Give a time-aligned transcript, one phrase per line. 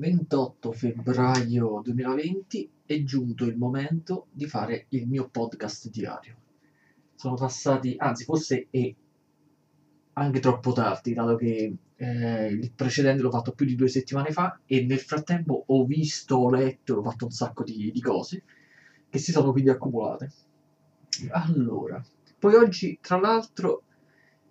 [0.00, 6.36] 28 febbraio 2020 è giunto il momento di fare il mio podcast diario.
[7.14, 8.94] Sono passati, anzi forse è
[10.14, 14.58] anche troppo tardi, dato che eh, il precedente l'ho fatto più di due settimane fa
[14.64, 18.42] e nel frattempo ho visto, ho letto, ho fatto un sacco di, di cose
[19.10, 20.32] che si sono quindi accumulate.
[21.32, 22.02] Allora,
[22.38, 23.82] poi oggi tra l'altro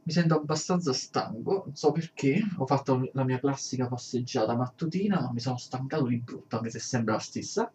[0.09, 5.31] mi sento abbastanza stanco, non so perché, ho fatto la mia classica passeggiata mattutina, ma
[5.31, 7.71] mi sono stancato di brutto, anche se sembra la stessa,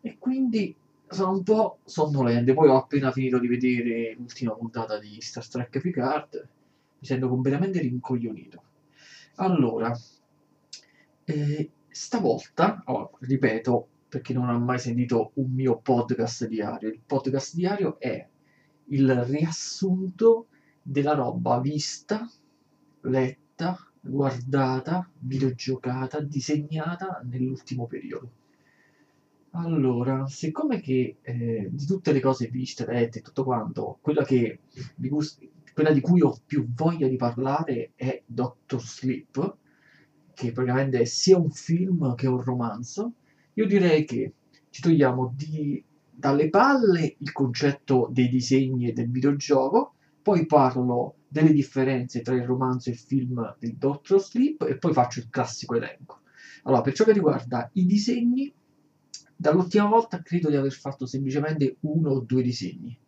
[0.00, 0.74] e quindi
[1.06, 5.78] sono un po' sonnolente, poi ho appena finito di vedere l'ultima puntata di Star Trek
[5.78, 6.48] Picard,
[6.98, 8.62] mi sento completamente rincoglionito.
[9.36, 9.96] Allora,
[11.26, 17.00] eh, stavolta, oh, ripeto, per chi non ha mai sentito un mio podcast diario, il
[17.06, 18.26] podcast diario è
[18.86, 20.48] il riassunto
[20.86, 22.30] della roba vista,
[23.00, 28.30] letta, guardata, videogiocata, disegnata nell'ultimo periodo.
[29.52, 34.60] Allora, siccome che eh, di tutte le cose viste, lette e tutto quanto, quella, che,
[34.94, 35.24] di cui,
[35.72, 39.56] quella di cui ho più voglia di parlare è Doctor Sleep,
[40.34, 43.12] che praticamente è sia un film che un romanzo,
[43.54, 44.32] io direi che
[44.70, 49.93] ci togliamo di, dalle palle il concetto dei disegni e del videogioco
[50.24, 54.94] poi parlo delle differenze tra il romanzo e il film del Doctor Sleep e poi
[54.94, 56.22] faccio il classico elenco.
[56.62, 58.50] Allora, per ciò che riguarda i disegni,
[59.36, 62.98] dall'ultima volta credo di aver fatto semplicemente uno o due disegni.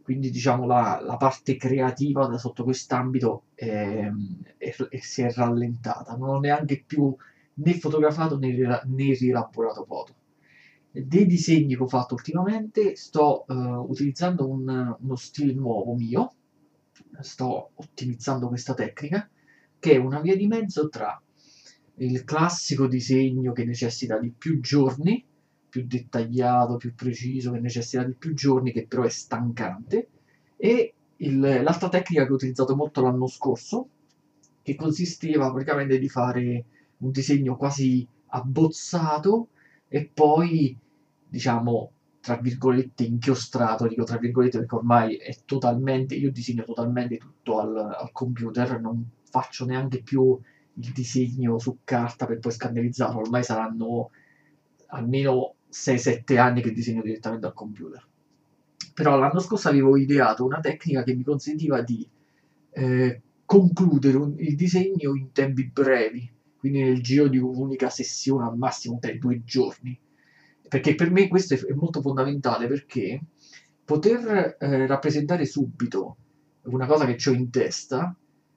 [0.00, 4.10] Quindi diciamo la, la parte creativa da sotto quest'ambito è,
[4.56, 6.16] è, è, si è rallentata.
[6.16, 7.14] Non ho neanche più
[7.54, 8.54] né fotografato né,
[8.86, 10.14] né rielaborato foto
[10.90, 13.54] dei disegni che ho fatto ultimamente sto uh,
[13.88, 16.32] utilizzando un, uno stile nuovo mio
[17.20, 19.28] sto ottimizzando questa tecnica,
[19.78, 21.20] che è una via di mezzo tra
[21.96, 25.24] il classico disegno che necessita di più giorni,
[25.68, 30.08] più dettagliato, più preciso, che necessita di più giorni, che però è stancante,
[30.56, 33.88] e il, l'altra tecnica che ho utilizzato molto l'anno scorso,
[34.62, 36.64] che consisteva praticamente di fare
[36.98, 39.48] un disegno quasi abbozzato
[39.88, 40.76] e poi,
[41.26, 47.60] diciamo, tra virgolette inchiostrato, dico tra virgolette perché ormai è totalmente, io disegno totalmente tutto
[47.60, 50.38] al, al computer, non faccio neanche più
[50.80, 54.10] il disegno su carta per poi scannerizzarlo, ormai saranno
[54.88, 58.06] almeno 6-7 anni che disegno direttamente al computer.
[58.94, 62.08] Però l'anno scorso avevo ideato una tecnica che mi consentiva di
[62.70, 68.56] eh, concludere un, il disegno in tempi brevi, quindi nel giro di un'unica sessione, al
[68.56, 69.98] massimo 3-2 giorni
[70.68, 73.20] perché per me questo è molto fondamentale perché
[73.84, 76.16] poter eh, rappresentare subito
[76.64, 78.14] una cosa che ho in testa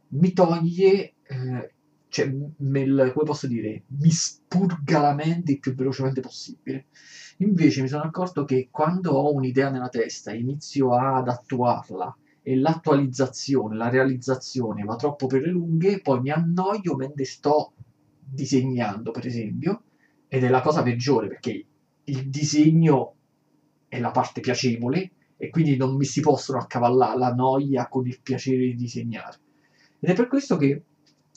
[0.09, 1.73] mi toglie, eh,
[2.09, 6.87] cioè, nel, come posso dire, mi spurga la mente il più velocemente possibile.
[7.37, 13.75] Invece mi sono accorto che quando ho un'idea nella testa inizio ad attuarla e l'attualizzazione,
[13.75, 17.73] la realizzazione va troppo per le lunghe, poi mi annoio mentre sto
[18.19, 19.83] disegnando, per esempio,
[20.27, 21.65] ed è la cosa peggiore perché
[22.05, 23.15] il disegno
[23.87, 28.19] è la parte piacevole e quindi non mi si possono accavallare la noia con il
[28.21, 29.37] piacere di disegnare.
[29.99, 30.83] Ed è per questo che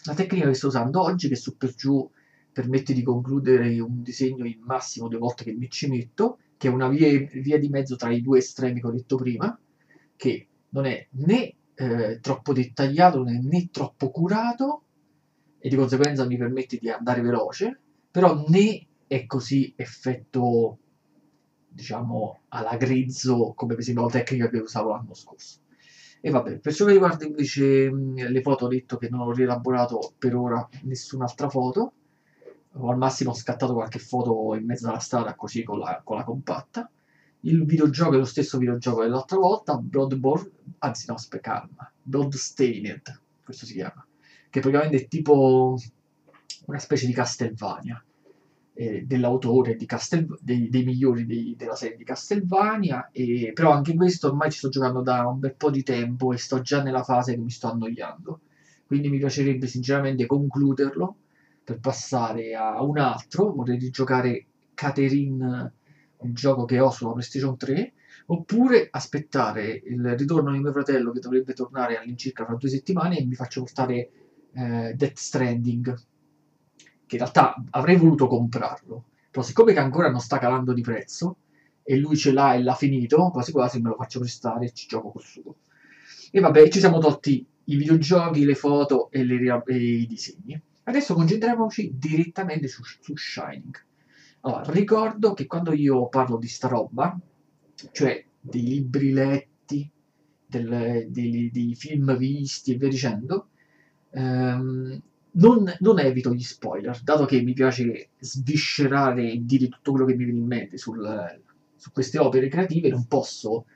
[0.04, 2.08] la tecnica che sto usando oggi, che su per giù
[2.52, 6.70] permette di concludere un disegno in massimo due volte che mi ci metto, che è
[6.70, 9.58] una via, via di mezzo tra i due estremi che ho detto prima,
[10.16, 14.82] che non è né eh, troppo dettagliato né, né troppo curato
[15.58, 17.80] e di conseguenza mi permette di andare veloce,
[18.10, 20.78] però né è così effetto,
[21.68, 25.60] diciamo, alla grezzo, come per esempio la tecnica che usavo l'anno scorso.
[26.20, 30.14] E vabbè, per ciò che riguarda invece le foto, ho detto che non ho rielaborato
[30.18, 31.92] per ora nessun'altra foto,
[32.72, 36.16] o al massimo ho scattato qualche foto in mezzo alla strada così con la, con
[36.16, 36.90] la compatta.
[37.40, 41.68] Il videogioco è lo stesso videogioco dell'altra volta, Bloodborne, anzi no, aspetta,
[42.02, 44.04] Bloodstained, questo si chiama,
[44.50, 45.76] che praticamente è tipo
[46.66, 48.02] una specie di Castlevania
[48.74, 54.28] eh, dell'autore Castel, dei, dei migliori dei, della serie di Castelvania, e, però anche questo
[54.28, 57.34] ormai ci sto giocando da un bel po' di tempo e sto già nella fase
[57.34, 58.40] che mi sto annoiando.
[58.86, 61.16] Quindi mi piacerebbe sinceramente concluderlo
[61.62, 63.52] per passare a un altro.
[63.52, 65.72] Vorrei rigiocare Catherine,
[66.16, 67.92] un gioco che ho sulla PlayStation 3,
[68.26, 73.24] oppure aspettare il ritorno di mio fratello che dovrebbe tornare all'incirca fra due settimane e
[73.24, 74.10] mi faccio portare
[74.52, 75.96] eh, Death Stranding
[77.06, 81.36] che in realtà avrei voluto comprarlo, però siccome che ancora non sta calando di prezzo
[81.82, 84.86] e lui ce l'ha e l'ha finito, quasi quasi me lo faccio prestare e ci
[84.86, 85.56] gioco col suo.
[86.30, 90.60] E vabbè, ci siamo tolti i videogiochi, le foto e, le, e i disegni.
[90.84, 93.84] Adesso concentriamoci direttamente su, su Shining.
[94.40, 97.18] Allora, ricordo che quando io parlo di sta roba,
[97.92, 99.90] cioè dei libri letti,
[100.46, 103.48] del, dei, dei, film visti e via dicendo,
[104.10, 105.02] ehm,
[105.34, 110.14] non, non, evito gli spoiler, dato che mi piace sviscerare e dire tutto quello che
[110.14, 111.40] mi viene in mente sul,
[111.74, 113.66] su queste opere creative, non posso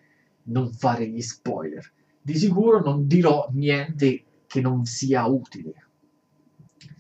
[0.45, 1.93] non fare gli spoiler.
[2.21, 5.87] Di sicuro non dirò niente che non sia utile.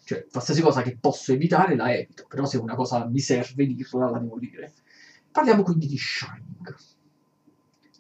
[0.05, 4.11] Cioè, qualsiasi cosa che posso evitare la evito, però se una cosa mi serve dirla
[4.11, 4.73] la devo dire.
[5.31, 6.75] Parliamo quindi di Shining.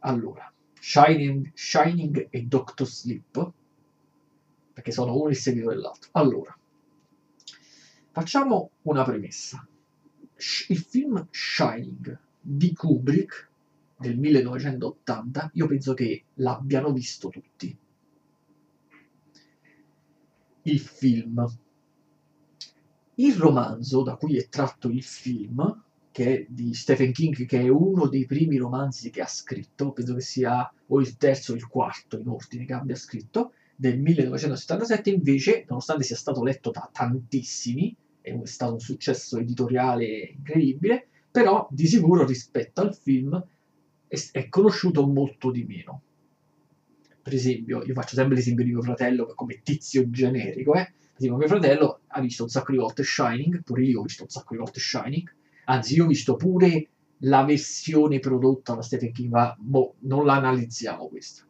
[0.00, 0.50] Allora,
[0.80, 3.52] Shining, Shining e Doctor Sleep,
[4.78, 6.08] perché sono uno il seguito dell'altro.
[6.12, 6.56] Allora,
[8.12, 9.66] facciamo una premessa.
[10.68, 13.50] Il film Shining di Kubrick
[13.96, 17.76] del 1980, io penso che l'abbiano visto tutti.
[20.62, 21.44] Il film.
[23.16, 25.82] Il romanzo da cui è tratto il film
[26.12, 30.14] che è di Stephen King, che è uno dei primi romanzi che ha scritto, penso
[30.14, 35.10] che sia o il terzo o il quarto in ordine che abbia scritto, del 1977,
[35.10, 41.86] invece, nonostante sia stato letto da tantissimi, è stato un successo editoriale incredibile, però di
[41.86, 43.40] sicuro rispetto al film
[44.08, 46.02] è, è conosciuto molto di meno.
[47.22, 50.92] Per esempio, io faccio sempre l'esempio di mio fratello come tizio generico, eh?
[51.16, 54.28] Esempio, mio fratello ha visto un sacco di volte Shining, pure io ho visto un
[54.28, 55.32] sacco di volte Shining,
[55.70, 56.88] Anzi, io ho visto pure
[57.22, 61.47] la versione prodotta da Stephen King, ma boh, non la analizziamo questa.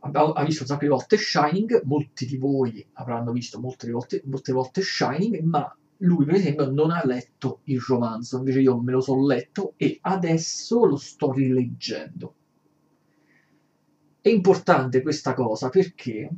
[0.00, 4.52] Ha visto un sacco di volte Shining, molti di voi avranno visto molte volte, molte
[4.52, 9.00] volte Shining, ma lui per esempio non ha letto il romanzo, invece io me lo
[9.00, 12.34] sono letto e adesso lo sto rileggendo.
[14.20, 16.30] È importante questa cosa perché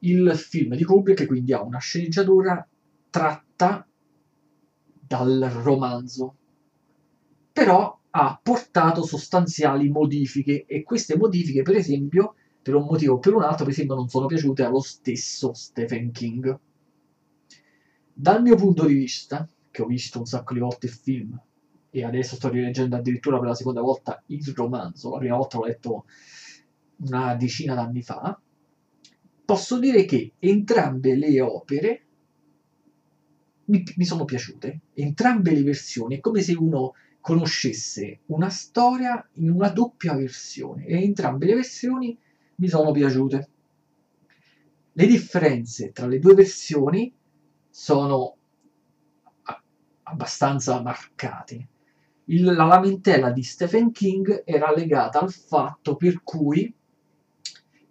[0.00, 2.66] il film di Kubrick quindi ha una sceneggiatura
[3.10, 3.86] tratta
[5.06, 6.36] dal romanzo,
[7.52, 13.34] però ha portato sostanziali modifiche e queste modifiche, per esempio, per un motivo o per
[13.34, 16.58] un altro, per esempio, non sono piaciute allo stesso Stephen King.
[18.10, 21.38] Dal mio punto di vista, che ho visto un sacco di volte il film
[21.90, 25.64] e adesso sto rileggendo addirittura per la seconda volta il romanzo, la prima volta l'ho
[25.66, 26.04] letto
[27.00, 28.40] una decina d'anni fa,
[29.44, 32.04] posso dire che entrambe le opere
[33.66, 34.80] mi, mi sono piaciute.
[34.94, 41.02] Entrambe le versioni, è come se uno conoscesse una storia in una doppia versione e
[41.02, 42.18] entrambe le versioni
[42.56, 43.48] mi sono piaciute.
[44.92, 47.12] Le differenze tra le due versioni
[47.68, 48.36] sono
[50.04, 51.68] abbastanza marcate.
[52.26, 56.72] Il, la lamentela di Stephen King era legata al fatto per cui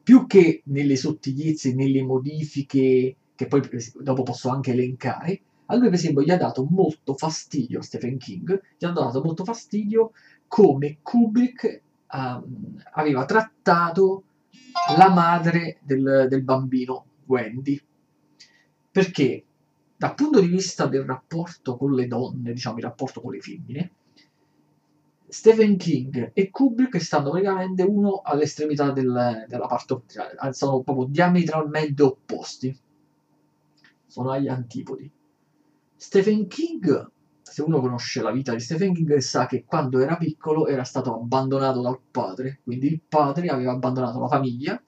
[0.01, 3.61] più che nelle sottigliezze, nelle modifiche, che poi
[3.99, 8.61] dopo posso anche elencare, a lui per esempio gli ha dato molto fastidio, Stephen King,
[8.77, 10.11] gli ha dato molto fastidio
[10.47, 11.81] come Kubrick
[12.11, 14.23] um, aveva trattato
[14.97, 17.81] la madre del, del bambino, Wendy.
[18.91, 19.45] Perché
[19.95, 23.91] dal punto di vista del rapporto con le donne, diciamo il rapporto con le femmine,
[25.27, 32.03] Stephen King e Kubrick stanno praticamente uno all'estremità del, della parte cioè, sono proprio diametralmente
[32.03, 32.77] opposti
[34.05, 35.11] sono agli antipodi
[36.03, 37.11] Stephen King,
[37.53, 41.13] se uno conosce la vita di Stephen King, sa che quando era piccolo era stato
[41.13, 44.81] abbandonato dal padre, quindi il padre aveva abbandonato la famiglia,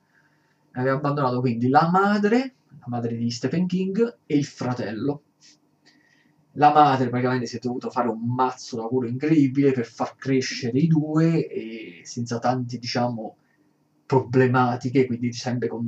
[0.71, 5.21] aveva abbandonato quindi la madre, la madre di Stephen King, e il fratello.
[6.53, 10.87] La madre praticamente si è dovuto fare un mazzo lavoro incredibile per far crescere i
[10.87, 13.37] due e senza tante, diciamo,
[14.07, 15.87] problematiche, quindi sempre con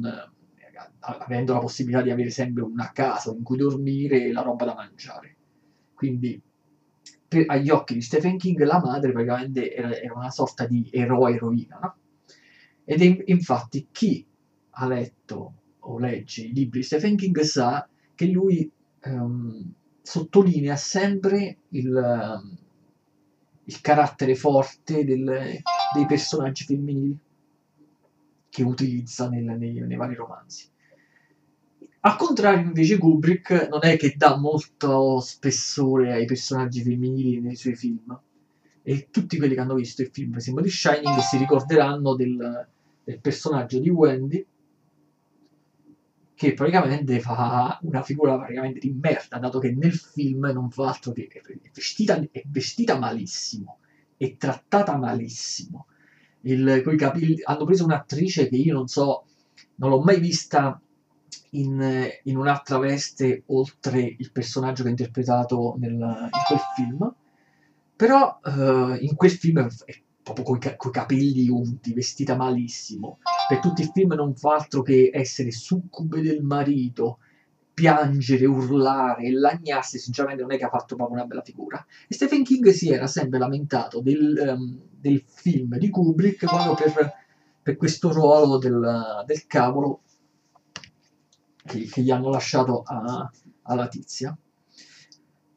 [0.99, 4.75] avendo la possibilità di avere sempre una casa in cui dormire e la roba da
[4.75, 5.35] mangiare.
[5.95, 6.39] Quindi,
[7.27, 11.35] per, agli occhi di Stephen King, la madre praticamente era, era una sorta di eroe
[11.35, 11.79] eroina.
[11.81, 11.95] No?
[12.83, 14.25] Ed è, infatti chi
[14.69, 18.69] ha letto o legge i libri di Stephen King sa che lui
[19.03, 22.57] um, sottolinea sempre il, um,
[23.63, 25.61] il carattere forte del,
[25.93, 27.17] dei personaggi femminili
[28.49, 30.69] che utilizza nel, nei, nei vari romanzi.
[32.07, 37.75] Al contrario, invece, Kubrick non è che dà molto spessore ai personaggi femminili nei suoi
[37.75, 38.17] film.
[38.81, 42.65] E tutti quelli che hanno visto il film, per esempio, di Shining si ricorderanno del,
[43.03, 44.45] del personaggio di Wendy,
[46.33, 51.11] che praticamente fa una figura praticamente di merda, dato che nel film non fa altro
[51.11, 51.41] che è
[51.73, 53.79] vestita, è vestita malissimo,
[54.15, 55.87] è trattata malissimo.
[56.41, 59.25] Il, capelli, hanno preso un'attrice che io non so,
[59.75, 60.81] non l'ho mai vista
[61.51, 67.13] in, in un'altra veste oltre il personaggio che ha interpretato nel, in quel film.
[67.95, 73.19] Però uh, in quel film è proprio coi, coi capelli unti, vestita malissimo.
[73.47, 77.19] Per tutti i film non fa altro che essere succube del marito,
[77.73, 81.83] piangere, urlare, lagnarsi, sinceramente non è che ha fatto proprio una bella figura.
[82.07, 87.13] E Stephen King si era sempre lamentato del, um, del film di Kubrick proprio per,
[87.63, 90.01] per questo ruolo del, del cavolo
[91.67, 93.29] che, che, gli hanno lasciato a,
[93.63, 94.35] alla tizia.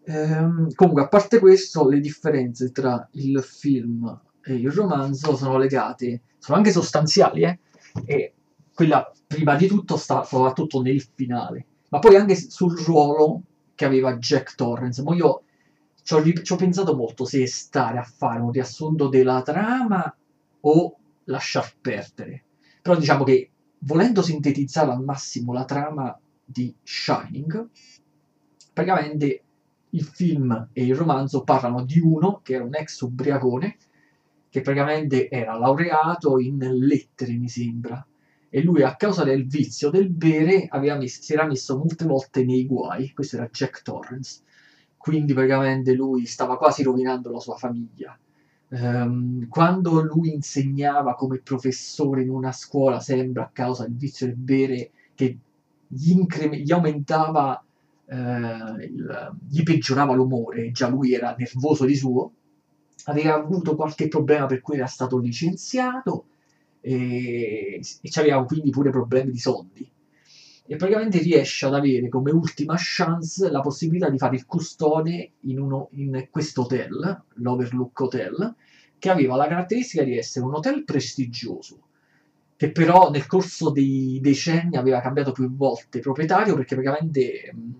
[0.05, 6.23] Ehm, comunque, a parte questo, le differenze tra il film e il romanzo sono legate,
[6.38, 7.59] sono anche sostanziali, eh?
[8.05, 8.35] e
[8.75, 13.43] quella prima di tutto sta soprattutto nel finale, ma poi anche sul ruolo
[13.75, 15.02] che aveva Jack Torrance.
[15.02, 15.43] Ma io
[16.02, 20.14] ci ho, ci ho pensato molto se stare a fare un riassunto della trama
[20.61, 22.45] o lasciar perdere.
[22.83, 27.68] Però diciamo che volendo sintetizzare al massimo la trama di Shining,
[28.72, 29.42] praticamente
[29.90, 33.76] il film e il romanzo parlano di uno che era un ex ubriacone
[34.49, 38.04] che praticamente era laureato in lettere, mi sembra,
[38.49, 42.66] e lui a causa del vizio del bere messo, si era messo molte volte nei
[42.66, 44.42] guai, questo era Jack Torrance,
[44.96, 48.18] quindi praticamente lui stava quasi rovinando la sua famiglia.
[48.73, 54.37] Um, quando lui insegnava come professore in una scuola, sembra a causa del vizio del
[54.37, 55.39] bere, che
[55.89, 57.62] gli, incre- gli aumentava,
[58.05, 62.33] uh, il, gli peggiorava l'umore, già lui era nervoso di suo,
[63.05, 66.27] aveva avuto qualche problema per cui era stato licenziato
[66.81, 69.91] e, e aveva quindi pure problemi di soldi.
[70.71, 75.87] E praticamente riesce ad avere come ultima chance la possibilità di fare il custode in,
[75.95, 78.55] in questo hotel, l'Overlook Hotel,
[78.97, 81.89] che aveva la caratteristica di essere un hotel prestigioso,
[82.55, 87.71] che però nel corso dei decenni aveva cambiato più volte proprietario perché praticamente mh,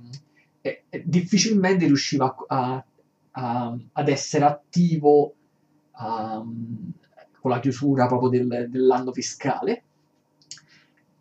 [0.63, 2.85] eh, difficilmente riusciva a,
[3.31, 5.35] a, ad essere attivo
[5.97, 6.93] um,
[7.41, 9.85] con la chiusura proprio del, dell'anno fiscale,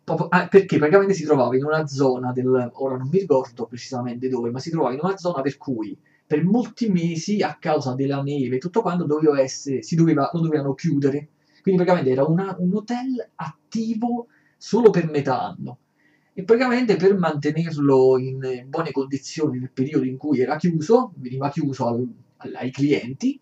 [0.04, 4.58] perché praticamente si trovava in una zona del, ora non mi ricordo precisamente dove, ma
[4.58, 8.82] si trovava in una zona per cui per molti mesi a causa della neve tutto
[8.82, 11.28] quanto doveva essere, si doveva, lo dovevano chiudere.
[11.60, 15.78] Quindi praticamente era una, un hotel attivo solo per metà anno
[16.32, 21.86] e praticamente per mantenerlo in buone condizioni nel periodo in cui era chiuso, veniva chiuso
[21.86, 22.08] al,
[22.54, 23.38] ai clienti,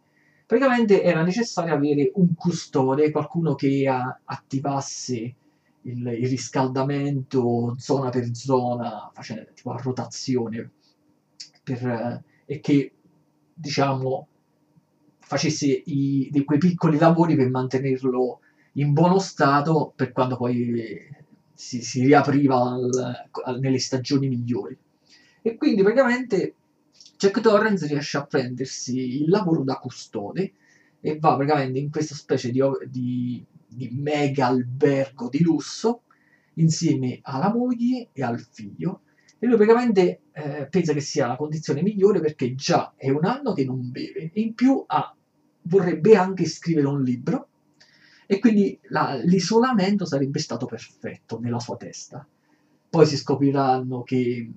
[0.47, 5.35] praticamente era necessario avere un custode, qualcuno che attivasse
[5.91, 10.71] il, il, riscaldamento zona per zona, facendo tipo a rotazione,
[11.63, 12.93] per, e che
[13.53, 14.29] diciamo
[15.19, 18.41] facesse i, di quei piccoli lavori per mantenerlo
[18.73, 21.07] in buono stato per quando poi
[21.53, 24.77] si, si riapriva al, al, nelle stagioni migliori.
[25.43, 26.55] E quindi praticamente
[27.17, 30.53] Jack Torrance riesce a prendersi il lavoro da custode
[31.01, 33.45] e va praticamente in questa specie di, di,
[33.79, 36.03] di mega albergo di lusso
[36.55, 39.03] insieme alla moglie e al figlio.
[39.39, 43.53] E lui praticamente eh, pensa che sia la condizione migliore perché già è un anno
[43.53, 44.31] che non beve.
[44.33, 45.15] E in più ha,
[45.63, 47.49] vorrebbe anche scrivere un libro.
[48.27, 52.27] E quindi la, l'isolamento sarebbe stato perfetto nella sua testa.
[52.91, 54.51] Poi si scopriranno che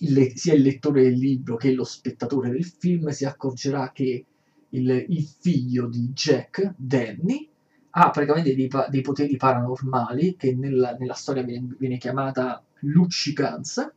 [0.00, 4.24] il, sia il lettore del libro che lo spettatore del film si accorgerà che
[4.70, 7.48] il, il figlio di Jack, Danny,
[7.90, 13.92] ha praticamente dei, dei poteri paranormali che nella, nella storia viene, viene, chiamata luccicanza.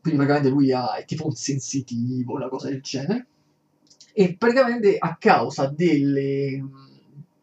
[0.00, 3.26] Quindi praticamente lui ha, è tipo un sensitivo, una cosa del genere.
[4.12, 6.62] E praticamente a causa delle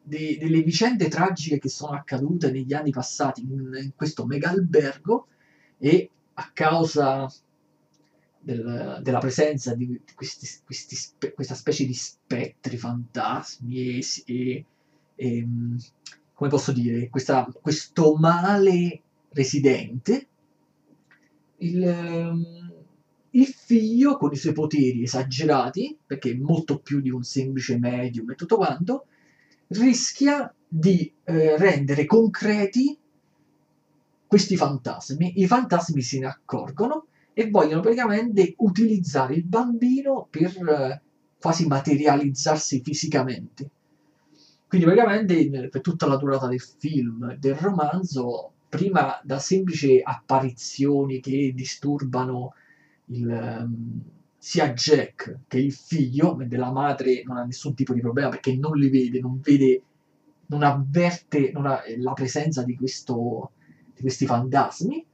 [0.07, 5.27] de, delle vicende tragiche che sono accadute negli anni passati in, in questo mega albergo
[5.77, 7.31] e a causa
[8.39, 10.95] del, della presenza di questi, questi
[11.33, 14.65] questa specie di spettri, fantasmi e, e,
[15.17, 15.45] e
[16.37, 20.27] come posso dire, questa, questo male residente,
[21.57, 22.71] il,
[23.31, 28.29] il figlio con i suoi poteri esagerati, perché è molto più di un semplice medium
[28.29, 29.07] e tutto quanto,
[29.69, 32.95] rischia di eh, rendere concreti
[34.27, 35.39] questi fantasmi.
[35.39, 41.01] I fantasmi se ne accorgono e vogliono praticamente utilizzare il bambino per eh,
[41.39, 43.69] quasi materializzarsi fisicamente.
[44.67, 51.53] Quindi praticamente per tutta la durata del film, del romanzo, prima da semplici apparizioni che
[51.55, 52.53] disturbano
[53.05, 54.01] il, um,
[54.37, 58.77] sia Jack che il figlio della madre non ha nessun tipo di problema perché non
[58.77, 59.81] li vede, non vede,
[60.47, 63.51] non avverte non ha la presenza di questo,
[63.93, 65.05] di questi fantasmi.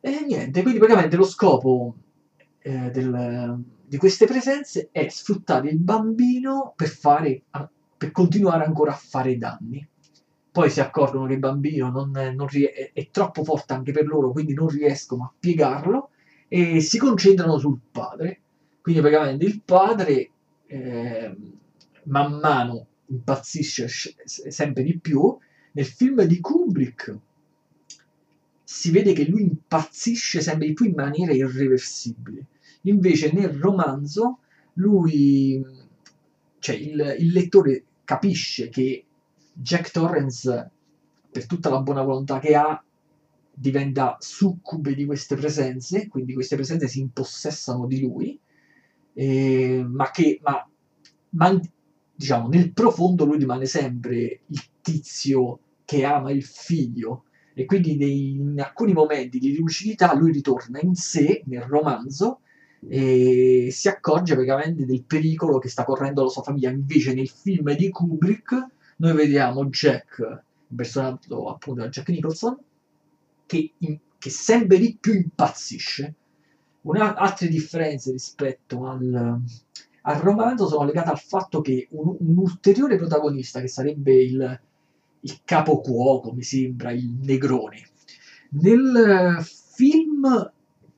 [0.00, 1.96] E niente, quindi praticamente lo scopo
[2.60, 7.42] eh, del, di queste presenze è sfruttare il bambino per, fare,
[7.96, 9.86] per continuare ancora a fare danni.
[10.50, 14.32] Poi si accorgono che il bambino non, non rie- è troppo forte anche per loro,
[14.32, 16.10] quindi non riescono a piegarlo
[16.48, 18.40] e si concentrano sul padre.
[18.80, 20.30] Quindi praticamente il padre
[20.66, 21.36] eh,
[22.04, 23.88] man mano impazzisce
[24.24, 25.36] sempre di più.
[25.72, 27.18] Nel film di Kubrick
[28.62, 32.46] si vede che lui impazzisce sempre di più in maniera irreversibile.
[32.82, 34.38] Invece nel romanzo
[34.74, 35.64] lui,
[36.58, 39.04] cioè il, il lettore capisce che
[39.52, 40.70] Jack Torrance,
[41.30, 42.82] per tutta la buona volontà che ha,
[43.52, 48.38] diventa succube di queste presenze, quindi queste presenze si impossessano di lui,
[49.12, 50.66] eh, ma che ma,
[51.30, 51.60] ma,
[52.14, 57.24] diciamo, nel profondo lui rimane sempre il tizio che ama il figlio.
[57.54, 62.40] E quindi nei, in alcuni momenti di lucidità lui ritorna in sé nel romanzo
[62.88, 66.70] e si accorge praticamente del pericolo che sta correndo la sua famiglia.
[66.70, 68.66] Invece nel film di Kubrick
[68.96, 70.42] noi vediamo Jack,
[70.74, 72.56] personaggio appunto da Jack Nicholson,
[73.46, 76.14] che, in, che sempre di più impazzisce.
[76.82, 79.40] Una, altre differenze rispetto al,
[80.02, 84.60] al, romanzo sono legate al fatto che un, un ulteriore protagonista, che sarebbe il,
[85.20, 87.82] il capo cuoco, mi sembra, il negrone,
[88.50, 90.52] nel film,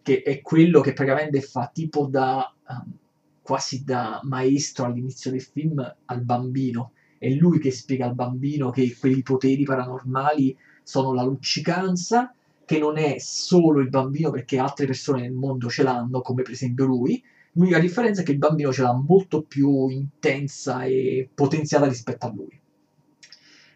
[0.08, 2.96] che è quello che praticamente fa tipo da um,
[3.42, 8.96] quasi da maestro all'inizio del film al bambino, è lui che spiega al bambino che
[8.98, 12.32] quei poteri paranormali sono la luccicanza,
[12.64, 16.52] che non è solo il bambino perché altre persone nel mondo ce l'hanno, come per
[16.52, 17.22] esempio lui.
[17.52, 22.32] L'unica differenza è che il bambino ce l'ha molto più intensa e potenziata rispetto a
[22.34, 22.58] lui.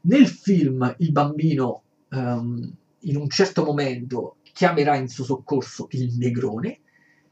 [0.02, 6.80] Nel film il bambino um, in un certo momento chiamerà in suo soccorso il negrone,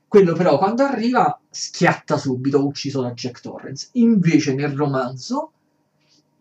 [0.09, 3.91] quello però quando arriva schiatta subito, ucciso da Jack Torrance.
[3.93, 5.53] Invece nel romanzo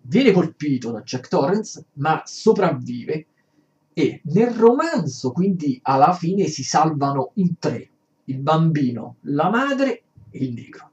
[0.01, 3.25] viene colpito da Jack Torrance, ma sopravvive
[3.93, 7.89] e nel romanzo quindi alla fine si salvano in tre,
[8.25, 10.91] il bambino, la madre e il negro.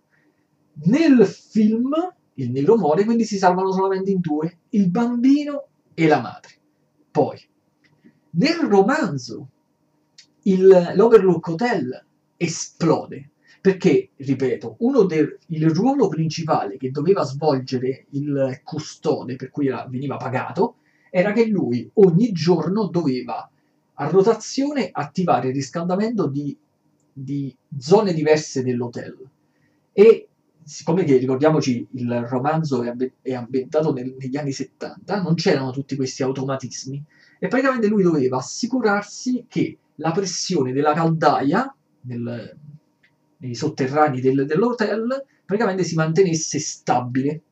[0.85, 1.94] Nel film
[2.35, 6.51] il negro muore, quindi si salvano solamente in due, il bambino e la madre.
[7.11, 7.40] Poi,
[8.31, 9.49] nel romanzo,
[10.46, 12.04] il, l'Overlook Hotel
[12.37, 13.30] esplode
[13.66, 15.38] perché, ripeto, uno del,
[15.72, 20.76] ruolo principale che doveva svolgere il custode, per cui era, veniva pagato,
[21.11, 23.50] era che lui ogni giorno doveva
[23.94, 26.56] a rotazione attivare il riscaldamento di,
[27.12, 29.16] di zone diverse dell'hotel.
[29.92, 30.28] E
[30.62, 35.96] siccome che ricordiamoci il romanzo è, è ambientato nel, negli anni 70, non c'erano tutti
[35.96, 37.02] questi automatismi
[37.40, 42.56] e praticamente lui doveva assicurarsi che la pressione della caldaia nel,
[43.38, 47.42] nei sotterranei del, dell'hotel, praticamente si mantenesse stabile.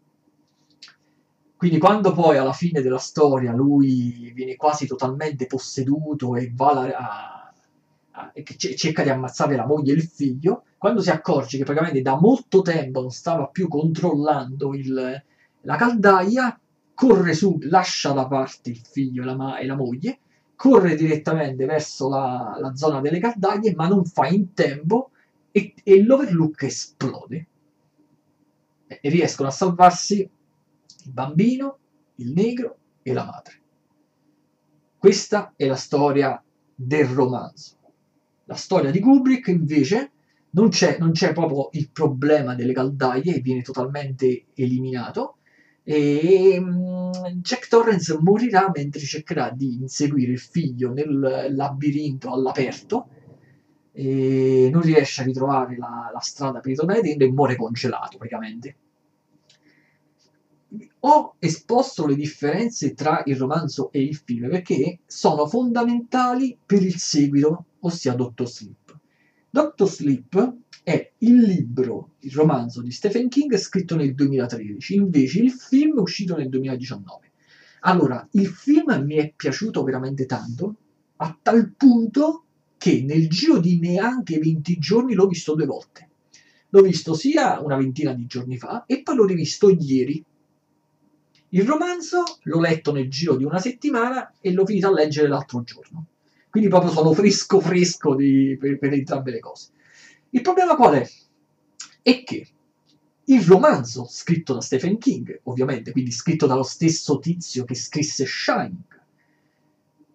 [1.57, 7.53] Quindi quando poi alla fine della storia lui viene quasi totalmente posseduto e va a,
[8.11, 12.03] a, a, cerca di ammazzare la moglie e il figlio, quando si accorge che praticamente
[12.03, 15.23] da molto tempo non stava più controllando il,
[15.63, 16.59] la caldaia,
[16.93, 20.19] corre su, lascia da parte il figlio e la, e la moglie,
[20.57, 25.11] corre direttamente verso la, la, zona delle caldaie, ma non fa in tempo
[25.51, 27.47] e, e l'overlook esplode
[28.87, 31.79] e riescono a salvarsi il bambino,
[32.17, 33.61] il negro e la madre.
[34.97, 36.43] Questa è la storia
[36.75, 37.77] del romanzo.
[38.47, 40.11] La storia di Kubrick invece
[40.51, 40.97] non c'è,
[41.33, 45.39] proprio il problema delle caldaie, viene totalmente eliminato
[45.87, 47.11] e mm,
[47.43, 53.09] Jack Torrance morirà mentre cercherà di inseguire il figlio nel labirinto all'aperto
[53.93, 58.77] e non riesce a ritrovare la, la strada per ritornare dentro e muore congelato praticamente.
[61.01, 66.97] Ho esposto le differenze tra il romanzo e il film perché sono fondamentali per il
[66.97, 68.99] seguito, ossia Doctor Sleep.
[69.51, 75.51] Doctor Sleep è il libro, il romanzo di Stephen King scritto nel 2013, invece il
[75.51, 77.33] film è uscito nel 2019.
[77.81, 80.77] Allora, il film mi è piaciuto veramente tanto,
[81.17, 82.45] a tal punto
[82.77, 86.09] che nel giro di neanche 20 giorni l'ho visto due volte.
[86.69, 90.23] L'ho visto sia una ventina di giorni fa e poi l'ho rivisto ieri.
[91.51, 95.63] Il romanzo l'ho letto nel giro di una settimana e l'ho finito a leggere l'altro
[95.63, 96.07] giorno.
[96.51, 99.69] Quindi proprio sono fresco fresco di, per, per entrambe le cose.
[100.35, 101.09] Il problema qual è?
[102.03, 102.49] È che
[103.27, 109.01] il romanzo scritto da Stephen King, ovviamente, quindi scritto dallo stesso tizio che scrisse Shining,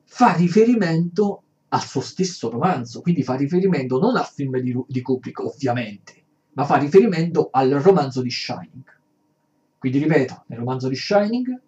[0.04, 5.40] fa riferimento al suo stesso romanzo, quindi fa riferimento non al film di, di Kubrick,
[5.40, 8.98] ovviamente, ma fa riferimento al romanzo di Shining.
[9.78, 11.62] Quindi ripeto, nel romanzo di Shining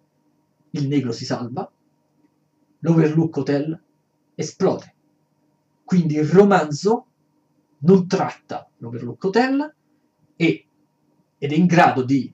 [0.72, 1.70] il negro si salva,
[2.80, 3.80] l'Overlook Hotel
[4.34, 4.94] esplode.
[5.84, 7.06] Quindi il romanzo
[7.84, 9.74] non tratta l'Overlook Hotel
[10.36, 10.66] e,
[11.38, 12.32] ed è in grado di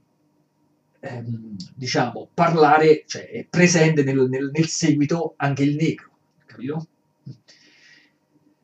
[1.01, 6.11] ehm, diciamo parlare, cioè è presente nel, nel, nel seguito anche il negro,
[6.47, 6.87] capito?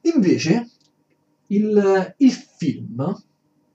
[0.03, 0.70] Invece
[1.49, 3.23] il, il film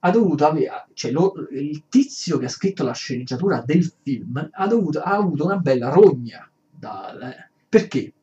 [0.01, 4.67] ha dovuto avere, cioè lo, il tizio che ha scritto la sceneggiatura del film ha,
[4.67, 6.49] dovuto, ha avuto una bella rogna.
[6.69, 8.13] Da, eh, perché?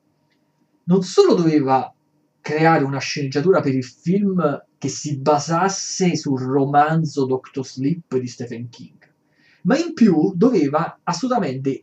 [0.84, 1.92] Non solo doveva
[2.40, 8.68] creare una sceneggiatura per il film che si basasse sul romanzo Doctor Sleep di Stephen
[8.68, 8.96] King,
[9.62, 11.82] ma in più doveva assolutamente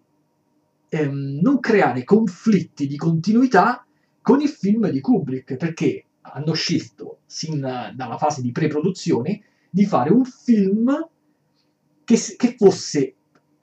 [0.87, 3.85] ehm, non creare conflitti di continuità
[4.21, 10.09] con il film di Kubrick, perché hanno scelto sin dalla fase di pre-produzione di fare
[10.09, 11.09] un film
[12.05, 13.15] che, che fosse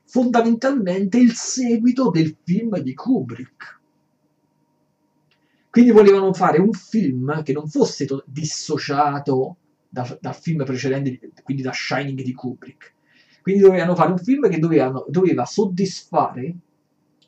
[0.04, 3.79] fondamentalmente il seguito del film di Kubrick.
[5.70, 9.56] Quindi volevano fare un film che non fosse to- dissociato
[9.88, 12.94] da, dal film precedente, quindi da Shining di Kubrick.
[13.42, 16.54] Quindi dovevano fare un film che dovevano, doveva soddisfare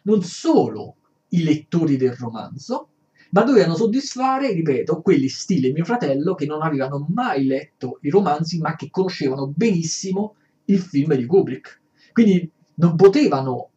[0.03, 0.97] non solo
[1.29, 2.89] i lettori del romanzo,
[3.31, 8.59] ma dovevano soddisfare, ripeto, quelli stile mio fratello che non avevano mai letto i romanzi,
[8.59, 10.35] ma che conoscevano benissimo
[10.67, 11.81] il film di Kubrick.
[12.13, 13.71] Quindi non potevano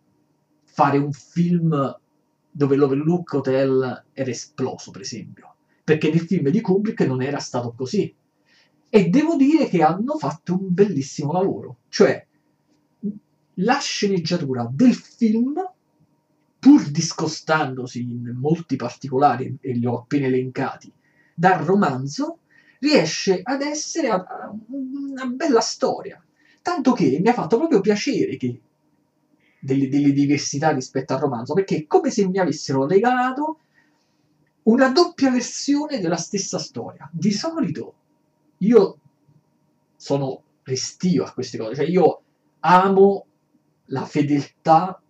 [0.63, 1.99] fare un film
[2.57, 7.73] dove l'Overlook Hotel era esploso, per esempio, perché nel film di Kubrick non era stato
[7.73, 8.15] così.
[8.87, 12.25] E devo dire che hanno fatto un bellissimo lavoro, cioè
[13.55, 15.55] la sceneggiatura del film
[16.57, 20.89] pur discostandosi in molti particolari, e li ho appena elencati,
[21.33, 22.39] dal romanzo,
[22.79, 24.07] riesce ad essere
[24.69, 26.23] una bella storia.
[26.61, 28.61] Tanto che mi ha fatto proprio piacere che
[29.65, 33.59] delle, delle diversità rispetto al romanzo, perché è come se mi avessero regalato
[34.63, 37.09] una doppia versione della stessa storia.
[37.11, 37.93] Di solito
[38.59, 38.97] io
[39.95, 42.21] sono restio a queste cose, cioè io
[42.59, 43.25] amo
[43.85, 45.01] la fedeltà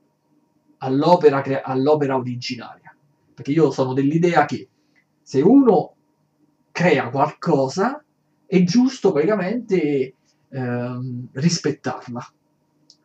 [0.78, 2.96] all'opera, all'opera originaria.
[3.34, 4.70] Perché io sono dell'idea che
[5.22, 5.96] se uno
[6.72, 8.02] crea qualcosa
[8.46, 10.14] è giusto praticamente
[10.50, 12.34] ehm, rispettarla.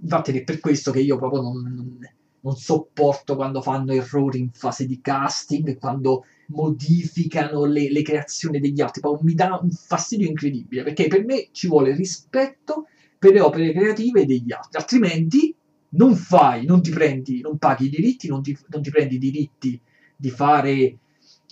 [0.02, 1.98] Infatti è per questo che io proprio non, non,
[2.40, 8.80] non, sopporto quando fanno errori in fase di casting, quando modificano le, le creazioni degli
[8.80, 12.86] altri, proprio mi dà un fastidio incredibile, perché per me ci vuole rispetto
[13.18, 15.54] per le opere creative degli altri, altrimenti
[15.90, 19.18] non fai, non ti prendi, non paghi i diritti, non ti, non ti prendi i
[19.18, 19.80] diritti
[20.16, 20.98] di fare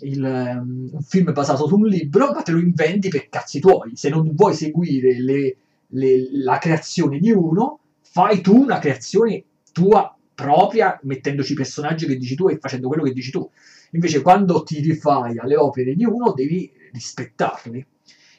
[0.00, 3.96] il, um, un film basato su un libro, ma te lo inventi per cazzi tuoi.
[3.96, 5.56] Se non vuoi seguire le,
[5.88, 7.80] le, la creazione di uno,
[8.10, 13.02] fai tu una creazione tua propria, mettendoci i personaggi che dici tu e facendo quello
[13.02, 13.48] che dici tu.
[13.92, 17.86] Invece, quando ti rifai alle opere di uno, devi rispettarli.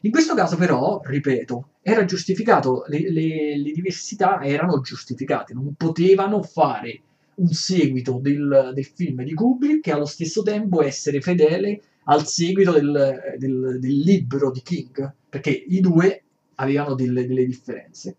[0.01, 6.41] In questo caso però, ripeto, era giustificato, le, le, le diversità erano giustificate, non potevano
[6.41, 7.01] fare
[7.36, 12.71] un seguito del, del, film di Kubrick e allo stesso tempo essere fedele al seguito
[12.71, 16.23] del, del, del libro di King, perché i due
[16.55, 18.15] avevano delle, delle, differenze.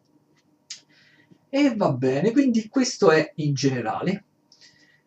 [1.50, 4.24] E va bene, quindi questo è in generale.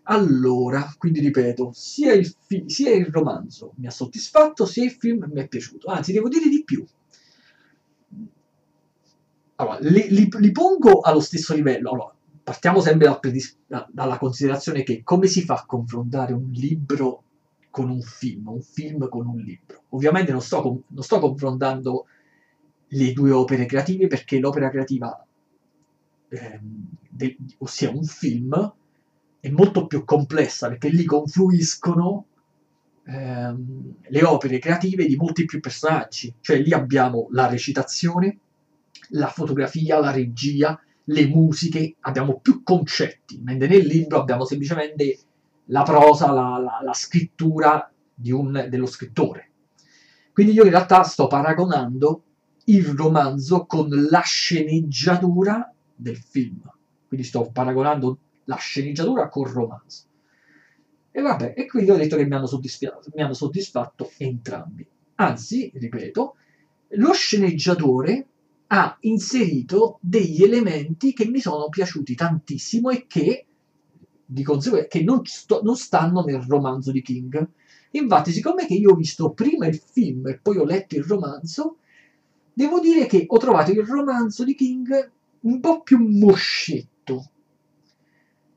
[0.04, 5.42] Allora, quindi ripeto, sia il, sia il romanzo mi ha soddisfatto, sia il film mi
[5.42, 5.88] è piaciuto.
[5.88, 6.86] Anzi, devo dire di più.
[9.56, 11.92] Allora, li, li, li pongo allo stesso livello.
[11.92, 13.20] Allora, partiamo sempre da
[13.66, 17.24] da, dalla considerazione che come si fa a confrontare un libro
[17.70, 19.84] con un film, un film con un libro.
[19.90, 22.06] Ovviamente non sto, non sto confrontando
[22.88, 25.26] le due opere creative perché l'opera creativa,
[26.34, 28.74] ehm, de- ossia un film,
[29.40, 32.26] è molto più complessa perché lì confluiscono
[33.06, 36.34] ehm, le opere creative di molti più personaggi.
[36.40, 38.38] Cioè lì abbiamo la recitazione,
[39.10, 45.20] la fotografia, la regia, le musiche, abbiamo più concetti, mentre nel libro abbiamo semplicemente
[45.66, 47.92] la prosa, la, la, la scrittura
[48.26, 49.50] un, dello scrittore.
[50.32, 52.24] Quindi io in realtà sto paragonando
[52.66, 56.62] il romanzo con la sceneggiatura del film.
[57.08, 60.04] Quindi sto paragonando la sceneggiatura col romanzo.
[61.12, 62.50] E vabbè, e quindi ho detto che mi hanno
[63.14, 64.86] mi hanno soddisfatto entrambi.
[65.16, 66.36] Anzi, ripeto,
[66.90, 68.28] lo sceneggiatore
[68.68, 73.46] ha inserito degli elementi che mi sono piaciuti tantissimo e che
[74.26, 77.48] di conseguenza, che non, sto, non stanno nel romanzo di King.
[77.92, 81.78] Infatti, siccome che io ho visto prima il film e poi ho letto il romanzo,
[82.52, 85.12] devo dire che ho trovato il romanzo di King
[85.44, 87.30] un po' più moscetto.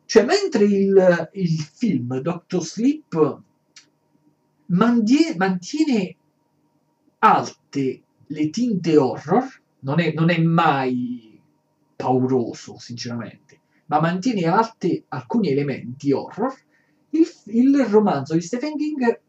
[0.04, 3.40] Cioè, mentre il, il film Doctor Sleep
[4.66, 6.16] mantiene, mantiene
[7.18, 9.44] alte le tinte horror,
[9.80, 11.40] non è, non è mai
[11.96, 16.54] pauroso, sinceramente, ma mantiene alte alcuni elementi horror,
[17.10, 19.20] il, il romanzo di Stephen King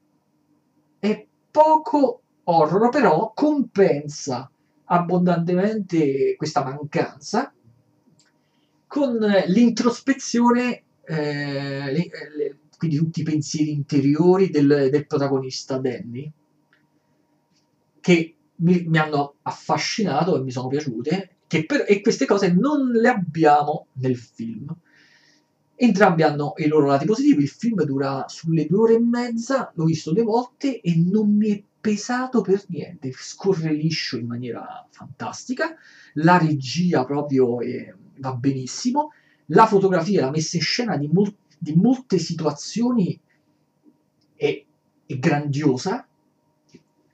[0.99, 4.51] è poco horror, però compensa
[4.87, 7.51] abbondantemente questa mancanza
[8.87, 16.31] con l'introspezione, eh, le, le, quindi tutti i pensieri interiori del, del protagonista Danny,
[17.99, 23.09] che mi, mi, hanno affascinato e mi sono piaciute, per, e queste cose non le
[23.09, 24.73] abbiamo nel film.
[25.75, 29.85] Entrambi hanno i loro lati positivi, il film dura sulle due ore e mezza, l'ho
[29.85, 35.73] visto due volte e non mi è pesato per niente, scorre liscio in maniera fantastica,
[36.15, 39.13] la regia proprio è, va benissimo,
[39.47, 43.17] la fotografia, la messa in scena di, mol, di molte situazioni
[44.35, 44.65] è,
[45.05, 46.05] è grandiosa,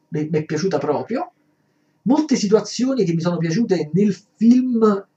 [0.07, 1.31] mi è piaciuta proprio,
[2.03, 5.07] molte situazioni che mi sono piaciute nel film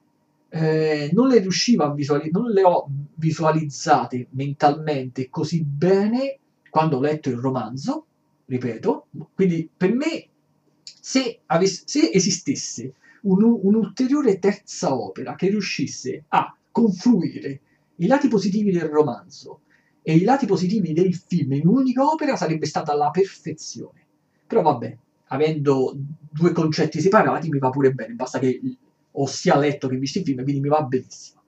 [0.50, 7.00] eh, non le riuscivo a visualizzare, non le ho visualizzate mentalmente così bene quando ho
[7.00, 8.04] letto il romanzo,
[8.46, 10.28] ripeto, quindi per me
[10.84, 17.60] se, avesse, se esistesse un, un'ulteriore terza opera che riuscisse a confluire
[17.96, 19.60] i lati positivi del romanzo
[20.02, 24.04] e i lati positivi del film in un'unica opera sarebbe stata la perfezione.
[24.46, 24.96] Però vabbè,
[25.28, 25.96] avendo
[26.30, 28.60] due concetti separati mi va pure bene, basta che
[29.10, 31.42] ho sia letto che visto il film, quindi mi va benissimo.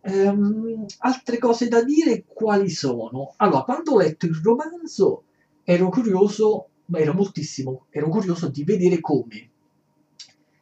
[0.00, 3.34] Um, altre cose da dire quali sono?
[3.36, 5.24] Allora, quando ho letto il romanzo
[5.70, 9.50] ero curioso, ma ero moltissimo, ero curioso di vedere come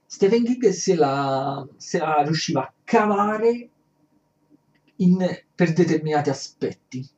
[0.04, 3.70] Stephen King se la, se la riusciva a cavare
[4.96, 7.08] in, per determinati aspetti.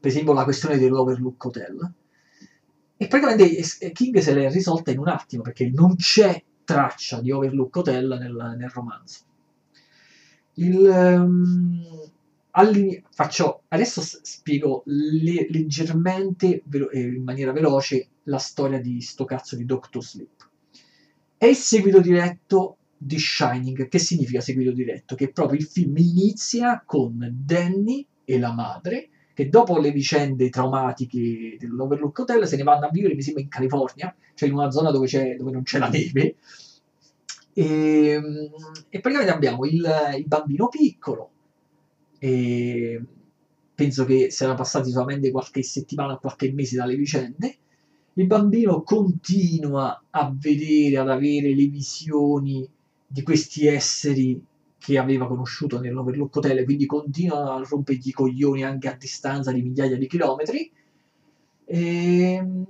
[0.00, 1.92] Per esempio la questione dell'Overlook Hotel.
[2.96, 7.76] E praticamente King se l'è risolta in un attimo, perché non c'è traccia di Overlook
[7.76, 9.18] Hotel nel, nel romanzo.
[10.54, 12.10] Il, um,
[13.10, 19.64] faccio, adesso spiego le, leggermente, eh, in maniera veloce, la storia di sto cazzo di
[19.64, 20.48] Doctor Sleep.
[21.36, 23.88] È il seguito diretto di Shining.
[23.88, 25.14] Che significa seguito diretto?
[25.14, 31.56] Che proprio il film inizia con Danny e la madre che dopo le vicende traumatiche
[31.60, 34.90] dell'Overlook Hotel se ne vanno a vivere, mi sembra, in California, cioè in una zona
[34.90, 36.34] dove, dove non c'è la neve.
[37.52, 38.50] E, ehm,
[38.88, 41.30] e praticamente abbiamo il, il bambino piccolo,
[42.18, 43.02] e
[43.74, 47.56] penso che siano passati solamente qualche settimana, qualche mese dalle vicende.
[48.14, 52.68] Il bambino continua a vedere, ad avere le visioni
[53.06, 54.42] di questi esseri
[54.78, 59.62] che aveva conosciuto nell'Overlook Hotel, quindi continua a rompergli i coglioni anche a distanza di
[59.62, 60.70] migliaia di chilometri.
[61.64, 62.66] E, ehm,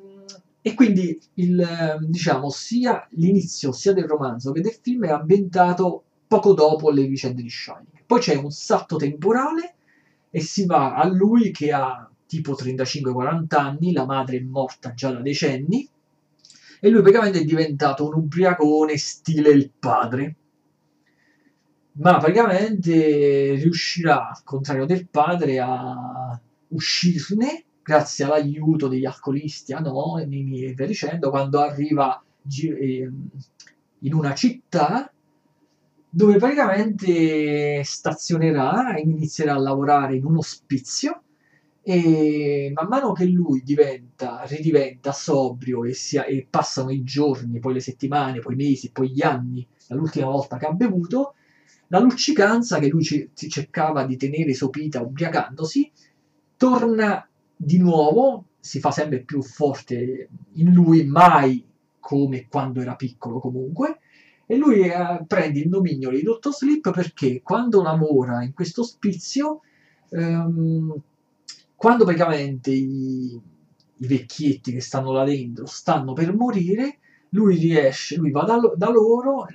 [0.61, 6.53] e quindi il, diciamo, sia l'inizio sia del romanzo che del film è ambientato poco
[6.53, 7.98] dopo le vicende di Shining.
[8.09, 9.75] Poi c'è un salto temporale
[10.31, 15.11] e si va a lui che ha tipo 35-40 anni, la madre è morta già
[15.11, 15.87] da decenni,
[16.81, 20.37] e lui praticamente è diventato un ubriacone stile il padre.
[21.99, 30.73] Ma praticamente riuscirà, al contrario del padre, a uscirne grazie all'aiuto degli alcolisti anonimi e
[30.73, 32.25] via dicendo, quando arriva
[32.59, 33.29] ehm,
[33.99, 35.13] in una città
[36.11, 41.23] dove praticamente stazionerà inizierà a lavorare in un ospizio
[41.83, 47.75] e man mano che lui diventa, ridiventa sobrio e, sia, e passano i giorni, poi
[47.75, 51.35] le settimane, poi i mesi, poi gli anni, dall'ultima volta che ha bevuto,
[51.89, 55.91] la luccicanza che lui c- cercava di tenere sopita ubriacandosi
[56.57, 61.65] torna di nuovo, si fa sempre più forte in lui, mai
[61.99, 64.01] come quando era piccolo comunque,
[64.51, 69.61] e lui eh, prende il nomignolo di Dottor Sleep perché quando lavora in questo ospizio,
[70.09, 70.95] ehm,
[71.77, 76.99] quando praticamente i, i, vecchietti che stanno là dentro stanno per morire,
[77.31, 79.47] lui riesce, lui va da, da loro,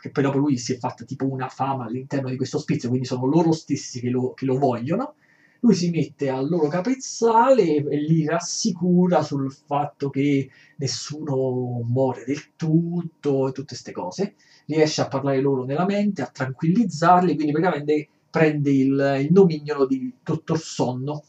[0.00, 3.08] che poi dopo lui si è fatta tipo una fama all'interno di questo ospizio, quindi
[3.08, 5.14] sono loro stessi che lo, che lo vogliono.
[5.60, 12.54] Lui si mette al loro capezzale e li rassicura sul fatto che nessuno muore del
[12.56, 14.34] tutto e tutte queste cose.
[14.66, 20.12] Riesce a parlare loro nella mente, a tranquillizzarli, quindi praticamente prende il, il nomignolo di
[20.22, 21.22] Dottor Sonno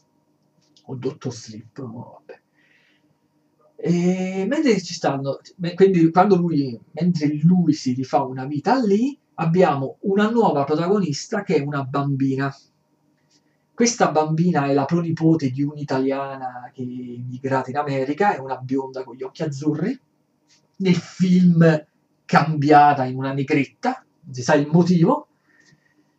[0.84, 2.40] o Dottor Sleep, vabbè.
[3.80, 5.38] E mentre ci stanno,
[5.74, 11.56] quindi quando lui, mentre lui si rifà una vita lì, abbiamo una nuova protagonista che
[11.56, 12.52] è una bambina.
[13.78, 19.04] Questa bambina è la pronipote di un'italiana che è immigrata in America, è una bionda
[19.04, 19.96] con gli occhi azzurri.
[20.78, 21.86] Nel film
[22.24, 25.28] cambiata in una negretta, non si sa il motivo.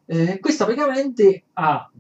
[0.06, 1.92] Eh, questa praticamente ha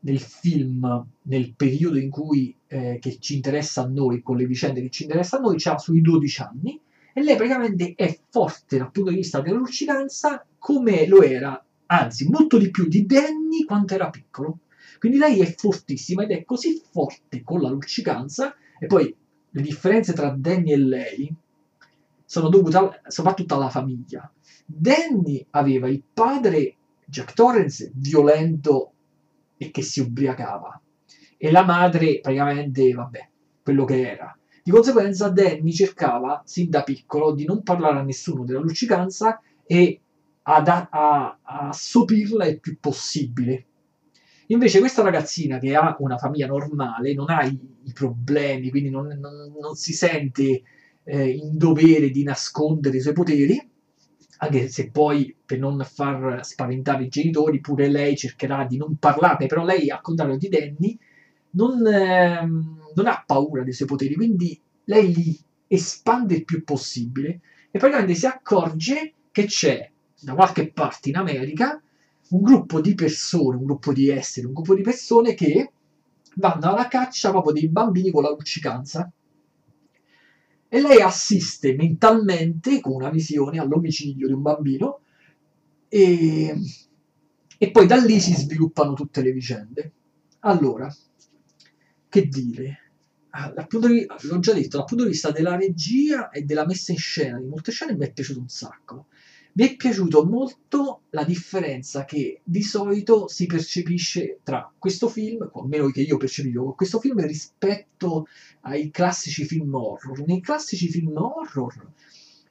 [0.00, 4.80] nel film, nel periodo in cui eh, che ci interessa a noi, con le vicende
[4.80, 6.80] che ci interessano a noi, ha sui 12 anni
[7.12, 12.28] e lei praticamente è forte dal punto di vista della luccicanza come lo era, anzi
[12.28, 14.58] molto di più di Danny quando era piccolo.
[14.98, 19.14] Quindi lei è fortissima ed è così forte con la luccicanza e poi
[19.50, 21.34] le differenze tra Danny e lei
[22.24, 24.30] sono dovute soprattutto alla famiglia.
[24.66, 28.92] Danny aveva il padre Jack Torrance violento
[29.56, 30.80] e che si ubriacava
[31.38, 33.28] e la madre praticamente, vabbè,
[33.62, 34.36] quello che era.
[34.62, 40.00] Di conseguenza Danny cercava, sin da piccolo, di non parlare a nessuno della luccicanza e
[40.42, 43.64] ad, a, a, a sopirla il più possibile.
[44.50, 49.06] Invece questa ragazzina che ha una famiglia normale non ha i, i problemi, quindi non,
[49.06, 50.62] non, non si sente
[51.04, 53.70] eh, in dovere di nascondere i suoi poteri,
[54.38, 59.46] anche se poi per non far spaventare i genitori pure lei cercherà di non parlarne,
[59.46, 60.98] però lei al contrario di Danny
[61.50, 62.40] non, eh,
[62.94, 68.14] non ha paura dei suoi poteri, quindi lei li espande il più possibile e praticamente
[68.14, 71.82] si accorge che c'è da qualche parte in America
[72.30, 75.72] un gruppo di persone, un gruppo di esseri, un gruppo di persone che
[76.36, 79.10] vanno alla caccia proprio dei bambini con la luccicanza.
[80.70, 85.00] E lei assiste mentalmente con una visione all'omicidio di un bambino
[85.88, 86.54] e,
[87.56, 89.92] e poi da lì si sviluppano tutte le vicende.
[90.40, 90.94] Allora,
[92.08, 92.82] che dire?
[93.30, 97.38] Ah, l'ho già detto, dal punto di vista della regia e della messa in scena
[97.38, 99.06] di molte scene mi è piaciuto un sacco.
[99.52, 105.62] Mi è piaciuto molto la differenza che di solito si percepisce tra questo film, o
[105.62, 108.26] almeno che io percepisco con questo film, rispetto
[108.62, 110.24] ai classici film horror.
[110.26, 111.92] Nei classici film horror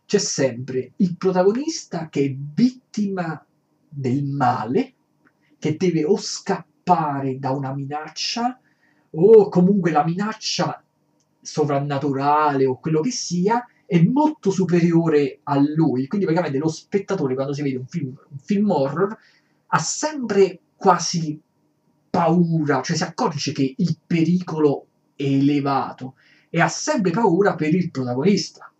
[0.05, 3.45] c'è sempre il protagonista che è vittima
[3.87, 4.93] del male,
[5.59, 8.59] che deve o scappare da una minaccia
[9.11, 10.83] o comunque la minaccia
[11.41, 16.07] sovrannaturale o quello che sia è molto superiore a lui.
[16.07, 19.17] Quindi praticamente lo spettatore quando si vede un film, un film horror
[19.67, 21.39] ha sempre quasi
[22.09, 26.15] paura, cioè si accorge che il pericolo è elevato
[26.49, 28.71] e ha sempre paura per il protagonista.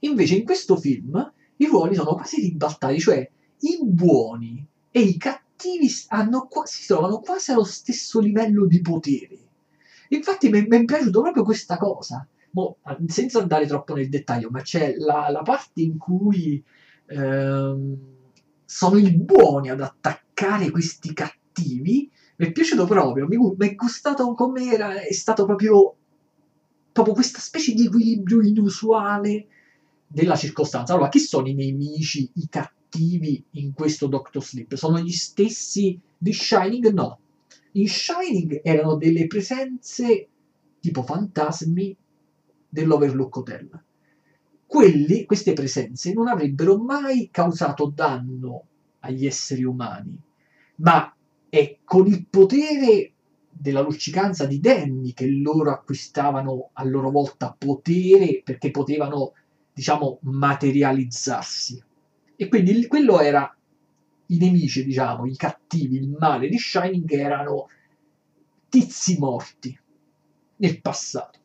[0.00, 5.90] Invece in questo film i ruoli sono quasi ribaltati, cioè i buoni e i cattivi
[6.08, 9.38] hanno, si trovano quasi allo stesso livello di potere.
[10.08, 12.26] Infatti mi, è piaciuto proprio questa cosa.
[12.50, 16.62] Mo, senza andare troppo nel dettaglio, ma c'è la, la parte in cui
[17.06, 17.96] ehm,
[18.64, 22.10] sono i buoni ad attaccare questi cattivi.
[22.36, 25.94] Mi è piaciuto proprio, mi, mi è gustato come era, è stato proprio,
[26.92, 29.46] proprio questa specie di equilibrio inusuale
[30.06, 30.94] della circostanza.
[30.94, 32.76] Allora, chi sono i nemici, i cattivi?
[32.88, 34.74] cattivi in questo Doctor Sleep?
[34.74, 36.90] Sono gli stessi di Shining?
[36.92, 37.18] No.
[37.72, 40.28] In Shining erano delle presenze
[40.80, 41.94] tipo fantasmi
[42.78, 43.82] dell'Overlook Hotel.
[44.66, 48.64] Quelli, queste presenze non avrebbero mai causato danno
[49.00, 50.20] agli esseri umani,
[50.76, 51.12] ma
[51.48, 53.12] è con il potere
[53.50, 59.32] della luccicanza di Danny che loro acquistavano a loro volta potere perché potevano,
[59.72, 61.82] diciamo, materializzarsi.
[62.36, 63.52] E quindi quello era
[64.26, 67.68] i nemici, diciamo, i cattivi, il male di Shining erano
[68.68, 69.76] tizi morti
[70.56, 71.38] nel passato.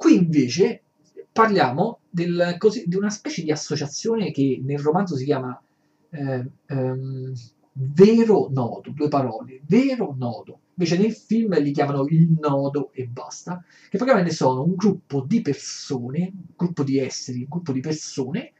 [0.00, 0.82] Qui invece
[1.30, 5.62] parliamo del, così, di una specie di associazione che nel romanzo si chiama
[6.08, 7.34] eh, ehm,
[7.72, 10.60] Vero Nodo, due parole, Vero Nodo.
[10.76, 15.42] Invece nel film li chiamano il nodo e basta, che praticamente sono un gruppo di
[15.42, 18.52] persone, un gruppo di esseri, un gruppo di persone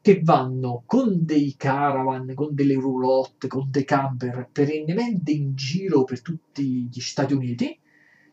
[0.00, 6.22] che vanno con dei caravan, con delle roulotte, con dei camper perennemente in giro per
[6.22, 7.78] tutti gli Stati Uniti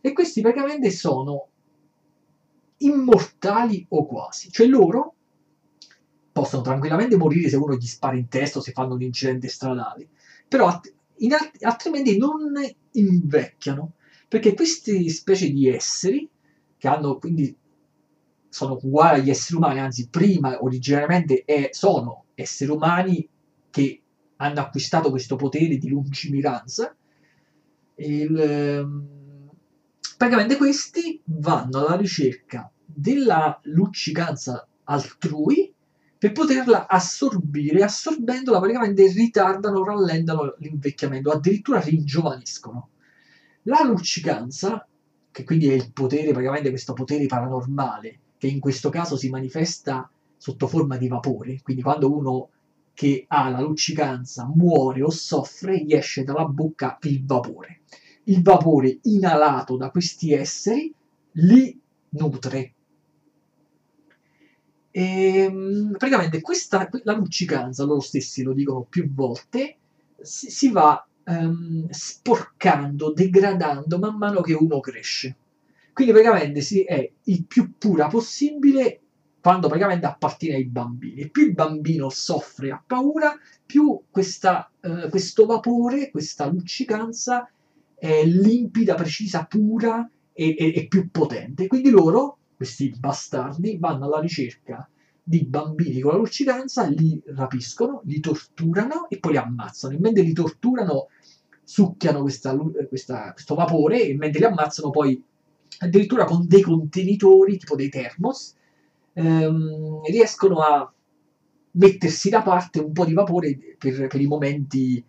[0.02, 1.50] e questi praticamente sono
[2.86, 5.16] immortali o quasi, cioè loro
[6.32, 10.08] possono tranquillamente morire se uno gli spara in testa o se fanno un incidente stradale,
[10.48, 10.94] però alt-
[11.30, 12.54] alt- altrimenti non
[12.92, 13.94] invecchiano,
[14.28, 16.28] perché queste specie di esseri
[16.78, 17.56] che hanno quindi
[18.50, 23.28] sono uguali agli esseri umani, anzi prima originariamente è, sono esseri umani
[23.70, 24.02] che
[24.38, 26.96] hanno acquistato questo potere di lungimiranza.
[27.96, 29.50] Il, ehm,
[30.18, 35.74] praticamente questi vanno alla ricerca della luccicanza altrui
[36.18, 42.90] per poterla assorbire, assorbendola praticamente ritardano, rallentano l'invecchiamento, addirittura ringiovaniscono.
[43.64, 44.88] La luccicanza,
[45.32, 50.10] che quindi è il potere, praticamente questo potere paranormale, che in questo caso si manifesta
[50.38, 52.50] sotto forma di vapore, quindi quando uno
[52.94, 57.82] che ha la luccicanza muore o soffre, gli esce dalla bocca il vapore.
[58.26, 60.94] Il vapore inalato da questi esseri
[61.32, 61.82] li
[62.14, 62.74] nutre.
[64.92, 69.78] E, ehm, praticamente questa, la luccicanza, loro stessi lo dicono più volte,
[70.22, 75.36] si, si va um, sporcando, degradando man mano che uno cresce.
[75.94, 79.00] Quindi praticamente si è il più pura possibile
[79.42, 81.30] quando praticamente appartiene ai bambini.
[81.30, 83.36] Più il bambino soffre, ha paura,
[83.66, 87.50] più questa, uh, questo vapore, questa luccicanza
[87.96, 91.68] è limpida, precisa, pura e, e, e più potente.
[91.68, 94.88] Quindi loro, questi bastardi, vanno alla ricerca
[95.26, 99.96] di bambini con la luccicanza, li rapiscono, li torturano e poi li ammazzano.
[99.96, 101.08] E mentre li torturano,
[101.64, 102.56] succhiano questa,
[102.90, 105.24] questa, questo vapore e mentre li ammazzano poi
[105.80, 108.56] addirittura con dei contenitori, tipo dei termos,
[109.14, 110.94] ehm, riescono a
[111.72, 115.04] mettersi da parte un po' di vapore per, per i momenti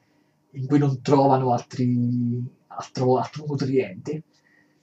[0.52, 4.22] in cui non trovano altri, altro, altro nutriente.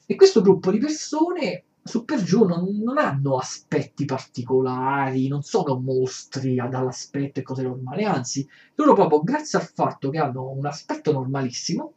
[0.06, 5.80] E questo gruppo di persone su per giù non, non, hanno aspetti particolari, non sono
[5.80, 11.12] mostri dall'aspetto e cose normali, anzi, loro proprio grazie al fatto che hanno un aspetto
[11.12, 11.94] normalissimo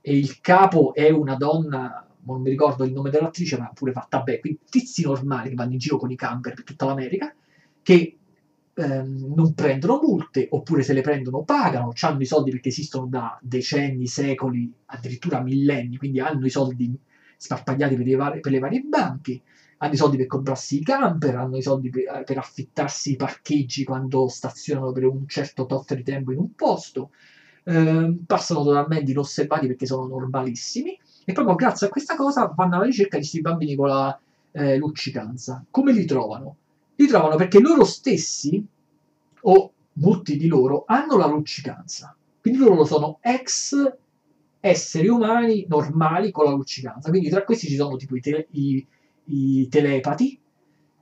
[0.00, 4.20] e il capo è una donna non mi ricordo il nome dell'attrice, ma pure fatta
[4.20, 7.34] bene, quindi tizi normali che vanno in giro con i camper per tutta l'America,
[7.82, 8.16] che
[8.74, 13.38] ehm, non prendono multe, oppure se le prendono pagano, hanno i soldi perché esistono da
[13.42, 16.96] decenni, secoli, addirittura millenni, quindi hanno i soldi
[17.42, 19.40] sparpagliati per le, varie, per le varie banche,
[19.78, 23.82] hanno i soldi per comprarsi i camper, hanno i soldi per, per affittarsi i parcheggi
[23.82, 27.10] quando stazionano per un certo tot di tempo in un posto,
[27.64, 32.84] ehm, passano totalmente inosservati perché sono normalissimi, e proprio grazie a questa cosa vanno alla
[32.84, 34.20] ricerca di questi bambini con la
[34.52, 35.64] eh, luccicanza.
[35.68, 36.56] Come li trovano?
[36.94, 38.64] Li trovano perché loro stessi,
[39.40, 42.14] o molti di loro, hanno la luccicanza.
[42.40, 43.74] Quindi loro sono ex
[44.64, 47.10] esseri umani normali con la luccicanza.
[47.10, 48.86] Quindi tra questi ci sono tipo i, tele, i,
[49.24, 50.38] i telepati,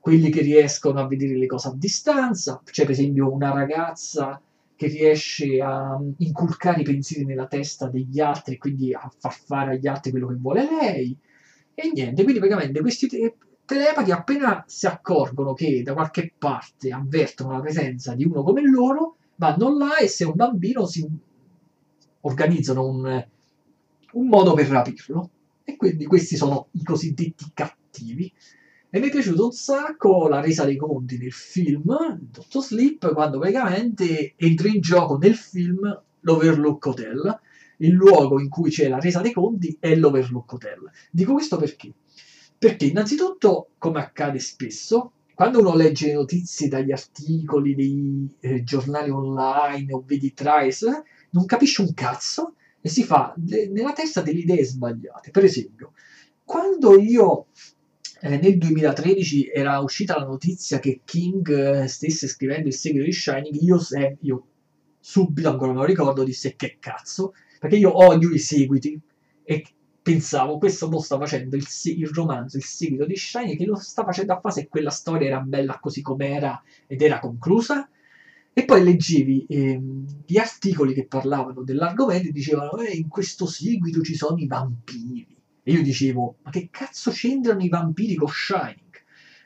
[0.00, 2.62] quelli che riescono a vedere le cose a distanza.
[2.64, 4.40] C'è per esempio una ragazza
[4.74, 9.72] che riesce a inculcare i pensieri nella testa degli altri e quindi a far fare
[9.72, 11.14] agli altri quello che vuole lei.
[11.74, 13.34] E niente, quindi praticamente questi te-
[13.66, 19.16] telepati appena si accorgono che da qualche parte avvertono la presenza di uno come loro,
[19.36, 21.06] vanno là e se un bambino si
[22.22, 23.26] organizzano un,
[24.12, 25.30] un modo per rapirlo.
[25.64, 28.32] E quindi questi sono i cosiddetti cattivi
[28.92, 33.38] e mi è piaciuto un sacco la resa dei conti nel film, Dottor Sleep, quando
[33.38, 37.40] praticamente entra in gioco nel film l'Overlook Hotel,
[37.76, 40.90] il luogo in cui c'è la resa dei conti è l'Overlook Hotel.
[41.08, 41.92] Dico questo perché?
[42.58, 49.92] Perché innanzitutto, come accade spesso, quando uno legge notizie dagli articoli dei eh, giornali online
[49.92, 54.64] o vedi trace, non capisce un cazzo e si fa de- nella testa delle idee
[54.64, 55.30] sbagliate.
[55.30, 55.92] Per esempio,
[56.44, 57.46] quando io
[58.22, 63.12] eh, nel 2013 era uscita la notizia che King eh, stesse scrivendo il seguito di
[63.12, 64.46] Shining, io, se, io
[64.98, 68.98] subito, ancora me lo ricordo, disse che cazzo, perché io odio i seguiti
[69.42, 69.64] e
[70.02, 74.04] pensavo questo mo sta facendo il, il, romanzo, il seguito di Shining, che lo sta
[74.04, 77.88] facendo a fase e quella storia era bella così com'era ed era conclusa.
[78.60, 84.02] E poi leggevi ehm, gli articoli che parlavano dell'argomento e dicevano eh, in questo seguito
[84.02, 89.00] ci sono i vampiri e io dicevo, ma che cazzo c'entrano i vampiri con Shining?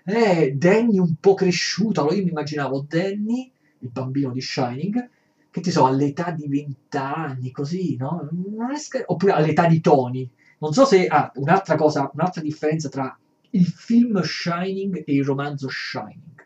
[0.05, 5.09] Eh, Danny un po' cresciuto, allora io mi immaginavo Danny, il bambino di Shining,
[5.49, 8.29] che ti so, all'età di 20 anni, così, no?
[8.75, 10.29] Scher- Oppure all'età di Tony.
[10.59, 11.07] Non so se...
[11.07, 13.17] Ah, un'altra cosa, un'altra differenza tra
[13.51, 16.44] il film Shining e il romanzo Shining.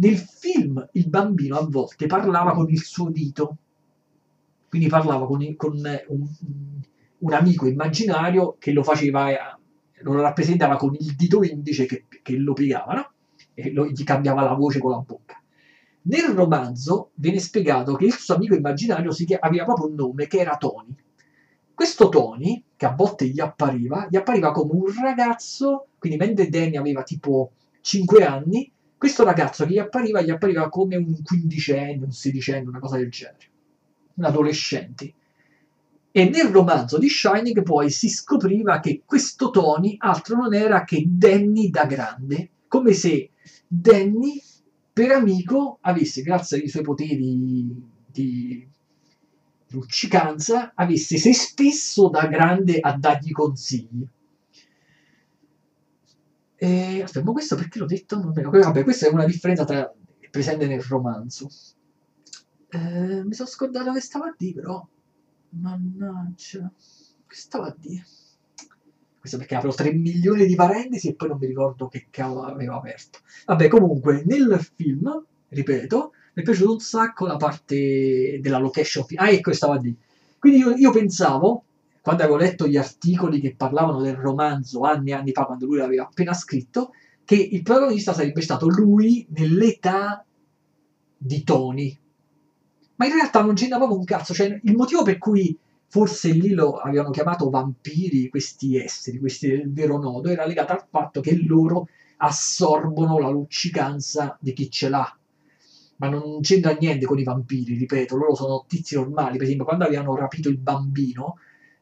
[0.00, 3.56] Nel film il bambino a volte parlava con il suo dito,
[4.68, 6.26] quindi parlava con, con un,
[7.18, 9.58] un amico immaginario che lo faceva,
[10.00, 13.10] lo rappresentava con il dito indice che, che lo piegava, no?
[13.52, 15.38] E lo, gli cambiava la voce con la bocca.
[16.02, 20.38] Nel romanzo viene spiegato che il suo amico immaginario chiama, aveva proprio un nome che
[20.38, 20.94] era Tony.
[21.74, 26.76] Questo Tony, che a volte gli appariva, gli appariva come un ragazzo, quindi mentre Danny
[26.76, 32.12] aveva tipo 5 anni, questo ragazzo che gli appariva, gli appariva come un quindicenne, un
[32.12, 33.48] sedicenne, una cosa del genere.
[34.16, 35.14] un adolescente.
[36.10, 41.02] E nel romanzo di Shining poi si scopriva che questo Tony altro non era che
[41.06, 43.30] Danny da grande, come se
[43.66, 44.38] Danny
[44.92, 47.16] per amico avesse, grazie ai suoi poteri
[48.04, 48.68] di
[49.68, 54.06] luccicanza, avesse se stesso da grande a dargli consigli.
[56.62, 58.20] E, aspetta, ma questo perché l'ho detto?
[58.20, 59.90] Non Vabbè, questa è una differenza tra
[60.30, 61.48] presente nel romanzo.
[62.68, 64.86] Eh, mi sono scordato che stava a dire, però.
[65.52, 66.70] Mannaggia.
[67.26, 68.04] Che stava a dire?
[69.18, 72.76] Questo perché apro 3 milioni di parentesi e poi non mi ricordo che cavolo avevo
[72.76, 73.20] aperto.
[73.46, 79.06] Vabbè, comunque, nel film, ripeto, mi è piaciuto un sacco la parte della location.
[79.14, 79.96] Ah, ecco, stava dire.
[80.38, 81.64] Quindi io, io pensavo,
[82.00, 85.76] quando avevo letto gli articoli che parlavano del romanzo anni e anni fa, quando lui
[85.76, 86.92] l'aveva appena scritto,
[87.24, 90.24] che il protagonista sarebbe stato lui nell'età
[91.16, 91.96] di Tony.
[92.96, 94.34] Ma in realtà non c'entra proprio un cazzo.
[94.34, 99.72] Cioè, il motivo per cui forse lì lo avevano chiamato vampiri questi esseri, questi del
[99.72, 101.88] vero nodo, era legato al fatto che loro
[102.18, 105.18] assorbono la luccicanza di chi ce l'ha.
[105.96, 109.36] Ma non c'entra niente con i vampiri, ripeto, loro sono tizi normali.
[109.36, 111.36] Per esempio, quando avevano rapito il bambino,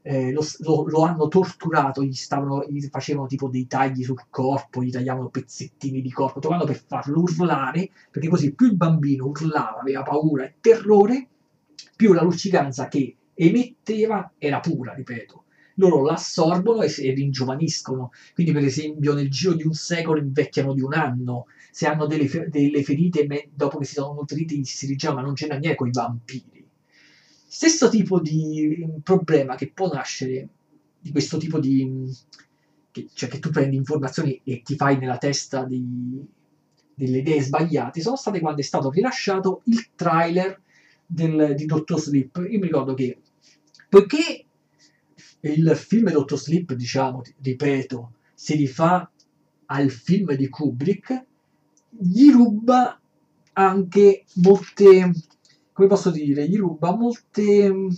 [0.08, 4.82] eh, lo, lo, lo, hanno torturato, gli, stavano, gli facevano tipo dei tagli sul corpo,
[4.82, 9.80] gli tagliavano pezzettini di corpo, trovando per farlo urlare, perché così più il bambino urlava,
[9.80, 11.28] aveva paura e terrore,
[11.94, 15.44] più la luccicanza che emetteva era pura, ripeto.
[15.74, 20.80] Loro l'assorbono e, e ringiovaniscono, quindi per esempio nel giro di un secolo invecchiano di
[20.80, 25.34] un anno, se hanno delle, delle ferite dopo che si sono nutriti si rigiama, non
[25.34, 26.57] c'è niente con i vampiri
[27.50, 30.48] Stesso tipo di problema che può nascere
[31.00, 32.14] di questo tipo di...
[32.90, 36.22] Che, cioè che tu prendi informazioni e ti fai nella testa di,
[36.94, 40.60] delle idee sbagliate, sono state quando è stato rilasciato il trailer
[41.06, 42.36] del, di Dottor Sleep.
[42.50, 43.18] Io mi ricordo che,
[43.88, 44.44] poiché
[45.40, 49.10] il film Dottor Sleep, diciamo, ripeto, si rifà
[49.66, 51.24] al film di Kubrick,
[51.88, 53.00] gli ruba
[53.54, 55.12] anche molte
[55.78, 57.88] come posso dire, gli ruba molte mm,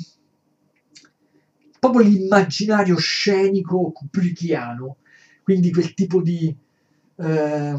[1.78, 4.98] proprio l'immaginario scenico kubrickiano,
[5.42, 6.54] quindi quel tipo di
[7.16, 7.74] eh,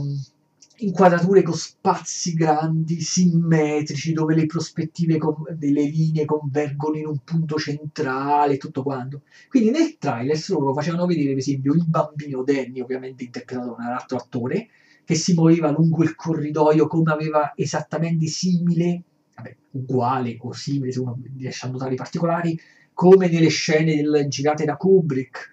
[0.78, 5.20] inquadrature con spazi grandi, simmetrici, dove le prospettive
[5.56, 9.22] delle linee convergono in un punto centrale, tutto quanto.
[9.50, 13.94] Quindi nel trailer loro facevano vedere, per esempio, il bambino Danny, ovviamente interpretato da un
[13.94, 14.70] altro attore,
[15.06, 19.04] che si muoveva lungo il corridoio come aveva esattamente simile
[19.36, 22.60] vabbè, uguale simile, se uno riesce a notare i particolari,
[22.94, 25.50] come nelle scene del, girate da Kubrick.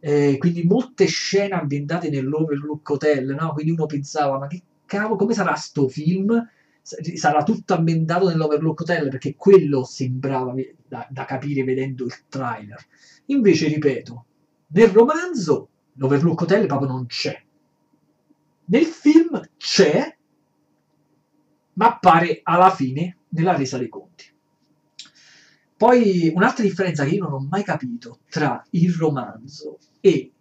[0.00, 3.52] Eh, quindi molte scene ambientate nell'Overlook Hotel, no?
[3.52, 6.48] Quindi uno pensava, ma che cavolo, come sarà sto film?
[6.80, 10.54] Sarà tutto ambientato nell'Overlook Hotel, perché quello sembrava
[10.86, 12.82] da, da capire vedendo il trailer.
[13.26, 14.24] Invece, ripeto,
[14.68, 17.42] nel romanzo l'Overlook Hotel proprio non c'è.
[18.66, 20.16] Nel film c'è,
[21.74, 24.24] ma appare alla fine nella resa dei conti.
[25.76, 30.32] Poi un'altra differenza che io non ho mai capito tra il romanzo e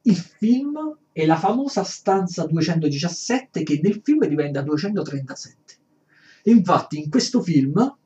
[0.00, 5.74] il film è la famosa stanza 217 che nel film diventa 237.
[6.44, 7.96] Infatti in questo film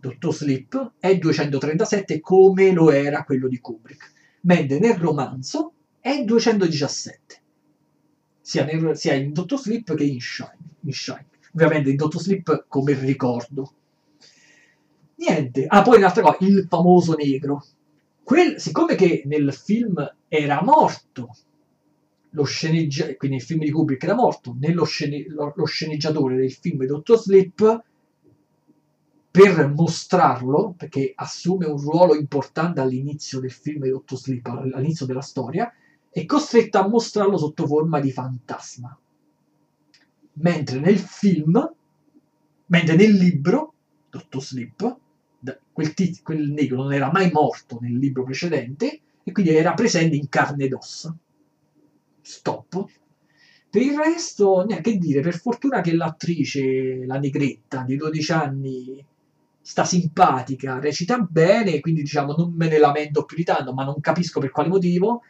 [0.00, 7.42] Dottor Sleep è 237 come lo era quello di Kubrick, mentre nel romanzo è 217,
[8.40, 10.58] sia, nel, sia in Dottor Sleep che in Shine.
[10.80, 13.72] In Shine ovviamente in Dottor Sleep come ricordo.
[15.16, 15.64] Niente.
[15.66, 17.64] Ah, poi un'altra cosa, il famoso negro.
[18.22, 21.36] Quel, siccome che nel film era morto,
[22.30, 26.84] lo sceneggiatore, quindi nel film di Kubrick era morto, scene, lo, lo sceneggiatore del film
[26.84, 27.82] Dottor Sleep,
[29.30, 35.20] per mostrarlo, perché assume un ruolo importante all'inizio del film di Dottor Sleep, all'inizio della
[35.20, 35.72] storia,
[36.10, 38.96] è costretto a mostrarlo sotto forma di fantasma
[40.34, 41.74] mentre nel film,
[42.66, 43.74] mentre nel libro,
[44.10, 44.96] Dottor Sleep,
[45.72, 50.16] quel, tit- quel negro non era mai morto nel libro precedente e quindi era presente
[50.16, 51.14] in carne ed ossa.
[52.20, 52.84] Stop.
[53.68, 59.04] Per il resto, niente che dire, per fortuna che l'attrice, la negretta di 12 anni,
[59.60, 64.00] sta simpatica, recita bene, quindi diciamo non me ne lamento più di tanto, ma non
[64.00, 65.22] capisco per quale motivo.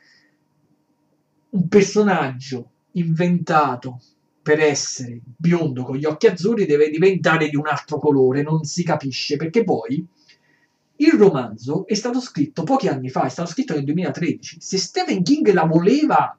[1.50, 4.00] Un personaggio inventato
[4.44, 8.84] per essere biondo con gli occhi azzurri deve diventare di un altro colore, non si
[8.84, 10.06] capisce perché poi
[10.96, 14.58] il romanzo è stato scritto pochi anni fa, è stato scritto nel 2013.
[14.60, 16.38] Se Stephen King la voleva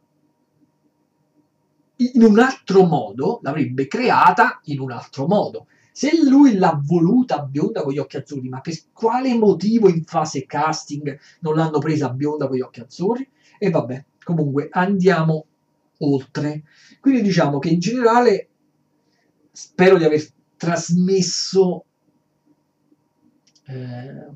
[1.95, 5.65] in un altro modo, l'avrebbe creata in un altro modo.
[5.91, 10.45] Se lui l'ha voluta bionda con gli occhi azzurri, ma per quale motivo in fase
[10.45, 13.27] casting non l'hanno presa bionda con gli occhi azzurri?
[13.57, 15.45] E vabbè, comunque andiamo
[15.99, 16.63] oltre.
[16.99, 18.49] Quindi diciamo che in generale
[19.51, 20.25] spero di aver
[20.57, 21.85] trasmesso
[23.67, 24.27] eh,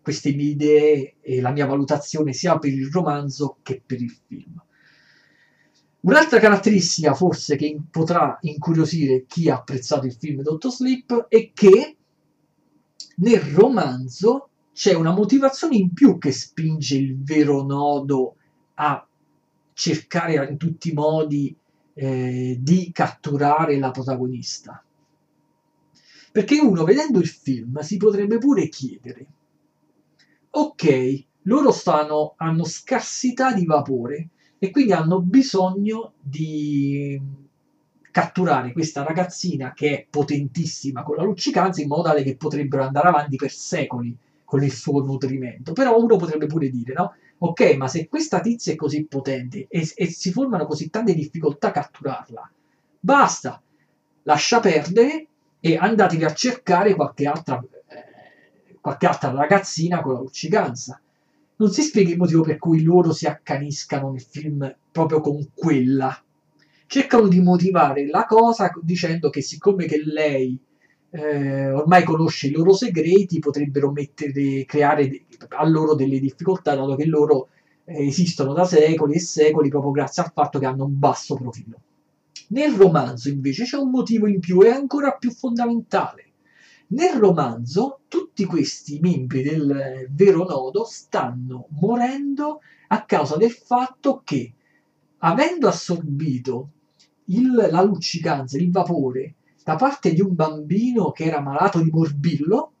[0.00, 4.62] queste mie idee e la mia valutazione sia per il romanzo che per il film.
[6.00, 11.96] Un'altra caratteristica forse che potrà incuriosire chi ha apprezzato il film Dottor Sleep è che
[13.16, 18.36] nel romanzo c'è una motivazione in più che spinge il vero nodo
[18.74, 19.07] a
[19.78, 21.56] cercare in tutti i modi
[21.94, 24.82] eh, di catturare la protagonista.
[26.32, 29.26] Perché uno vedendo il film si potrebbe pure chiedere,
[30.50, 37.20] ok, loro stanno, hanno scarsità di vapore, e quindi hanno bisogno di
[38.10, 43.06] catturare questa ragazzina che è potentissima con la luccicanza in modo tale che potrebbero andare
[43.06, 45.72] avanti per secoli con il suo nutrimento.
[45.72, 47.14] Però uno potrebbe pure dire, no?
[47.40, 51.68] Ok, ma se questa tizia è così potente e, e si formano così tante difficoltà
[51.68, 52.50] a catturarla,
[52.98, 53.62] basta,
[54.22, 55.26] lascia perdere
[55.60, 61.00] e andatevi a cercare qualche altra, eh, qualche altra ragazzina con la luccicanza
[61.58, 66.16] non si spiega il motivo per cui loro si accaniscano nel film proprio con quella.
[66.86, 70.58] Cercano di motivare la cosa dicendo che siccome che lei
[71.10, 77.06] eh, ormai conosce i loro segreti, potrebbero mettere, creare a loro delle difficoltà, dato che
[77.06, 77.48] loro
[77.84, 81.80] eh, esistono da secoli e secoli proprio grazie al fatto che hanno un basso profilo.
[82.48, 86.24] Nel romanzo invece c'è un motivo in più e ancora più fondamentale.
[86.88, 94.54] Nel romanzo tutti questi membri del vero nodo stanno morendo a causa del fatto che,
[95.18, 96.70] avendo assorbito
[97.26, 99.34] il, la luccicanza, il vapore,
[99.68, 102.72] da parte di un bambino che era malato di morbillo,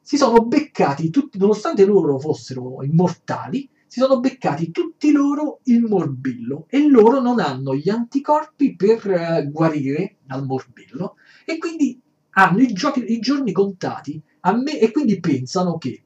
[0.00, 6.66] si sono beccati tutti, nonostante loro fossero immortali, si sono beccati tutti loro il morbillo
[6.68, 11.16] e loro non hanno gli anticorpi per uh, guarire dal morbillo.
[11.44, 12.00] E quindi
[12.34, 14.22] hanno i, giochi, i giorni contati
[14.62, 16.04] me, e quindi pensano che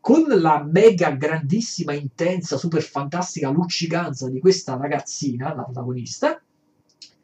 [0.00, 6.42] con la mega grandissima, intensa, super fantastica luccicanza di questa ragazzina, la protagonista,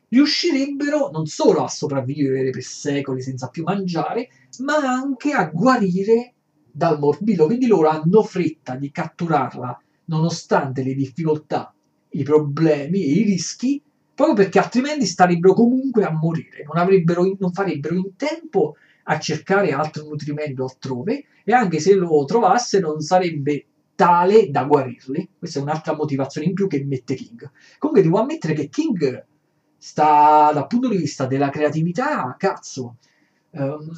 [0.09, 4.29] riuscirebbero non solo a sopravvivere per secoli senza più mangiare,
[4.59, 6.35] ma anche a guarire
[6.71, 7.47] dal morbillo.
[7.47, 11.75] Quindi loro hanno fretta di catturarla nonostante le difficoltà,
[12.11, 13.83] i problemi e i rischi
[14.17, 20.05] proprio perché altrimenti starebbero comunque a morire, non, non farebbero in tempo a cercare altro
[20.05, 25.29] nutrimento altrove e anche se lo trovasse non sarebbe tale da guarirli.
[25.39, 27.51] Questa è un'altra motivazione in più che mette King.
[27.79, 29.27] Comunque devo ammettere che King
[29.77, 32.97] sta dal punto di vista della creatività, cazzo,
[33.51, 33.91] um,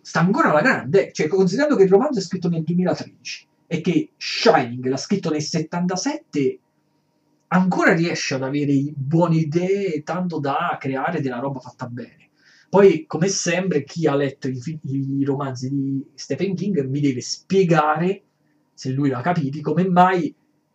[0.00, 4.10] sta ancora alla grande, cioè considerando che il romanzo è scritto nel 2013 e che
[4.16, 6.58] Shining l'ha scritto nel 77
[7.48, 12.30] ancora riesce ad avere buone idee tanto da creare della roba fatta bene.
[12.68, 18.22] Poi, come sempre, chi ha letto i, i romanzi di Stephen King mi deve spiegare,
[18.74, 20.34] se lui l'ha capito, come mai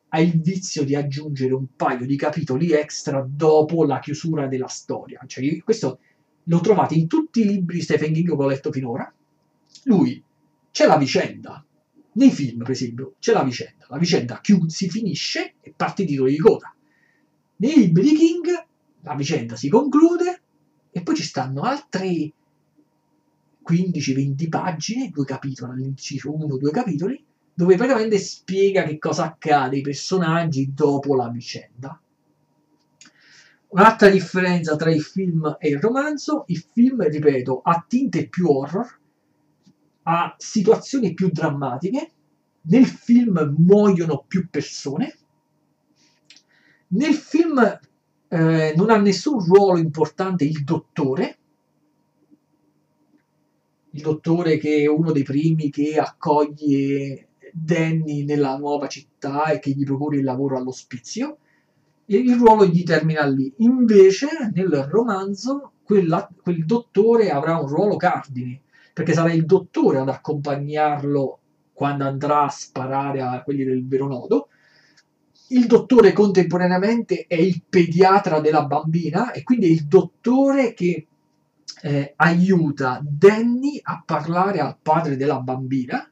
[0.10, 5.22] ha il vizio di aggiungere un paio di capitoli extra dopo la chiusura della storia.
[5.26, 6.00] Cioè, questo
[6.44, 9.12] lo trovate in tutti i libri di Stephen King che ho letto finora.
[9.84, 10.22] Lui
[10.72, 11.64] c'è la vicenda,
[12.14, 13.86] nei film, per esempio, c'è la vicenda.
[13.90, 16.74] La vicenda chiud- si finisce e parte il titolo di coda.
[17.58, 18.66] Nei libri di King
[19.02, 20.42] la vicenda si conclude
[20.92, 22.34] e poi ci stanno altre
[23.70, 27.24] 15-20 pagine, due capitoli, all'inciso uno o due capitoli,
[27.60, 32.02] dove praticamente spiega che cosa accade ai personaggi dopo la vicenda.
[33.68, 39.00] Un'altra differenza tra il film e il romanzo, il film, ripeto, ha tinte più horror,
[40.04, 42.12] a situazioni più drammatiche.
[42.62, 45.18] Nel film muoiono più persone.
[46.88, 47.80] Nel film
[48.30, 51.38] eh, non ha nessun ruolo importante il dottore.
[53.90, 59.72] Il dottore che è uno dei primi che accoglie Danny nella nuova città e che
[59.72, 61.38] gli propone il lavoro all'ospizio.
[62.06, 63.54] E il ruolo gli termina lì.
[63.58, 68.62] Invece, nel romanzo, quella, quel dottore avrà un ruolo cardine
[69.00, 71.40] perché sarà il dottore ad accompagnarlo
[71.72, 74.50] quando andrà a sparare a quelli del vero nodo.
[75.52, 81.08] Il dottore contemporaneamente è il pediatra della bambina e quindi è il dottore che
[81.82, 86.09] eh, aiuta Danny a parlare al padre della bambina.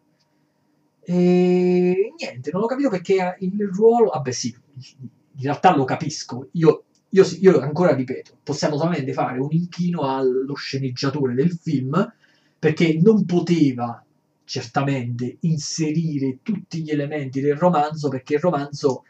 [1.09, 4.09] E niente, non ho capito perché il ruolo.
[4.09, 4.53] Vabbè, sì,
[4.97, 6.49] in realtà lo capisco.
[6.53, 12.13] Io, io, io ancora ripeto, possiamo solamente fare un inchino allo sceneggiatore del film
[12.59, 14.03] perché non poteva
[14.43, 19.03] certamente inserire tutti gli elementi del romanzo perché il romanzo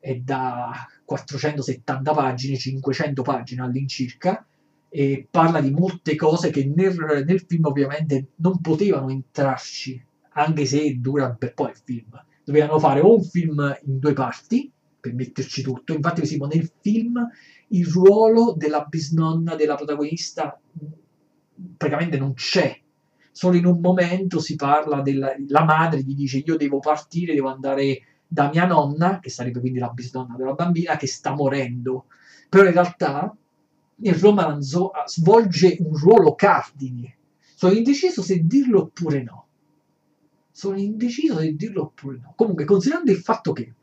[0.00, 0.72] è da
[1.04, 4.44] 470 pagine, 500 pagine all'incirca
[4.88, 10.04] e parla di molte cose che nel, nel film ovviamente non potevano entrarci
[10.34, 14.70] anche se dura per poi il film dovevano fare o un film in due parti
[15.00, 17.28] per metterci tutto infatti vediamo nel film
[17.68, 20.58] il ruolo della bisnonna della protagonista
[21.76, 22.78] praticamente non c'è
[23.34, 27.48] solo in un momento si parla della la madre gli dice io devo partire, devo
[27.48, 32.06] andare da mia nonna, che sarebbe quindi la bisnonna della bambina, che sta morendo.
[32.48, 33.36] Però in realtà
[33.96, 37.16] il romanzo ah, svolge un ruolo cardine.
[37.54, 39.43] Sono indeciso se dirlo oppure no.
[40.56, 42.32] Sono indeciso se dirlo oppure no.
[42.36, 43.74] Comunque, considerando il fatto che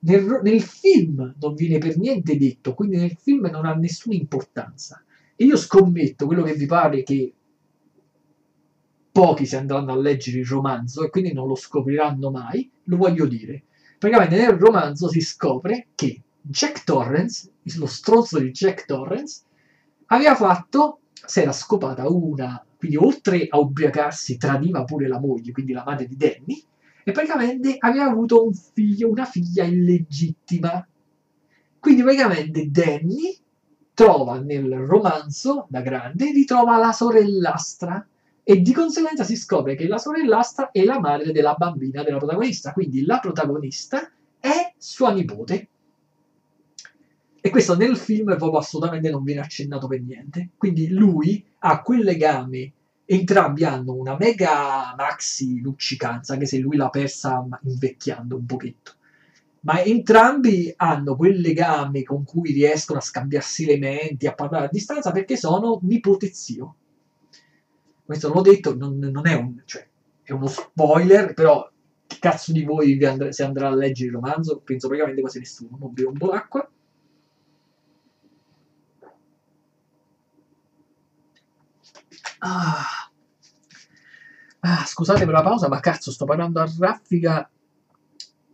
[0.00, 5.04] nel, nel film non viene per niente detto, quindi nel film non ha nessuna importanza.
[5.36, 7.32] E io scommetto quello che vi pare che
[9.12, 13.26] pochi si andranno a leggere il romanzo e quindi non lo scopriranno mai, lo voglio
[13.26, 13.62] dire.
[13.96, 19.42] Praticamente nel romanzo si scopre che Jack Torrance, lo stronzo di Jack Torrance,
[20.06, 25.72] aveva fatto, si era scopata una, quindi oltre a ubriacarsi tradiva pure la moglie, quindi
[25.72, 26.62] la madre di Danny,
[27.04, 30.86] e praticamente aveva avuto un figlio, una figlia illegittima.
[31.78, 33.36] Quindi praticamente Danny
[33.94, 38.06] trova nel romanzo, da grande, ritrova la sorellastra
[38.42, 42.72] e di conseguenza si scopre che la sorellastra è la madre della bambina della protagonista,
[42.72, 45.68] quindi la protagonista è sua nipote.
[47.46, 50.50] E questo nel film proprio assolutamente non viene accennato per niente.
[50.56, 52.72] Quindi lui ha quel legame,
[53.04, 58.94] entrambi hanno una mega maxi luccicanza, anche se lui l'ha persa invecchiando un pochetto.
[59.60, 64.70] Ma entrambi hanno quel legame con cui riescono a scambiarsi le menti, a parlare a
[64.70, 66.76] distanza, perché sono nipote zio
[68.06, 69.84] questo l'ho detto, non, non è, un, cioè,
[70.22, 71.68] è uno spoiler, però
[72.06, 74.60] che cazzo di voi andre, se andrà a leggere il romanzo?
[74.64, 75.76] Penso praticamente quasi nessuno.
[75.80, 76.70] Non bevo un po' d'acqua.
[82.46, 83.10] Ah.
[84.60, 87.50] ah, scusate per la pausa, ma cazzo, sto parlando a raffica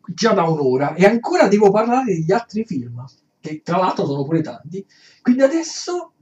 [0.06, 3.04] già da un'ora e ancora devo parlare degli altri film,
[3.40, 4.84] che tra l'altro sono pure tanti.
[5.20, 6.12] Quindi adesso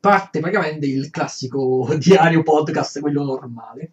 [0.00, 3.92] parte praticamente il classico diario podcast, quello normale.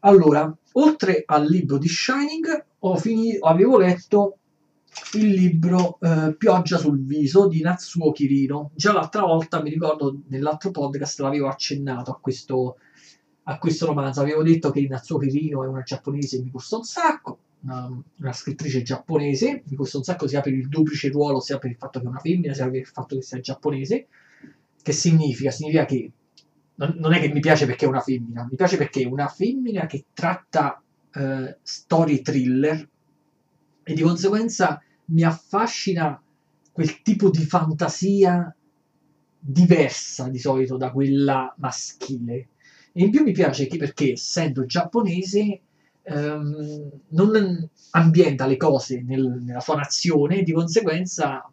[0.00, 4.38] Allora, oltre al libro di Shining, ho finito, avevo letto
[5.14, 8.70] il libro eh, Pioggia sul viso di Natsuo Kirino.
[8.74, 12.76] Già l'altra volta, mi ricordo, nell'altro podcast l'avevo accennato a questo,
[13.44, 14.20] a questo romanzo.
[14.20, 18.32] Avevo detto che Natsuo Kirino è una giapponese che mi costa un sacco, una, una,
[18.32, 21.98] scrittrice giapponese, mi costa un sacco sia per il duplice ruolo, sia per il fatto
[21.98, 24.06] che è una femmina, sia per il fatto che sia giapponese.
[24.82, 25.50] Che significa?
[25.50, 26.12] Significa che
[26.76, 29.86] non è che mi piace perché è una femmina, mi piace perché è una femmina
[29.86, 30.82] che tratta
[31.12, 32.88] eh, storie thriller
[33.84, 36.20] e di conseguenza mi affascina
[36.72, 38.54] quel tipo di fantasia
[39.38, 42.48] diversa di solito da quella maschile.
[42.92, 45.60] E in più mi piace che perché essendo giapponese
[46.02, 51.48] ehm, non ambienta le cose nel, nella sua nazione e di conseguenza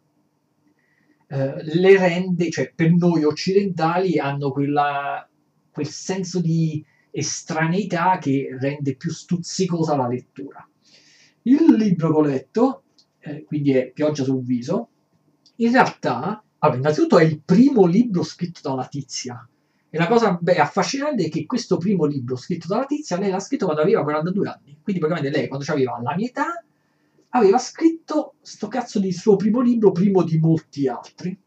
[1.26, 5.28] eh, le rende, cioè per noi occidentali hanno quella,
[5.70, 10.66] quel senso di estraneità che rende più stuzzicosa la lettura.
[11.42, 12.82] Il libro che ho letto,
[13.18, 14.88] eh, quindi è Pioggia sul viso,
[15.56, 19.46] in realtà, allora, innanzitutto è il primo libro scritto da una tizia.
[19.90, 23.40] E la cosa beh, affascinante è che questo primo libro scritto dalla tizia, lei l'ha
[23.40, 24.78] scritto quando aveva 42 anni.
[24.82, 26.64] Quindi praticamente lei, quando aveva la mia età,
[27.30, 31.38] aveva scritto sto cazzo di suo primo libro, primo di molti altri,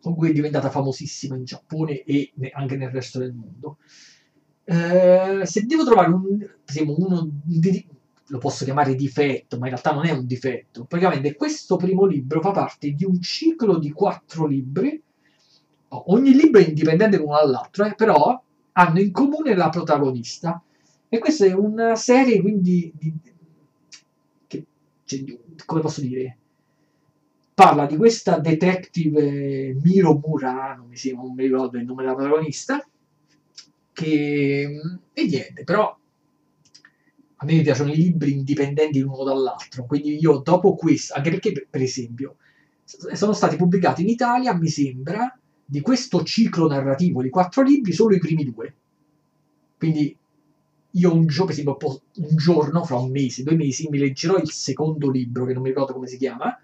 [0.00, 3.78] con cui è diventata famosissima in Giappone e anche nel resto del mondo.
[4.64, 7.30] Eh, se devo trovare un, esempio, uno,
[8.26, 10.84] lo posso chiamare difetto, ma in realtà non è un difetto.
[10.84, 15.00] Praticamente questo primo libro fa parte di un ciclo di quattro libri.
[15.88, 18.42] Ogni libro è indipendente l'uno dall'altro, eh, però
[18.72, 20.62] hanno in comune la protagonista.
[21.08, 23.12] E questa è una serie quindi di,
[25.04, 26.38] cioè, come posso dire,
[27.52, 32.86] parla di questa detective Miro Murano, mi sembra, non mi ricordo il nome della protagonista,
[33.92, 34.80] che...
[35.12, 35.96] e niente, però
[37.42, 41.82] a me piacciono i libri indipendenti l'uno dall'altro, quindi io dopo questo, anche perché per
[41.82, 42.36] esempio
[42.84, 48.14] sono stati pubblicati in Italia, mi sembra, di questo ciclo narrativo di quattro libri solo
[48.14, 48.74] i primi due.
[49.76, 50.16] Quindi
[50.90, 51.76] io un, gio- esempio,
[52.16, 55.70] un giorno, fra un mese, due mesi, mi leggerò il secondo libro, che non mi
[55.70, 56.56] ricordo come si chiama,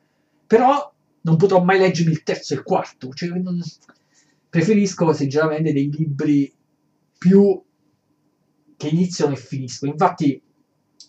[0.47, 3.13] però non potrò mai leggermi il terzo e il quarto.
[3.13, 3.61] Cioè, non...
[4.49, 6.53] Preferisco sinceramente dei libri
[7.19, 7.61] più
[8.77, 9.91] che iniziano e finiscono.
[9.91, 10.41] Infatti,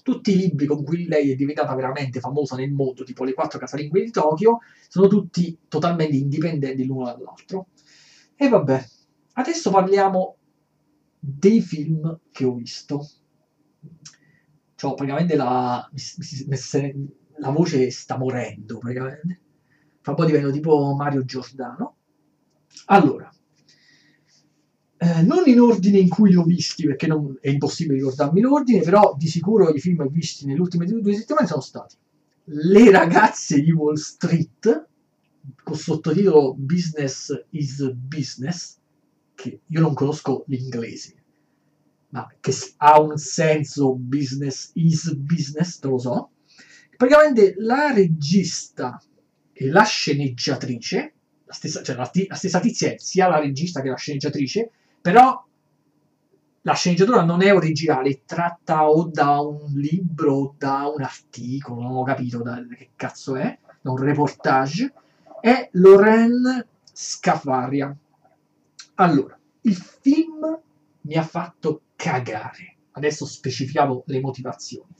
[0.10, 3.60] tutti i libri con cui lei è diventata veramente famosa nel mondo, tipo Le quattro
[3.60, 7.68] casalinghe di Tokyo, sono tutti totalmente indipendenti l'uno dall'altro.
[8.36, 8.86] E vabbè,
[9.34, 10.38] adesso parliamo
[11.20, 13.08] dei film che ho visto.
[14.76, 15.88] Cioè, praticamente la,
[17.38, 19.42] la voce sta morendo, praticamente.
[20.02, 21.98] Fra un po' divento tipo Mario Giordano.
[22.86, 23.30] Allora,
[25.02, 28.82] eh, non in ordine in cui li ho visti, perché non, è impossibile ricordarmi l'ordine,
[28.82, 31.96] però di sicuro i film visti nelle ultime due settimane sono stati
[32.44, 34.88] Le ragazze di Wall Street,
[35.64, 38.78] con sottotitolo Business is Business,
[39.36, 41.16] che io non conosco l'inglese,
[42.10, 46.32] ma che ha un senso business is business, non lo so.
[46.98, 49.02] Praticamente la regista
[49.54, 51.14] e la sceneggiatrice,
[51.46, 54.72] la stessa, cioè la, la stessa tizia è sia la regista che la sceneggiatrice,
[55.02, 55.46] però
[56.62, 61.96] la sceneggiatura non è originale, tratta o da un libro o da un articolo, non
[61.96, 64.94] ho capito da, che cazzo è, da un reportage,
[65.40, 67.96] è Loren Scafaria.
[68.96, 70.60] Allora, il film
[71.02, 72.76] mi ha fatto cagare.
[72.92, 74.94] Adesso specifichiamo le motivazioni.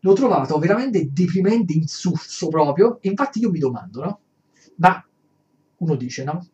[0.00, 4.20] L'ho trovato veramente deprimente, insulso proprio, infatti io mi domando, no?
[4.76, 5.04] Ma
[5.78, 6.46] uno dice, no?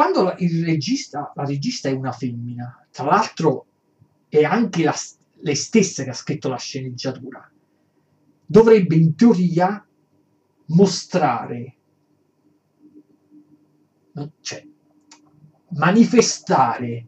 [0.00, 3.66] Quando il regista, la regista è una femmina, tra l'altro
[4.30, 4.94] è anche la,
[5.40, 7.52] lei stessa che ha scritto la sceneggiatura,
[8.46, 9.86] dovrebbe in teoria
[10.68, 11.76] mostrare,
[14.40, 14.66] cioè
[15.72, 17.06] manifestare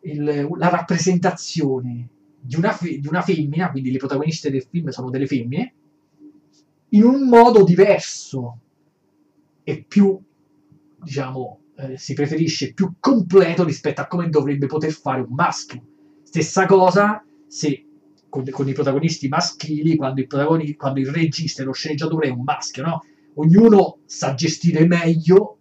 [0.00, 2.08] il, la rappresentazione
[2.40, 5.74] di una, di una femmina, quindi le protagoniste del film sono delle femmine,
[6.88, 8.58] in un modo diverso
[9.62, 10.20] e più,
[11.00, 15.82] diciamo, eh, si preferisce più completo rispetto a come dovrebbe poter fare un maschio.
[16.22, 17.86] Stessa cosa se
[18.28, 20.26] con, con i protagonisti maschili, quando il,
[20.76, 23.04] quando il regista e lo sceneggiatore è un maschio, no?
[23.34, 25.58] Ognuno sa gestire meglio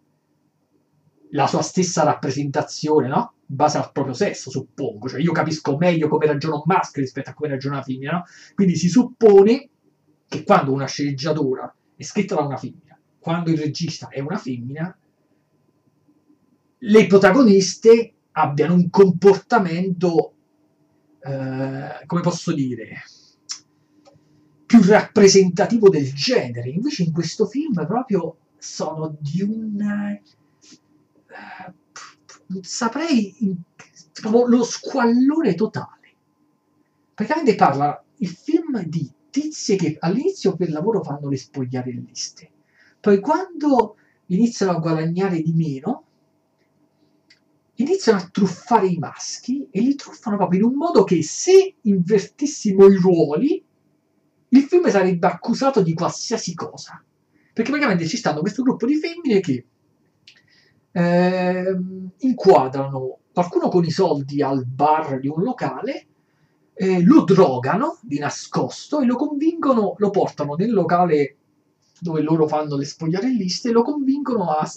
[1.31, 3.33] la sua stessa rappresentazione, no?
[3.47, 5.07] In base al proprio sesso, suppongo.
[5.07, 8.23] Cioè, io capisco meglio come ragiona un maschio rispetto a come ragiona una femmina, no?
[8.53, 9.69] Quindi si suppone
[10.27, 14.97] che quando una sceneggiatura è scritta da una femmina, quando il regista è una femmina,
[16.77, 20.33] le protagoniste abbiano un comportamento,
[21.19, 23.03] eh, come posso dire,
[24.65, 26.69] più rappresentativo del genere.
[26.69, 29.81] Invece in questo film proprio sono di un...
[29.81, 30.21] Eh,
[32.61, 33.63] saprei...
[34.23, 36.13] Lo squallore totale.
[37.13, 42.49] Praticamente parla il film di tizie che all'inizio per lavoro fanno le spogliarelliste.
[43.01, 43.97] Poi quando
[44.27, 46.03] iniziano a guadagnare di meno,
[47.75, 52.87] iniziano a truffare i maschi e li truffano proprio in un modo che se invertissimo
[52.87, 53.63] i ruoli
[54.49, 57.03] il film sarebbe accusato di qualsiasi cosa.
[57.53, 59.65] Perché praticamente ci stanno questo gruppo di femmine che
[60.91, 61.77] eh,
[62.19, 66.07] inquadrano qualcuno con i soldi al bar di un locale,
[66.73, 71.37] eh, lo drogano di nascosto e lo convincono, lo portano nel locale
[71.99, 74.69] dove loro fanno le spogliarelliste e lo convincono a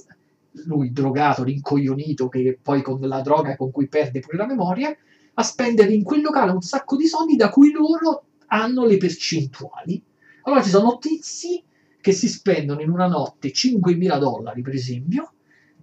[0.65, 4.97] lui drogato, rincoglionito, che poi con la droga con cui perde pure la memoria,
[5.35, 10.03] a spendere in quel locale un sacco di soldi da cui loro hanno le percentuali.
[10.43, 11.63] Allora ci sono tizi
[12.01, 15.33] che si spendono in una notte 5.000 dollari, per esempio,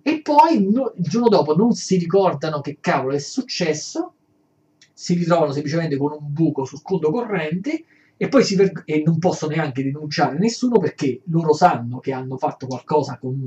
[0.01, 4.13] e poi no, il giorno dopo non si ricordano che cavolo è successo,
[4.93, 7.85] si ritrovano semplicemente con un buco sul conto corrente
[8.17, 12.37] e poi si ver- e non possono neanche denunciare nessuno perché loro sanno che hanno
[12.37, 13.45] fatto qualcosa con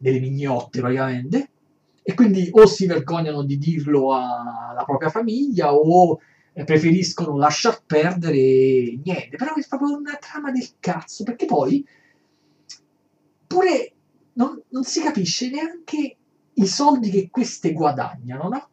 [0.00, 1.50] delle mignotte praticamente,
[2.02, 6.18] e quindi o si vergognano di dirlo alla propria famiglia o
[6.64, 9.36] preferiscono lasciar perdere niente.
[9.36, 11.86] Però è proprio una trama del cazzo, perché poi
[13.46, 13.92] pure
[14.32, 16.16] non, non si capisce neanche
[16.54, 18.68] i soldi che queste guadagnano, no?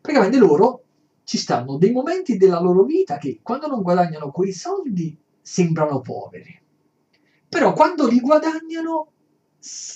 [0.00, 0.82] Praticamente loro
[1.22, 6.60] ci stanno dei momenti della loro vita che quando non guadagnano quei soldi sembrano poveri.
[7.48, 9.12] Però quando li guadagnano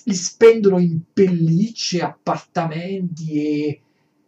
[0.04, 3.80] li spendono in pellicce, appartamenti e,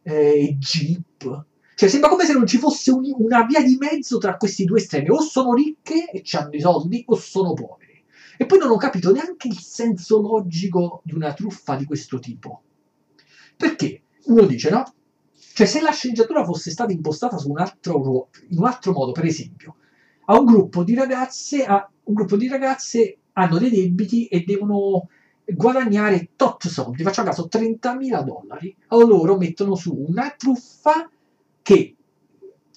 [0.02, 1.44] e jeep.
[1.74, 4.78] Cioè sembra come se non ci fosse un, una via di mezzo tra questi due
[4.78, 5.10] estremi.
[5.10, 8.02] O sono ricche e hanno i soldi, o sono poveri.
[8.36, 12.62] E poi non ho capito neanche il senso logico di una truffa di questo tipo.
[13.56, 14.92] Perché uno dice, no?
[15.54, 19.76] Cioè, se la sceneggiatura fosse stata impostata un altro, in un altro modo, per esempio,
[20.26, 25.08] a un gruppo di ragazze, a un gruppo di ragazze hanno dei debiti e devono
[25.54, 31.10] guadagnare tot soldi, facciamo caso 30.000 dollari, allora loro mettono su una truffa
[31.62, 31.94] che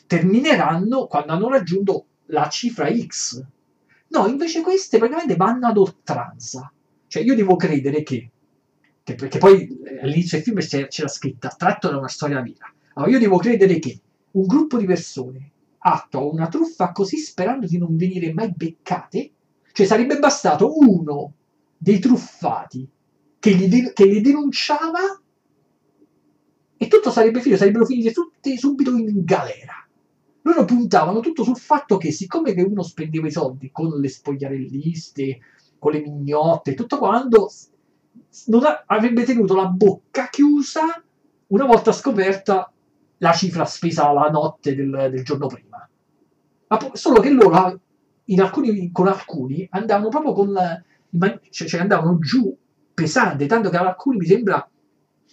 [0.08, 3.44] termineranno quando hanno raggiunto la cifra X.
[4.10, 6.72] No, invece queste praticamente vanno ad oltranza.
[7.08, 8.30] Cioè io devo credere che,
[9.04, 12.74] che perché poi eh, all'inizio del film c'era scritta tratto da una storia vera.
[12.94, 14.00] Allora io devo credere che
[14.32, 19.32] un gruppo di persone attua una truffa così sperando di non venire mai beccate,
[19.72, 21.34] cioè sarebbe bastato uno
[21.84, 22.88] dei truffati
[23.40, 25.00] che de- che li denunciava
[26.78, 29.74] e tutto sarebbe finito, sarebbero finiti tutti subito in galera.
[30.44, 35.40] Loro puntavano tutto sul fatto che siccome che uno spendeva i soldi con le spogliarelliste,
[35.80, 37.52] con le mignotte, tutto quanto,
[38.46, 41.04] non avrebbe tenuto la bocca chiusa
[41.48, 42.72] una volta scoperta
[43.18, 45.90] la cifra spesa la notte del, del giorno prima.
[46.68, 47.80] Ma solo che loro
[48.38, 50.82] alcuni, con alcuni andavano proprio con la,
[51.50, 52.56] cioè, cioè andavano giù
[52.94, 54.68] pesante, tanto che alcuni mi sembra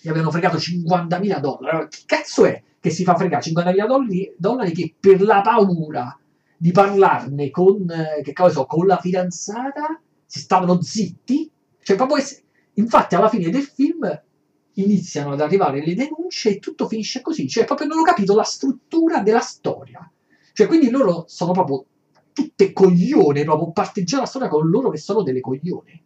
[0.01, 1.69] gli avevano fregato 50.000 dollari.
[1.69, 6.19] Allora, che cazzo è che si fa fregare 50.000 dollari, dollari che per la paura
[6.57, 11.51] di parlarne con, eh, so, con la fidanzata si stavano zitti?
[11.83, 12.25] Cioè, proprio
[12.75, 14.23] infatti alla fine del film
[14.75, 17.49] iniziano ad arrivare le denunce e tutto finisce così.
[17.49, 20.09] Cioè, proprio non ho capito la struttura della storia.
[20.53, 21.85] Cioè, quindi loro sono proprio
[22.39, 26.03] tutte coglione, proprio parte già la storia con loro che sono delle coglione.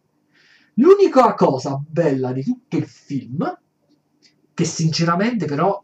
[0.75, 3.59] L'unica cosa bella di tutto il film,
[4.55, 5.83] che sinceramente però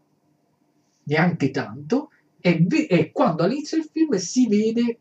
[1.04, 4.98] neanche tanto, è, è quando all'inizio del film si vede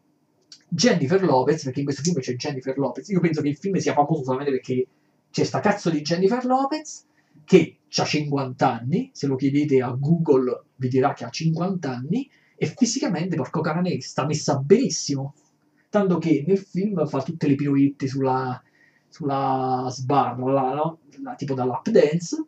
[0.67, 3.93] Jennifer Lopez, perché in questo film c'è Jennifer Lopez, io penso che il film sia
[3.93, 4.87] famoso solamente perché
[5.31, 7.07] c'è sta cazzo di Jennifer Lopez,
[7.43, 12.29] che ha 50 anni, se lo chiedete a Google vi dirà che ha 50 anni,
[12.61, 15.33] e fisicamente, porco cane, sta messa benissimo.
[15.89, 18.61] Tanto che nel film fa tutte le pirouette sulla,
[19.07, 20.99] sulla sbarra, no?
[21.23, 22.45] la, tipo da lap dance,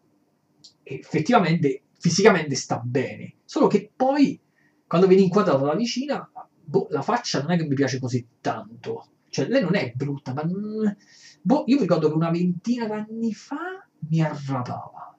[0.84, 3.36] e effettivamente fisicamente sta bene.
[3.46, 4.38] Solo che poi,
[4.86, 6.30] quando viene inquadrato da vicina,
[6.62, 9.06] boh, la faccia non è che mi piace così tanto.
[9.30, 10.44] Cioè, lei non è brutta, ma...
[10.44, 15.18] Boh, io mi ricordo che una ventina d'anni fa mi arrapava.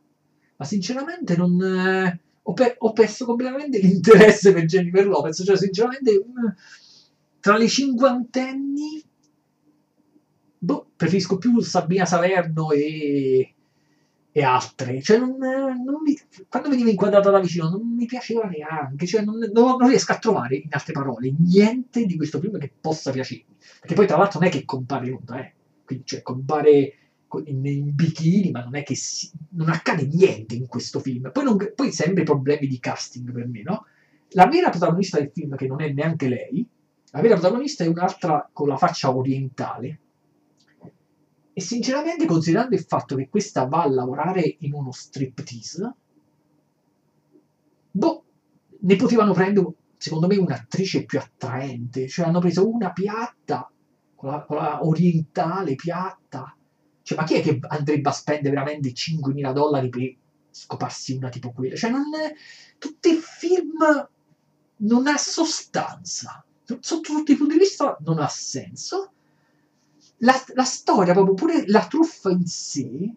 [0.57, 1.59] Ma sinceramente non...
[1.63, 5.43] Eh, ho, per, ho, perso completamente l'interesse per Jennifer Lopez.
[5.45, 6.25] Cioè, sinceramente,
[7.41, 9.03] tra le cinquantenni,
[10.59, 13.55] boh, preferisco più Sabina Salerno e,
[14.33, 15.01] e altre.
[15.03, 16.19] Cioè, non, non mi,
[16.49, 19.07] quando veniva inquadrata da vicino non mi piaceva neanche.
[19.07, 22.73] Cioè, non, non, non, riesco a trovare, in altre parole, niente di questo film che
[22.81, 23.57] possa piacermi.
[23.81, 25.55] Perché poi, tra l'altro, non è che compare nuda, eh.
[25.85, 26.95] Quindi, cioè, compare
[27.45, 31.31] in, in bikini, ma non è che si, non accade niente in questo film.
[31.33, 33.87] Poi, non, poi sempre problemi di casting per me, no?
[34.31, 36.67] La vera protagonista del film, che non è neanche lei,
[37.11, 39.99] la vera protagonista è un'altra con la faccia orientale.
[41.53, 45.95] E sinceramente, considerando il fatto che questa va a lavorare in uno striptease,
[47.91, 48.25] boh,
[48.81, 49.67] ne potevano prendere,
[49.99, 52.09] secondo me, un'attrice più attraente.
[52.09, 53.71] Cioè, hanno preso una piatta,
[54.15, 56.57] con la, con la orientale piatta,
[57.03, 60.15] cioè, ma chi è che andrebbe a spendere veramente 5.000 dollari per
[60.51, 61.77] scoparsi una tipo quella?
[61.77, 62.35] Cioè, non è...
[62.79, 64.09] Tutto il film
[64.77, 66.45] non ha sostanza.
[66.65, 69.13] Sotto tutti i punti di vista non ha senso.
[70.19, 73.15] La, la storia, proprio pure la truffa in sé,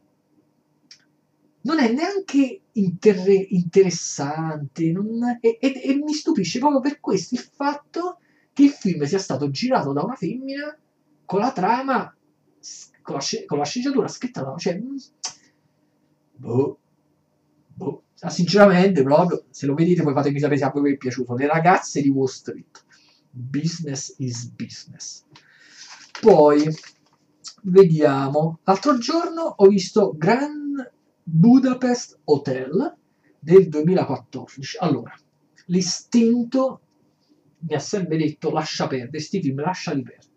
[1.61, 7.41] non è neanche inter- interessante non, e, e, e, mi stupisce proprio per questo il
[7.41, 8.19] fatto
[8.53, 10.75] che il film sia stato girato da una femmina
[11.25, 12.15] con la trama
[13.06, 14.56] con la, con la sceneggiatura scritta da...
[14.58, 14.95] Cioè, mm,
[16.38, 16.80] boh,
[17.68, 18.03] boh.
[18.22, 21.36] Ah, sinceramente, proprio, se lo vedete poi fatemi sapere se a voi vi è piaciuto.
[21.36, 22.84] Le ragazze di Wall Street.
[23.30, 25.24] Business is business.
[26.20, 26.68] Poi,
[27.64, 28.60] vediamo.
[28.64, 30.91] L'altro giorno ho visto Grand
[31.22, 32.95] Budapest Hotel
[33.38, 34.78] del 2014.
[34.80, 35.14] Allora,
[35.68, 36.80] l'istinto
[37.60, 40.34] mi ha sempre detto lascia perdere, questi film lasciali perdere.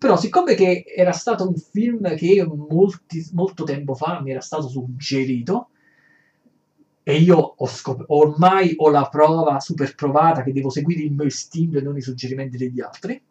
[0.00, 4.66] Però siccome che era stato un film che molti, molto tempo fa mi era stato
[4.66, 5.68] suggerito,
[7.02, 11.26] e io ho scop- ormai ho la prova super provata che devo seguire il mio
[11.26, 13.22] istinto e non i suggerimenti degli altri,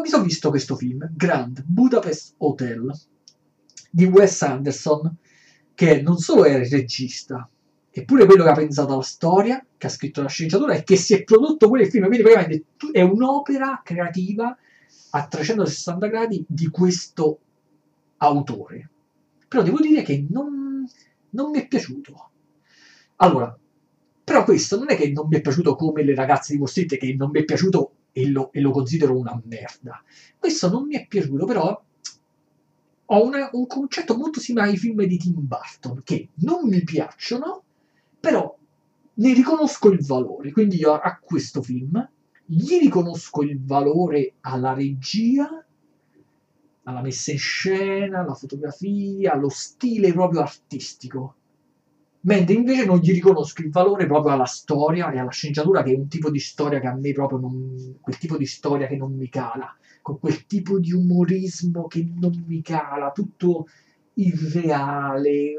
[0.00, 2.90] mi sono visto questo film, Grand Budapest Hotel,
[3.90, 5.14] di Wes Anderson,
[5.74, 7.46] che non solo è il regista,
[7.90, 11.12] eppure quello che ha pensato alla storia, che ha scritto la sceneggiatura e che si
[11.12, 12.06] è prodotto quel film.
[12.06, 14.56] Quindi praticamente è un'opera creativa
[15.14, 17.38] a 360 gradi di questo
[18.18, 18.90] autore.
[19.48, 20.86] Però devo dire che non,
[21.30, 22.30] non mi è piaciuto.
[23.16, 23.56] Allora,
[24.24, 26.96] però questo non è che non mi è piaciuto come le ragazze di Wall Street,
[26.96, 30.02] che non mi è piaciuto e lo, e lo considero una merda.
[30.38, 31.82] Questo non mi è piaciuto, però
[33.04, 37.62] ho una, un concetto molto simile ai film di Tim Burton, che non mi piacciono,
[38.18, 38.56] però
[39.14, 40.52] ne riconosco il valore.
[40.52, 42.08] Quindi io a questo film
[42.54, 45.48] gli riconosco il valore alla regia,
[46.82, 51.36] alla messa in scena, alla fotografia, allo stile proprio artistico.
[52.20, 55.96] Mentre invece non gli riconosco il valore proprio alla storia e alla sceneggiatura, che è
[55.96, 57.96] un tipo di storia che a me proprio non.
[58.02, 62.44] quel tipo di storia che non mi cala, con quel tipo di umorismo che non
[62.46, 63.66] mi cala, tutto
[64.14, 65.54] irreale,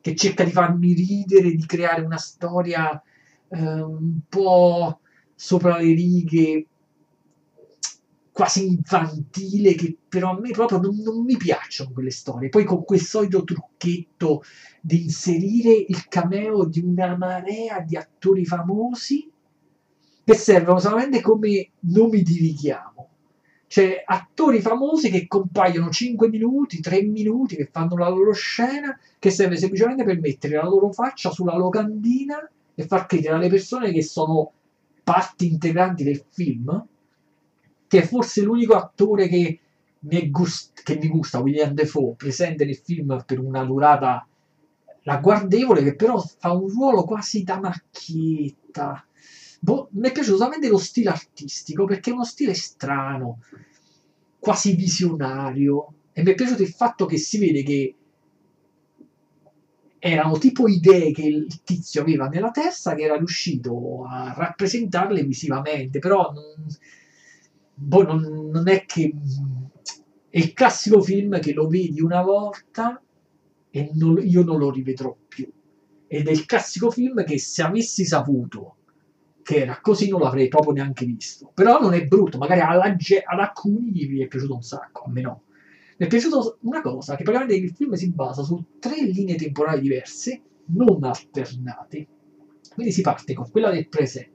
[0.00, 3.00] che cerca di farmi ridere, di creare una storia
[3.48, 5.00] eh, un po'
[5.36, 6.66] sopra le righe,
[8.32, 12.48] quasi infantile, che però a me proprio non, non, mi piacciono quelle storie.
[12.48, 14.42] Poi con quel solito trucchetto
[14.80, 19.30] di inserire il cameo di una marea di attori famosi
[20.24, 23.08] che servono solamente come nomi di richiamo.
[23.68, 29.30] Cioè, attori famosi che compaiono 5 minuti, 3 minuti, che fanno la loro scena, che
[29.30, 34.02] serve semplicemente per mettere la loro faccia sulla locandina e far credere alle persone che
[34.02, 34.52] sono
[35.06, 36.84] parti integranti del film
[37.86, 39.60] che è forse l'unico attore che
[40.00, 44.26] mi, gust- che mi gusta, William Defoe, presente nel film per una durata
[45.04, 49.06] ragguardevole, che però fa un ruolo quasi da macchietta.
[49.60, 53.38] Boh, mi è piaciuto solamente lo stile artistico, perché è uno stile strano,
[54.40, 57.94] quasi visionario, e mi è piaciuto il fatto che si vede che
[60.10, 65.98] erano tipo idee che il tizio aveva nella testa che era riuscito a rappresentarle visivamente,
[65.98, 66.66] però non,
[67.74, 69.12] boh, non, non è che
[70.28, 73.00] è il classico film che lo vedi una volta
[73.70, 75.50] e non, io non lo rivedrò più.
[76.08, 78.76] Ed è il classico film che se avessi saputo
[79.42, 81.52] che era così non l'avrei proprio neanche visto.
[81.54, 85.20] Però non è brutto, magari alla, ad alcuni gli è piaciuto un sacco, a me
[85.20, 85.42] no.
[85.98, 89.80] Mi è piaciuta una cosa, che praticamente il film si basa su tre linee temporali
[89.80, 92.06] diverse, non alternate.
[92.74, 94.34] Quindi si parte con quella del presente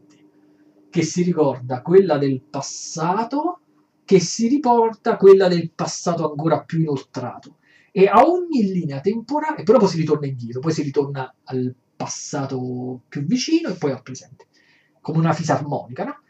[0.89, 3.59] che si ricorda quella del passato,
[4.03, 7.57] che si riporta quella del passato ancora più inoltrato.
[7.91, 13.03] E a ogni linea temporale, però poi si ritorna indietro, poi si ritorna al passato
[13.07, 14.47] più vicino e poi al presente,
[14.99, 16.21] come una fisarmonica, no?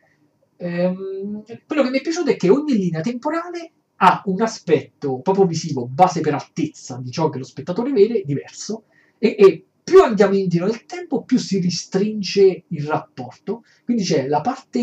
[0.58, 3.72] Ehm, quello che mi è piaciuto è che ogni linea temporale
[4.04, 8.86] ha un aspetto proprio visivo, base per altezza di ciò che lo spettatore vede, diverso,
[9.20, 13.64] e, e più andiamo indietro nel tempo, più si restringe il rapporto.
[13.86, 14.80] Quindi c'è la parte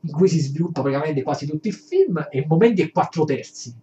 [0.00, 3.74] in cui si sviluppa praticamente quasi tutto il film e momenti è 4 terzi.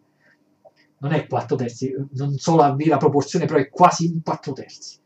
[0.97, 4.97] Non è 4 terzi, non so la vera proporzione, però è quasi un 4 terzi.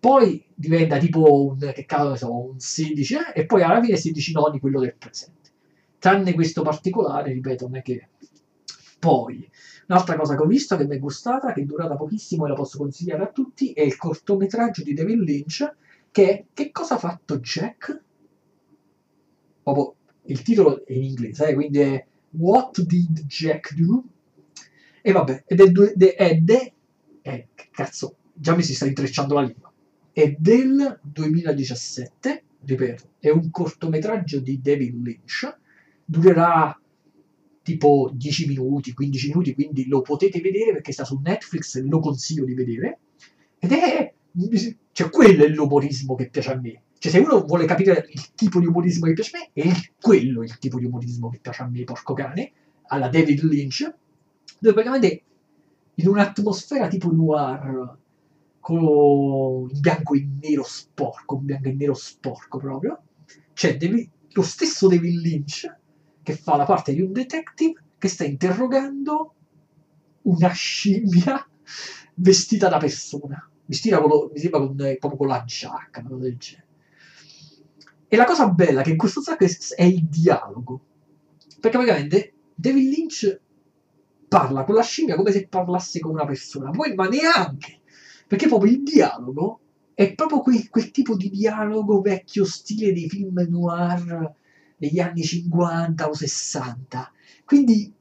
[0.00, 3.18] Poi diventa tipo un, che cavolo so, un 16 eh?
[3.34, 5.50] e poi alla fine 16 noni quello del presente.
[5.98, 8.08] Tranne questo particolare, ripeto, non è che...
[9.02, 9.50] Poi,
[9.88, 12.54] Un'altra cosa che ho visto che mi è gustata, che è durata pochissimo e la
[12.54, 15.74] posso consigliare a tutti, è il cortometraggio di David Lynch,
[16.12, 18.00] che è Che cosa ha fatto Jack?
[19.60, 19.94] Proprio
[20.26, 24.04] il titolo è in inglese, eh, quindi è What did Jack do?
[25.02, 26.72] E vabbè, ed è, de, è de,
[27.22, 29.72] eh, cazzo, già mi si sta intrecciando la lingua.
[30.12, 35.58] È del 2017, ripeto, è un cortometraggio di David Lynch,
[36.04, 36.80] durerà
[37.62, 42.44] tipo 10 minuti, 15 minuti, quindi lo potete vedere perché sta su Netflix lo consiglio
[42.44, 42.98] di vedere.
[43.58, 44.12] Ed è,
[44.92, 46.82] cioè quello è l'umorismo che piace a me.
[46.98, 50.42] Cioè se uno vuole capire il tipo di umorismo che piace a me, è quello
[50.42, 52.52] il tipo di umorismo che piace a me, porco cane,
[52.88, 53.92] alla David Lynch,
[54.58, 55.22] dove praticamente
[55.94, 57.96] in un'atmosfera tipo noir,
[58.60, 63.02] con in bianco e nero sporco, un bianco e nero sporco proprio,
[63.52, 65.80] c'è David, lo stesso David Lynch
[66.22, 69.34] che fa la parte di un detective che sta interrogando
[70.22, 71.46] una scimmia
[72.14, 73.48] vestita da persona.
[73.64, 76.66] Vestita con lo, mi sembra con, eh, proprio con la giacca, una cosa del genere.
[78.08, 79.46] E la cosa bella che in questo sacco
[79.76, 80.80] è il dialogo.
[81.60, 83.40] Perché praticamente David Lynch
[84.28, 86.70] parla con la scimmia come se parlasse con una persona.
[86.70, 87.80] Poi, ma neanche.
[88.26, 89.60] Perché proprio il dialogo
[89.94, 94.34] è proprio quel, quel tipo di dialogo vecchio stile dei film noir
[94.82, 97.12] negli anni 50 o 60.
[97.44, 97.94] Quindi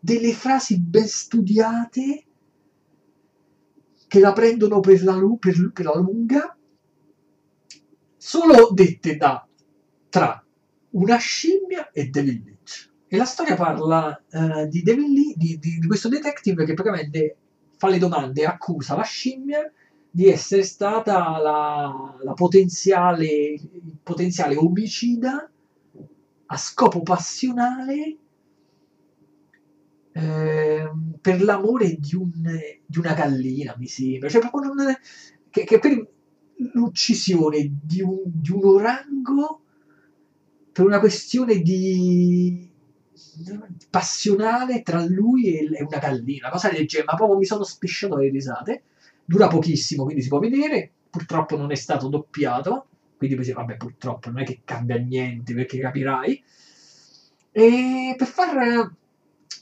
[0.00, 2.24] delle frasi ben studiate
[4.08, 6.56] che la prendono per la, per, per la lunga,
[8.16, 9.46] solo dette da
[10.08, 10.44] tra
[10.90, 12.90] una scimmia e David Lynch.
[13.06, 17.36] E la storia parla uh, di, Lee, di, di, di, questo detective che praticamente
[17.76, 19.70] fa le domande e accusa la scimmia
[20.10, 23.54] di essere stata la, la potenziale,
[24.02, 25.51] potenziale omicida
[26.52, 28.16] a scopo passionale
[30.12, 32.30] ehm, per l'amore di, un,
[32.84, 34.28] di una gallina, mi sembra.
[34.28, 34.94] Cioè, proprio non,
[35.48, 36.10] che, che per
[36.74, 39.60] l'uccisione di un, di un orango
[40.72, 42.70] per una questione di
[43.88, 48.28] passionale tra lui e una gallina, cosa del genere, ma proprio mi sono spisciato le
[48.28, 48.82] risate.
[49.24, 50.90] Dura pochissimo, quindi si può vedere.
[51.08, 52.86] Purtroppo non è stato doppiato,
[53.26, 56.42] quindi poi vabbè, purtroppo non è che cambia niente perché capirai.
[57.52, 58.90] E per far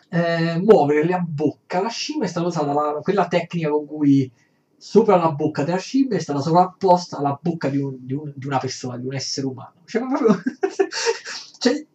[0.08, 4.30] eh, muovere la bocca, la scimmia è stata usata la, quella tecnica con cui
[4.76, 8.46] sopra la bocca della scimmia è stata sovrapposta alla bocca di, un, di, un, di
[8.46, 9.74] una persona, di un essere umano.
[9.84, 10.40] Cioè, proprio...
[11.58, 11.86] cioè,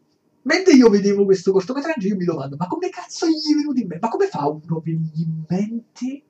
[0.44, 3.88] mentre io vedevo questo cortometraggio, io mi domando, ma come cazzo gli è venuto in
[3.88, 4.06] mente?
[4.06, 6.24] Ma come fa uno a venirgli in mente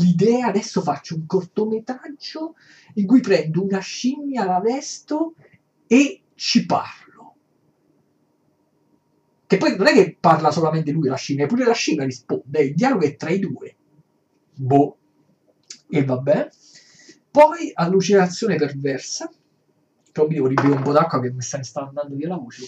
[0.00, 2.54] l'idea, adesso faccio un cortometraggio
[2.94, 5.34] in cui prendo una scimmia, la vesto
[5.86, 7.34] e ci parlo?
[9.46, 12.74] Che poi non è che parla solamente lui la scimmia, pure la scimmia risponde, il
[12.74, 13.76] dialogo è tra i due.
[14.54, 14.96] Boh.
[15.88, 16.48] E vabbè.
[17.30, 19.30] Poi allucinazione perversa.
[20.12, 22.66] Però mi devo ribere un po' d'acqua che mi sta, sta andando via la voce.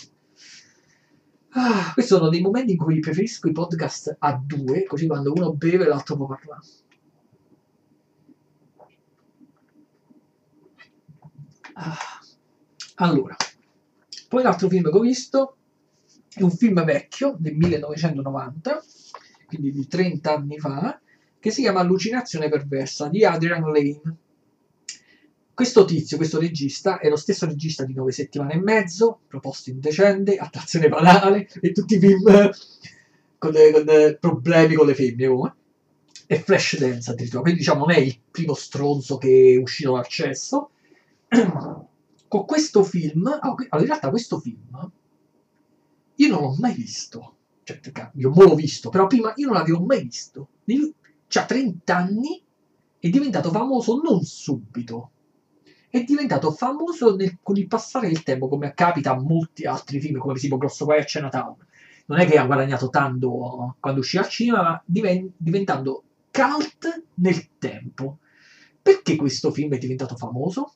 [1.50, 5.52] Ah, questi sono dei momenti in cui preferisco i podcast a due, così quando uno
[5.52, 6.62] beve l'altro può parlare.
[12.96, 13.36] Allora,
[14.28, 15.56] poi l'altro film che ho visto
[16.34, 18.82] è un film vecchio del 1990,
[19.46, 21.00] quindi di 30 anni fa,
[21.38, 24.16] che si chiama Allucinazione perversa di Adrian Lane.
[25.52, 30.36] Questo tizio, questo regista, è lo stesso regista di Nove settimane e mezzo, Proposto indecente,
[30.36, 32.50] Attrazione banale e tutti i film
[33.38, 35.54] con, con problemi con le femmine come.
[36.26, 40.06] E Flash Dance addirittura, quindi diciamo non è il primo stronzo che è uscito dal
[40.06, 40.70] cesso.
[42.28, 44.90] Con questo film, allora in realtà questo film
[46.16, 47.36] io non l'ho mai visto.
[47.64, 47.80] Cioè,
[48.14, 50.48] io mo l'ho visto, però prima io non l'avevo mai visto.
[51.28, 52.42] C'ha 30 anni,
[52.98, 55.10] è diventato famoso non subito.
[55.88, 60.18] È diventato famoso nel, con il passare del tempo, come capita a molti altri film,
[60.18, 61.56] come tipo Grosso Guai a Chinatown.
[62.06, 67.58] Non è che ha guadagnato tanto quando uscì al cinema, ma diven- diventando cult nel
[67.58, 68.18] tempo.
[68.80, 70.72] Perché questo film è diventato famoso?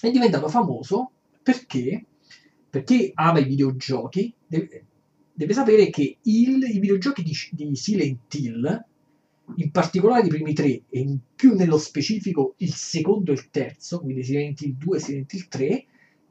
[0.00, 1.10] È diventato famoso
[1.42, 2.04] perché
[2.70, 4.84] per chi ama i videogiochi, deve,
[5.32, 8.84] deve sapere che il, i videogiochi di, di, Silent Hill,
[9.56, 14.00] in particolare i primi tre, e in più nello specifico il secondo e il terzo,
[14.00, 15.86] quindi Silent Hill 2 e Silent Hill 3,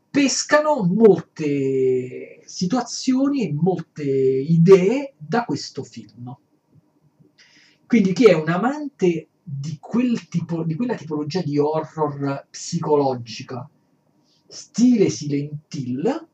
[0.10, 6.36] pescano molte situazioni e molte idee da questo film.
[7.86, 13.68] Quindi chi è un amante di, quel tipo, di quella tipologia di horror psicologica,
[14.48, 16.28] stile Silent Hill,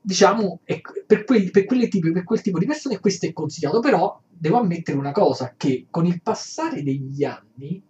[0.00, 4.58] diciamo, per, quel, per, tipi, per quel tipo di persone questo è consigliato, però devo
[4.58, 7.82] ammettere una cosa, che con il passare degli anni,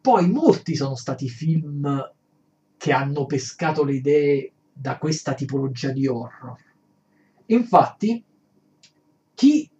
[0.00, 2.12] poi molti sono stati film
[2.76, 6.58] che hanno pescato le idee da questa tipologia di horror.
[7.46, 8.24] Infatti,
[9.34, 9.70] chi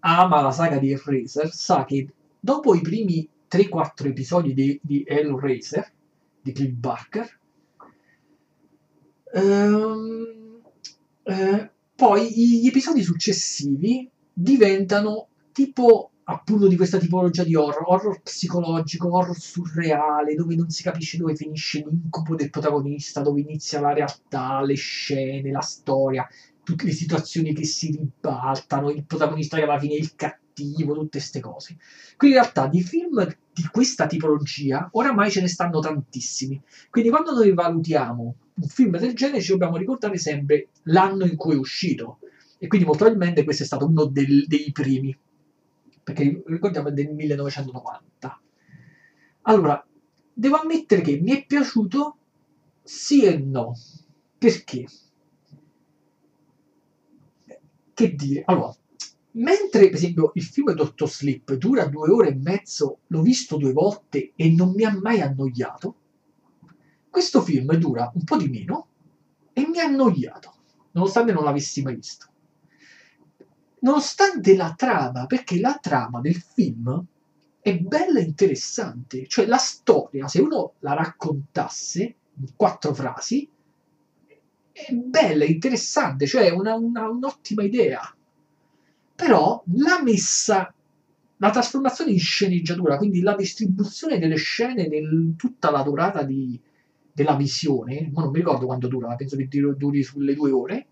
[0.00, 2.08] ama la saga di Hellraiser sa che
[2.38, 5.90] dopo i primi 3-4 episodi di, di Hellraiser,
[6.40, 7.38] di Cliff Barker,
[9.34, 10.60] ehm,
[11.24, 19.14] eh, poi gli episodi successivi diventano tipo appunto di questa tipologia di horror, horror psicologico,
[19.14, 24.62] horror surreale, dove non si capisce dove finisce l'incubo del protagonista, dove inizia la realtà,
[24.62, 26.28] le scene, la storia,
[26.68, 31.18] tutte le situazioni che si ribaltano, il protagonista che alla fine è il cattivo, tutte
[31.18, 31.78] queste cose.
[32.18, 36.60] Quindi in realtà di film di questa tipologia oramai ce ne stanno tantissimi.
[36.90, 41.54] Quindi quando noi valutiamo un film del genere ci dobbiamo ricordare sempre l'anno in cui
[41.54, 42.18] è uscito.
[42.58, 45.16] E quindi molto probabilmente questo è stato uno del, dei primi,
[46.02, 48.40] perché ricordiamo è del 1990.
[49.42, 49.86] Allora,
[50.34, 52.16] devo ammettere che mi è piaciuto
[52.82, 53.72] sì e no.
[54.36, 54.84] Perché?
[57.98, 58.44] Che dire?
[58.46, 58.72] Allora,
[59.32, 63.72] mentre per esempio il film Dottor Sleep dura due ore e mezzo, l'ho visto due
[63.72, 65.96] volte e non mi ha mai annoiato,
[67.10, 68.86] questo film dura un po' di meno
[69.52, 70.54] e mi ha annoiato,
[70.92, 72.26] nonostante non l'avessi mai visto.
[73.80, 77.04] Nonostante la trama, perché la trama del film
[77.58, 83.50] è bella e interessante, cioè la storia, se uno la raccontasse in quattro frasi,
[84.86, 88.00] è bella, interessante, cioè una, una, un'ottima idea.
[89.14, 90.72] Però la messa,
[91.36, 96.58] la trasformazione in sceneggiatura, quindi la distribuzione delle scene nel tutta la durata di,
[97.12, 100.86] della visione, ma non mi ricordo quanto dura, penso che duri sulle due ore,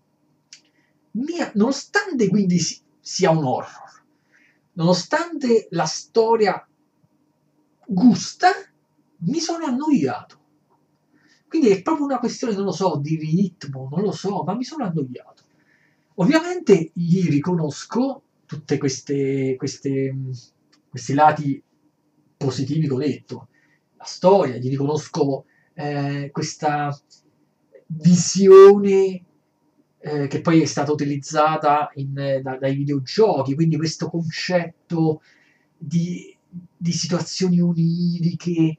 [1.11, 2.59] mia, nonostante quindi
[2.99, 4.03] sia un horror,
[4.73, 6.67] nonostante la storia
[7.87, 8.49] gusta,
[9.19, 10.36] mi sono annoiato.
[11.47, 14.63] Quindi è proprio una questione, non lo so, di ritmo, non lo so, ma mi
[14.63, 15.43] sono annoiato.
[16.15, 18.23] Ovviamente gli riconosco
[18.77, 20.15] queste, queste
[20.97, 21.61] questi lati
[22.35, 23.47] positivi che ho detto.
[23.97, 26.97] La storia, gli riconosco eh, questa
[27.87, 29.23] visione
[29.99, 35.21] eh, che poi è stata utilizzata in, da, dai videogiochi, quindi questo concetto
[35.77, 36.35] di,
[36.75, 38.77] di situazioni oniriche.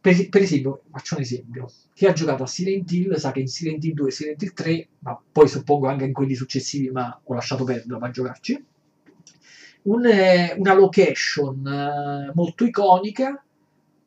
[0.00, 3.48] Per, per, esempio, faccio un esempio, chi ha giocato a Silent Hill sa che in
[3.48, 7.20] Silent Hill 2 e Silent Hill 3, ma poi suppongo anche in quelli successivi, ma
[7.22, 8.64] ho lasciato perdere a giocarci,
[9.82, 13.42] un, eh, una location eh, molto iconica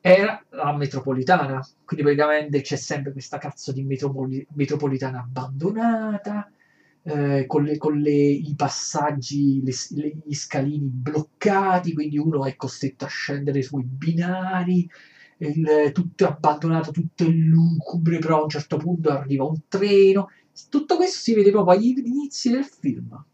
[0.00, 1.66] era la metropolitana.
[1.84, 6.50] Quindi praticamente c'è sempre questa cazzo di metropoli- metropolitana abbandonata,
[7.04, 9.72] eh, con, le, con le, i passaggi, le,
[10.24, 14.88] gli scalini bloccati, quindi uno è costretto a scendere sui binari,
[15.38, 20.30] il, tutto abbandonato, tutto è lugubre, però a un certo punto arriva un treno.
[20.68, 23.24] Tutto questo si vede proprio agli inizi del film.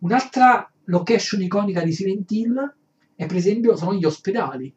[0.00, 2.74] Un'altra location iconica di Silent Hill
[3.14, 4.72] è per esempio sono gli ospedali,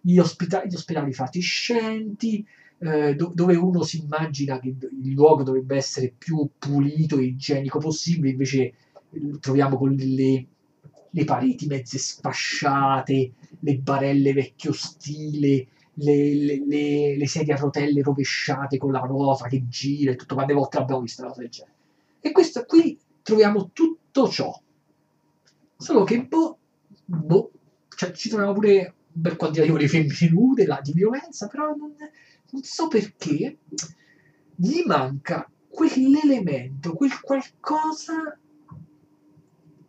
[0.00, 2.44] gli, ospita- gli ospedali fatiscenti,
[2.78, 7.78] eh, do- dove uno si immagina che il luogo dovrebbe essere più pulito e igienico
[7.78, 8.74] possibile, invece eh,
[9.40, 10.46] troviamo con le,
[11.08, 18.02] le pareti mezze sfasciate, le barelle vecchio stile, le, le, le, le, sedie a rotelle
[18.02, 21.50] rovesciate con la ruota che gira e tutto, quante volte abbiamo visto una cosa del
[21.50, 21.74] genere.
[22.20, 24.58] E questo qui troviamo tutto ciò
[25.76, 26.58] Solo che, boh,
[27.04, 27.50] boh
[27.94, 31.94] cioè, ci troviamo pure un bel quantitativo di femmine nude, là, di violenza, però non,
[32.50, 33.58] non so perché
[34.54, 38.38] gli manca quell'elemento, quel qualcosa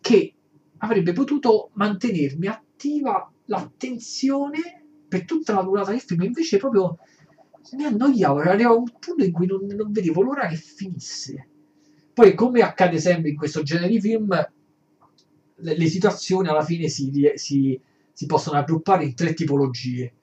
[0.01, 0.33] che
[0.79, 6.97] avrebbe potuto mantenermi attiva l'attenzione per tutta la durata del film, invece proprio
[7.73, 11.47] mi annoiavo, arrivavo a un punto in cui non, non vedevo l'ora che finisse.
[12.13, 14.29] Poi, come accade sempre in questo genere di film,
[15.55, 17.79] le, le situazioni alla fine si, si,
[18.13, 20.13] si, possono raggruppare in tre tipologie.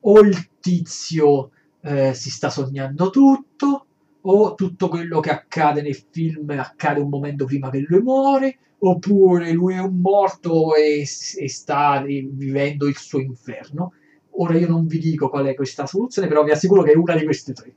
[0.00, 1.50] O il tizio
[1.82, 3.86] eh, si sta sognando tutto,
[4.22, 9.52] o tutto quello che accade nel film accade un momento prima che lui muore, oppure
[9.52, 13.92] lui è un morto e, e sta vivendo il suo inferno.
[14.38, 17.16] Ora io non vi dico qual è questa soluzione, però vi assicuro che è una
[17.16, 17.74] di queste tre.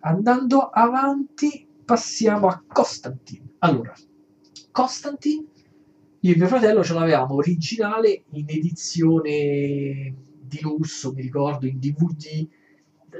[0.00, 3.54] Andando avanti, passiamo a Constantine.
[3.58, 3.94] Allora,
[4.70, 5.46] Constantine
[6.20, 12.48] io e mio fratello ce l'avevamo originale in edizione di lusso, mi ricordo, in DVD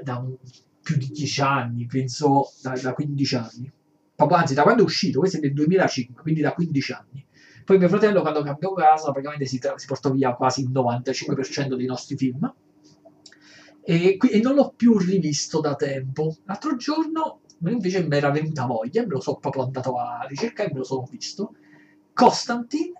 [0.03, 0.35] da un,
[0.81, 3.71] più di 10 anni, penso da, da 15 anni.
[4.15, 7.25] Proprio, anzi, da quando è uscito, questo è del 2005, quindi da 15 anni.
[7.67, 11.75] Poi mio fratello, quando cambiò casa, praticamente si, tra- si portò via quasi il 95%
[11.75, 12.49] dei nostri film.
[13.83, 16.33] E, qui, e, non l'ho più rivisto da tempo.
[16.45, 20.77] L'altro giorno invece mi era venuta voglia, me lo sono proprio andato a ricercare me
[20.77, 21.55] lo sono visto.
[22.13, 22.93] Constantine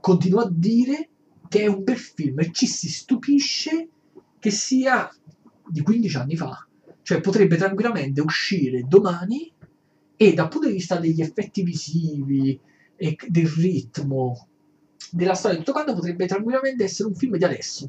[0.00, 1.08] continua a dire
[1.48, 3.88] che è un bel film e ci si stupisce
[4.38, 5.10] che sia
[5.66, 6.68] di 15 anni fa.
[7.00, 9.50] Cioè potrebbe tranquillamente uscire domani
[10.14, 12.60] e dal punto di vista degli effetti visivi
[12.96, 14.48] e del ritmo,
[15.10, 17.88] della storia, tutto quanto potrebbe tranquillamente essere un film di adesso.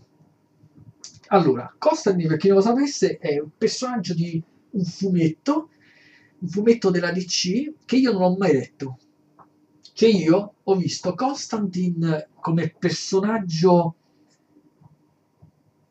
[1.28, 5.70] Allora, Constantine, per chi non lo sapesse, è un personaggio di un fumetto,
[6.40, 8.98] un fumetto della DC che io non ho mai letto
[9.98, 13.96] che io ho visto Constantine come personaggio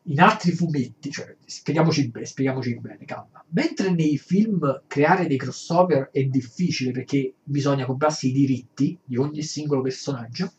[0.09, 3.43] in altri fumetti, cioè spieghiamoci bene, spieghiamoci bene, calma.
[3.49, 9.41] Mentre nei film creare dei crossover è difficile perché bisogna comprarsi i diritti di ogni
[9.41, 10.51] singolo personaggio,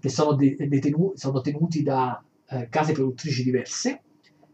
[0.00, 4.02] che sono, detenu- sono tenuti da eh, case produttrici diverse,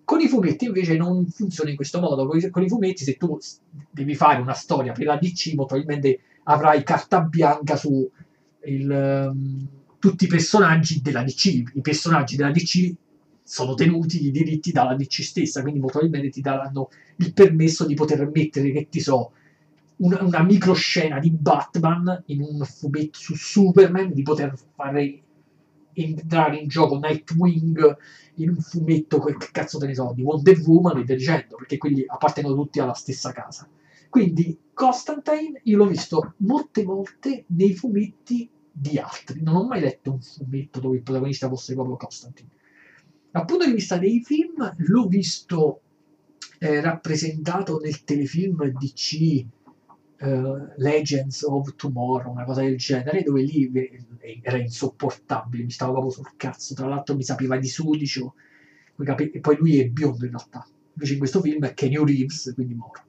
[0.04, 2.26] con i fumetti invece non funziona in questo modo.
[2.26, 3.38] Con i, con i fumetti, se tu
[3.90, 8.10] devi fare una storia per la DC, probabilmente avrai carta bianca su
[8.64, 8.90] il,
[9.30, 9.68] um,
[10.00, 11.46] tutti i personaggi della DC.
[11.74, 12.92] I personaggi della DC
[13.50, 17.94] sono tenuti i diritti dalla DC stessa, quindi molto probabilmente ti daranno il permesso di
[17.94, 19.32] poter mettere, che ti so,
[19.96, 25.22] una, una microscena di Batman in un fumetto su Superman, di poter fare
[25.94, 27.96] entrare in gioco Nightwing
[28.34, 31.76] in un fumetto, che cazzo te ne so, di Wonder Woman e via dicendo, perché
[31.76, 33.68] quelli appartengono tutti alla stessa casa.
[34.08, 39.42] Quindi Constantine io l'ho visto molte volte nei fumetti di altri.
[39.42, 42.50] Non ho mai letto un fumetto dove il protagonista fosse proprio Constantine.
[43.32, 45.82] Dal punto di vista dei film, l'ho visto
[46.58, 49.46] eh, rappresentato nel telefilm DC
[50.20, 53.70] uh, Legends of Tomorrow, una cosa del genere, dove lì
[54.42, 58.34] era insopportabile, mi stava proprio sul cazzo, tra l'altro mi sapeva di sudicio,
[58.96, 62.74] e poi lui è biondo in realtà, invece in questo film è Kenny Reeves, quindi
[62.74, 63.04] moro.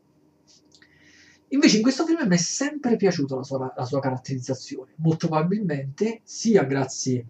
[1.50, 6.22] Invece in questo film mi è sempre piaciuta la sua, la sua caratterizzazione, molto probabilmente
[6.24, 7.26] sia grazie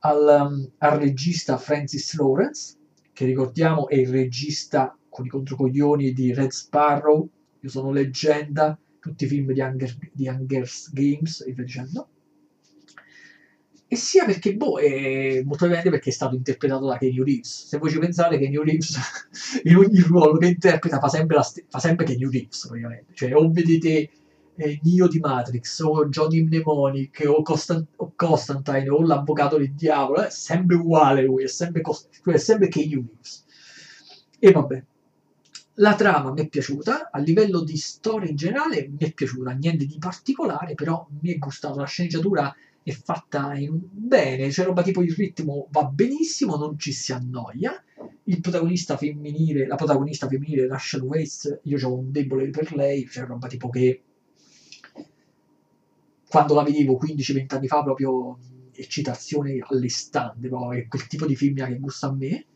[0.00, 2.76] al, um, al, regista Francis Lawrence,
[3.12, 7.28] che ricordiamo è il regista con i controcoglioni di Red Sparrow,
[7.60, 12.08] Io sono leggenda, tutti i film di Hunger, di Hunger's Games e via dicendo.
[13.92, 17.66] E sia perché, boh, è molto evidente perché è stato interpretato da Kenny Reeves.
[17.66, 18.96] Se voi ci pensate, Kenny Reeves
[19.64, 23.12] in ogni ruolo che interpreta fa sempre, la st- fa sempre Kenny Reeves, praticamente.
[23.14, 24.10] Cioè, o vedete
[24.60, 30.22] eh, Neo di Matrix, o Johnny Mnemonic, o, Constant- o Constantine, o l'avvocato del diavolo,
[30.22, 33.44] è sempre uguale lui, è sempre, cost- è sempre Reeves.
[34.38, 34.84] E vabbè,
[35.74, 39.86] la trama mi è piaciuta, a livello di storia in generale mi è piaciuta, niente
[39.86, 41.78] di particolare, però mi è gustato.
[41.78, 43.80] La sceneggiatura è fatta in...
[43.90, 47.82] bene, c'è roba tipo il ritmo va benissimo, non ci si annoia.
[48.24, 53.24] Il protagonista femminile, la protagonista femminile, Rachel Weisz, io ho un debole per lei, c'è
[53.24, 54.02] roba tipo che
[56.30, 58.38] quando la vedevo 15-20 anni fa proprio
[58.72, 62.46] eccitazione all'estante, proprio, è quel tipo di film che gusta a me.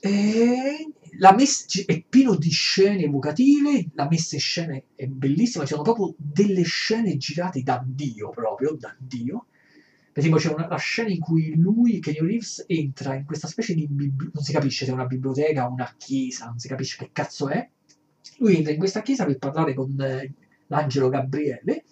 [0.00, 5.72] E la messa è pieno di scene evocative, la messa in scena è bellissima, ci
[5.74, 9.48] sono proprio delle scene girate da Dio, proprio da Dio.
[10.10, 13.74] Per esempio c'è una, la scena in cui lui, Kenny Reeves, entra in questa specie
[13.74, 17.10] di non si capisce se è una biblioteca o una chiesa, non si capisce che
[17.12, 17.68] cazzo è.
[18.38, 20.32] Lui entra in questa chiesa per parlare con eh,
[20.68, 21.84] l'angelo Gabriele,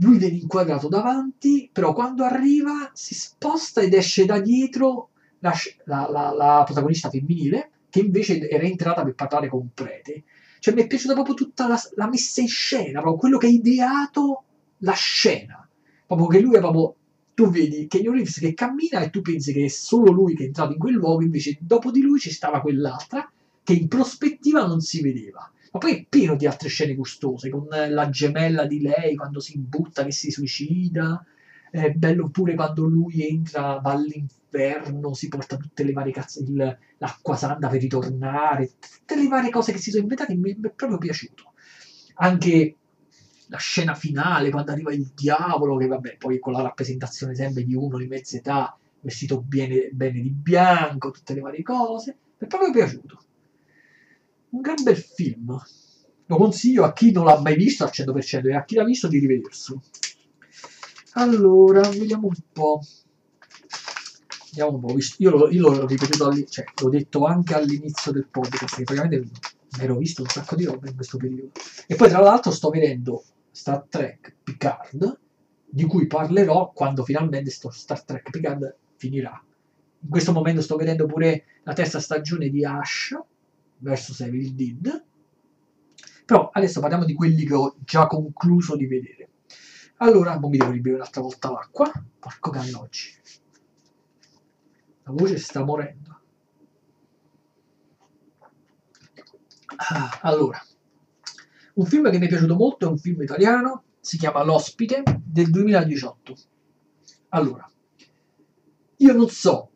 [0.00, 5.10] lui viene inquadrato davanti, però quando arriva si sposta ed esce da dietro
[5.40, 5.52] la,
[5.84, 10.24] la, la, la protagonista femminile che invece era entrata per parlare con un prete.
[10.58, 14.44] Cioè mi è piaciuta proprio tutta la, messa in scena, proprio quello che ha ideato
[14.78, 15.66] la scena.
[16.06, 16.94] Proprio che lui è proprio
[17.34, 20.46] tu vedi Kenyon Reeves che cammina e tu pensi che è solo lui che è
[20.46, 23.30] entrato in quel luogo, invece dopo di lui ci stava quell'altra
[23.62, 25.50] che in prospettiva non si vedeva.
[25.72, 29.58] Ma poi è pieno di altre scene gustose, con la gemella di lei quando si
[29.58, 31.24] butta che si suicida,
[31.70, 36.78] è bello pure quando lui entra, va all'inferno, si porta tutte le varie cazzo, il,
[36.98, 40.98] l'acqua santa per ritornare, tutte le varie cose che si sono inventate, mi è proprio
[40.98, 41.52] piaciuto.
[42.14, 42.76] Anche
[43.46, 47.74] la scena finale, quando arriva il diavolo, che vabbè, poi con la rappresentazione sempre di
[47.74, 52.48] uno di mezza età, vestito bene, bene di bianco, tutte le varie cose, mi è
[52.48, 53.22] proprio piaciuto.
[54.50, 55.58] Un gran bel film.
[56.26, 59.08] Lo consiglio a chi non l'ha mai visto al 100% e a chi l'ha visto
[59.08, 59.82] di rivederselo.
[61.14, 62.80] Allora, vediamo un po'.
[64.46, 64.96] Vediamo un po'.
[65.18, 69.84] Io, lo, io l'ho ripetuto, cioè l'ho detto anche all'inizio del podcast, che praticamente mi
[69.84, 71.50] ero visto un sacco di roba in questo periodo.
[71.86, 75.18] E poi tra l'altro sto vedendo Star Trek Picard,
[75.68, 79.42] di cui parlerò quando finalmente sto Star Trek Picard finirà.
[80.02, 83.16] In questo momento sto vedendo pure la terza stagione di Ash
[83.80, 85.04] versus Evil Dead.
[86.24, 89.28] Però adesso parliamo di quelli che ho già concluso di vedere.
[89.96, 91.90] Allora, non mi devo ribere un'altra volta l'acqua.
[92.18, 93.10] Porco cane oggi.
[95.02, 96.20] La voce sta morendo.
[99.76, 100.62] Ah, allora,
[101.74, 105.50] un film che mi è piaciuto molto è un film italiano, si chiama L'ospite del
[105.50, 106.36] 2018.
[107.30, 107.70] Allora,
[108.96, 109.69] io non so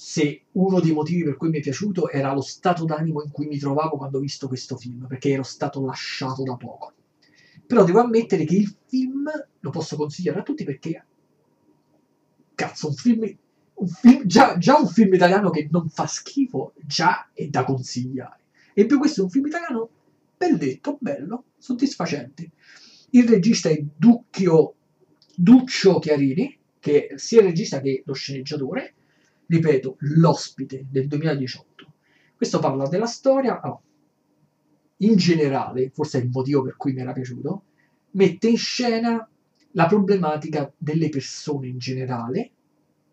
[0.00, 3.48] se uno dei motivi per cui mi è piaciuto era lo stato d'animo in cui
[3.48, 6.92] mi trovavo quando ho visto questo film, perché ero stato lasciato da poco.
[7.66, 11.04] Però devo ammettere che il film lo posso consigliare a tutti perché,
[12.54, 13.36] cazzo, un film,
[13.74, 18.42] un film già, già, un film italiano che non fa schifo, già è da consigliare.
[18.74, 19.90] E in più questo è un film italiano
[20.36, 22.52] belletto, bello, soddisfacente.
[23.10, 24.74] Il regista è Ducchio,
[25.34, 28.94] Duccio Chiarini, che sia il regista che lo sceneggiatore,
[29.48, 31.92] ripeto, l'ospite del 2018.
[32.36, 33.82] Questo parla della storia, oh,
[34.98, 37.64] in generale, forse è il motivo per cui mi era piaciuto,
[38.12, 39.28] mette in scena
[39.72, 42.52] la problematica delle persone in generale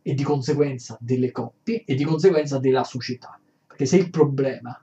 [0.02, 3.40] e di conseguenza delle coppie e di conseguenza della società.
[3.66, 4.80] Perché se il problema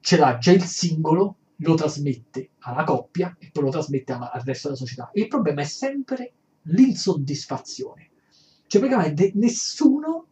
[0.00, 4.68] ce l'ha già il singolo, lo trasmette alla coppia e poi lo trasmette al resto
[4.68, 5.10] della società.
[5.12, 6.32] E il problema è sempre
[6.62, 8.10] l'insoddisfazione.
[8.66, 10.27] Cioè praticamente nessuno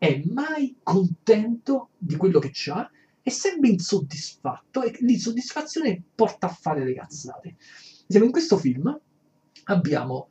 [0.00, 2.90] è mai contento di quello che ha
[3.20, 7.56] è sempre insoddisfatto e l'insoddisfazione porta a fare le cazzate.
[8.08, 8.98] Siamo in questo film
[9.64, 10.30] abbiamo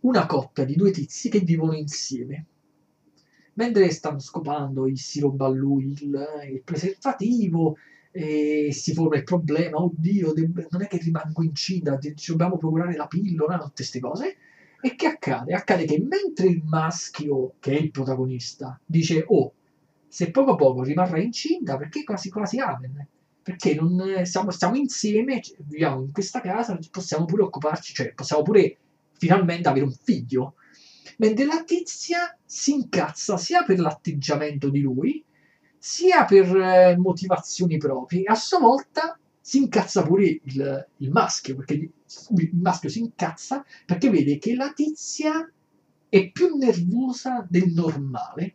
[0.00, 2.46] una coppia di due tizi che vivono insieme.
[3.54, 7.76] Mentre stanno scopando il siropo a lui, il, il preservativo,
[8.10, 10.32] e si forma il problema, oddio,
[10.70, 14.36] non è che rimango incinta, ci dobbiamo procurare la pillola, tutte queste cose.
[14.82, 15.52] E che accade?
[15.54, 19.52] Accade che mentre il maschio, che è il protagonista, dice, oh,
[20.08, 23.06] se poco a poco rimarrà incinta, perché quasi quasi amen?
[23.42, 28.76] Perché non, siamo, stiamo insieme, viviamo in questa casa, possiamo pure occuparci, cioè possiamo pure
[29.12, 30.54] finalmente avere un figlio.
[31.18, 35.22] Mentre la tizia si incazza sia per l'atteggiamento di lui,
[35.76, 38.22] sia per eh, motivazioni proprie.
[38.24, 39.18] A sua volta
[39.50, 44.72] si incazza pure il, il maschio, perché il maschio si incazza perché vede che la
[44.72, 45.50] tizia
[46.08, 48.54] è più nervosa del normale.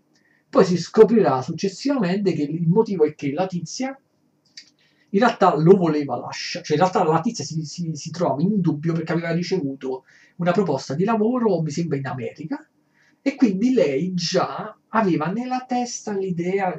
[0.50, 4.00] Poi si scoprirà successivamente che il motivo è che la tizia
[5.10, 8.62] in realtà lo voleva lasciare, cioè in realtà la tizia si, si, si trova in
[8.62, 10.06] dubbio perché aveva ricevuto
[10.38, 12.66] una proposta di lavoro, mi sembra in America,
[13.22, 16.74] e quindi lei già aveva nella testa l'idea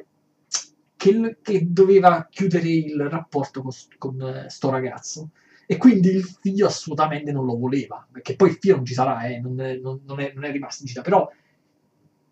[1.06, 5.30] che, che doveva chiudere il rapporto con, con uh, sto ragazzo.
[5.66, 9.26] E quindi il figlio assolutamente non lo voleva, perché poi il figlio non ci sarà,
[9.26, 11.28] eh, non, non, non, è, non, è, rimasto in città, però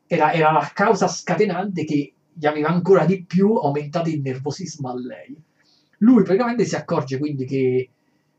[0.06, 4.94] era, era la causa scatenante che gli aveva ancora di più aumentato il nervosismo a
[4.94, 5.36] lei.
[5.98, 7.90] Lui praticamente si accorge quindi che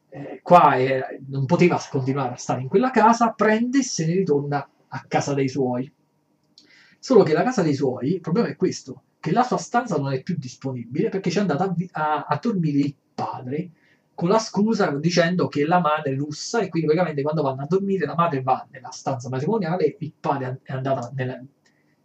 [0.10, 4.14] eh, qua eh, non poteva continuare a stare in quella casa, prende e se ne
[4.14, 5.92] ritorna a casa dei suoi.
[7.00, 10.14] Solo che la casa dei suoi, il problema è questo, che la sua stanza non
[10.14, 13.72] è più disponibile perché ci è andato a, a, a dormire il padre
[14.14, 17.66] con la scusa dicendo che la madre è russa e quindi praticamente quando vanno a
[17.68, 21.44] dormire la madre va nella stanza matrimoniale, il padre è andato nella,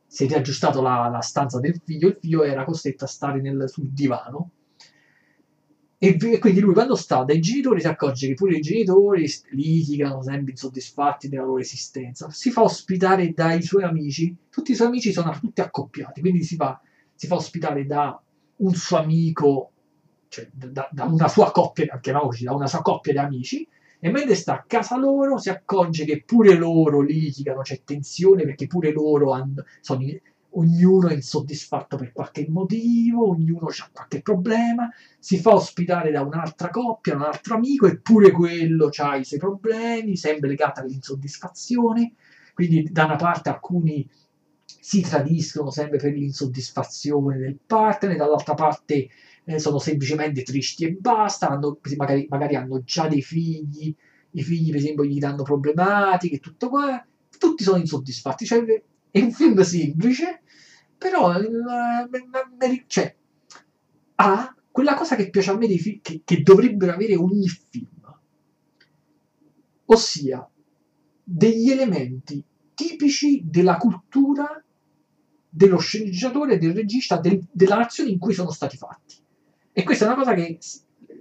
[0.06, 3.68] si è riaggiustato la, la, stanza del figlio, il figlio era costretto a stare nel,
[3.68, 4.52] sul divano.
[5.98, 10.22] E, e quindi lui quando sta dai genitori si accorge che pure i genitori litigano
[10.22, 15.12] sempre insoddisfatti della loro esistenza, si fa ospitare dai suoi amici, tutti i suoi amici
[15.12, 16.80] sono tutti accoppiati, quindi si fa
[17.20, 18.18] si fa ospitare da
[18.56, 19.72] un suo amico,
[20.28, 23.68] cioè da, da una sua coppia, chiamiamoci, da una sua coppia di amici,
[23.98, 28.66] e mentre sta a casa loro si accorge che pure loro litigano, c'è tensione perché
[28.66, 30.02] pure loro hanno, sono,
[30.52, 34.88] ognuno è insoddisfatto per qualche motivo, ognuno ha qualche problema,
[35.18, 40.16] si fa ospitare da un'altra coppia, un altro amico, eppure quello ha i suoi problemi,
[40.16, 42.14] sempre legato all'insoddisfazione,
[42.54, 44.08] quindi da una parte alcuni
[44.80, 49.08] si tradiscono sempre per l'insoddisfazione del partner, dall'altra parte
[49.44, 53.94] eh, sono semplicemente tristi e basta, hanno, magari, magari, hanno già dei figli,
[54.32, 57.04] i figli per esempio gli danno problematiche, tutto qua,
[57.38, 58.64] tutti sono insoddisfatti, cioè
[59.10, 60.42] è un film semplice,
[60.96, 61.32] però
[62.86, 63.16] cioè,
[64.16, 68.18] ha quella cosa che piace a me dei film, che, che dovrebbero avere ogni film,
[69.86, 70.48] ossia
[71.22, 72.42] degli elementi
[72.74, 74.62] tipici della cultura
[75.50, 79.16] dello sceneggiatore, del regista, del, della nazione in cui sono stati fatti.
[79.72, 80.58] E questa è una cosa che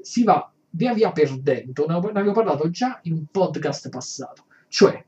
[0.02, 4.46] si va via via perdendo, ne avevo parlato già in un podcast passato.
[4.68, 5.04] Cioè,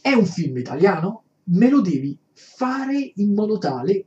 [0.00, 4.04] è un film italiano, me lo devi fare in modo tale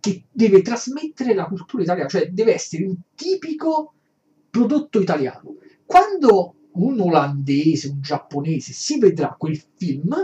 [0.00, 3.94] che deve trasmettere la cultura italiana, cioè deve essere un tipico
[4.48, 5.56] prodotto italiano.
[5.84, 10.14] Quando un olandese, un giapponese si vedrà quel film,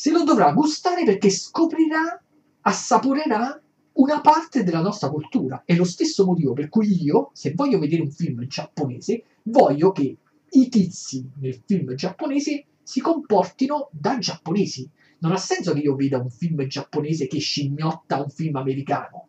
[0.00, 2.18] se lo dovrà gustare perché scoprirà,
[2.62, 3.62] assaporerà
[3.92, 5.62] una parte della nostra cultura.
[5.66, 10.16] È lo stesso motivo per cui io, se voglio vedere un film giapponese, voglio che
[10.52, 14.88] i tizi nel film giapponese si comportino da giapponesi.
[15.18, 19.26] Non ha senso che io veda un film giapponese che scimmiotta un film americano.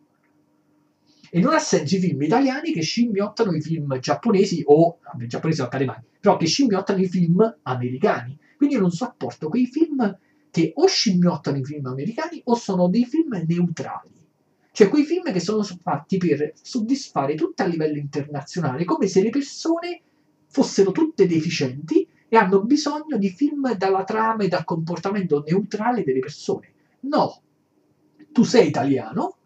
[1.30, 5.58] E non ha senso i film italiani che scimmiottano i film giapponesi o, vabbè, giapponesi
[5.58, 8.38] non accade mai, però che scimmiottano i film americani.
[8.56, 10.18] Quindi io non sopporto quei film
[10.52, 14.10] che o scimmiottano i film americani o sono dei film neutrali.
[14.70, 19.30] Cioè quei film che sono fatti per soddisfare tutto a livello internazionale, come se le
[19.30, 20.02] persone
[20.48, 26.20] fossero tutte deficienti e hanno bisogno di film dalla trama e dal comportamento neutrale delle
[26.20, 26.72] persone.
[27.00, 27.40] No,
[28.30, 29.36] tu sei italiano,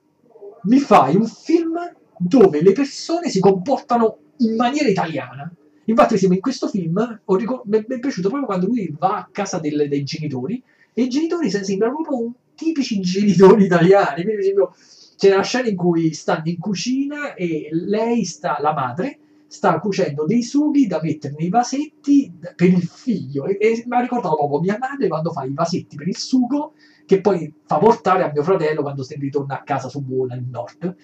[0.64, 1.78] mi fai un film
[2.18, 5.48] dove le persone si comportano in maniera italiana.
[5.84, 7.20] Infatti, in questo film
[7.64, 10.60] mi è piaciuto proprio quando lui va a casa del, dei genitori
[10.98, 14.24] e i genitori sembrano proprio tipici genitori italiani.
[14.24, 14.74] Per esempio,
[15.14, 20.24] c'è una scena in cui stanno in cucina e lei sta, la madre, sta cucendo
[20.24, 23.44] dei sughi da mettere nei vasetti per il figlio.
[23.44, 26.72] E, e mi ha ricordato proprio mia madre quando fa i vasetti per il sugo,
[27.04, 30.46] che poi fa portare a mio fratello quando se ritorna a casa su Buona nel
[30.50, 30.96] nord.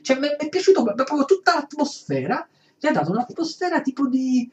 [0.00, 2.48] Cioè, mi è piaciuto proprio tutta l'atmosfera.
[2.80, 4.48] Mi ha dato un'atmosfera tipo di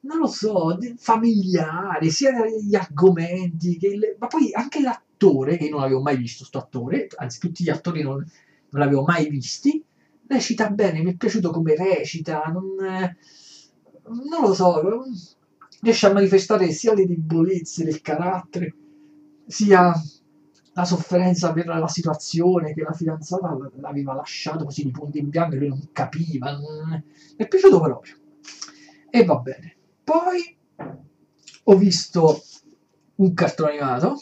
[0.00, 4.16] non lo so, familiare, sia gli argomenti, che le...
[4.18, 8.02] ma poi anche l'attore, che non avevo mai visto, sto attore, anzi tutti gli attori
[8.02, 9.82] non, non l'avevo mai visti,
[10.26, 15.04] recita bene, mi è piaciuto come recita, non, non lo so,
[15.80, 18.74] riesce a manifestare sia le debolezze del carattere,
[19.46, 19.92] sia
[20.76, 25.54] la sofferenza per la situazione che la fidanzata l'aveva lasciato così di punto in bianco
[25.54, 26.52] e lui non capiva.
[26.52, 26.90] Non...
[26.90, 28.14] Mi è piaciuto proprio.
[29.08, 29.75] E va bene.
[30.06, 30.56] Poi
[31.64, 32.40] ho visto
[33.16, 34.20] un cartone animato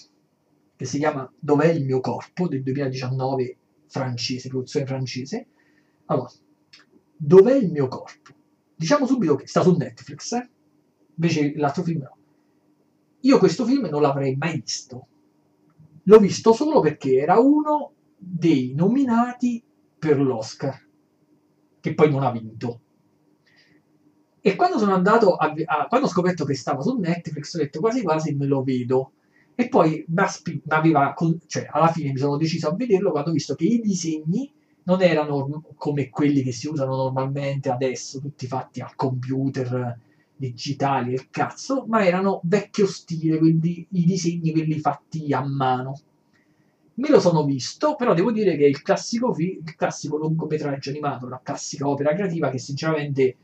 [0.77, 3.59] che si chiama Dov'è il mio corpo del 2019
[3.89, 5.47] francese, produzione francese.
[6.06, 6.31] Allora,
[7.15, 8.32] Dov'è il mio corpo?
[8.74, 10.51] Diciamo subito che sta su Netflix, eh?
[11.16, 12.16] invece l'altro film no.
[13.20, 15.06] Io questo film non l'avrei mai visto.
[16.05, 19.62] L'ho visto solo perché era uno dei nominati
[19.98, 20.82] per l'Oscar,
[21.78, 22.81] che poi non ha vinto.
[24.47, 27.81] E quando sono andato a, a, quando ho scoperto che stava su Netflix, ho detto
[27.81, 29.12] quasi quasi me lo vedo.
[29.55, 31.15] E poi mi aveva,
[31.47, 34.53] cioè alla fine mi sono deciso a vederlo quando ho visto che i disegni
[34.83, 39.99] non erano come quelli che si usano normalmente adesso, tutti fatti al computer
[40.37, 45.99] digitali e cazzo, ma erano vecchio stile, quindi i disegni quelli fatti a mano.
[46.97, 51.29] Me lo sono visto, però devo dire che il classico, fi- il classico lungometraggio animato,
[51.29, 53.37] la classica opera creativa che sinceramente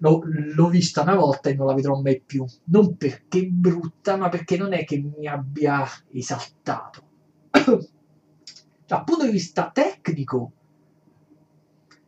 [0.00, 2.44] l'ho, vista una volta e non la vedrò mai più.
[2.64, 7.02] Non perché è brutta, ma perché non è che mi abbia esaltato.
[8.86, 10.52] Dal punto di vista tecnico,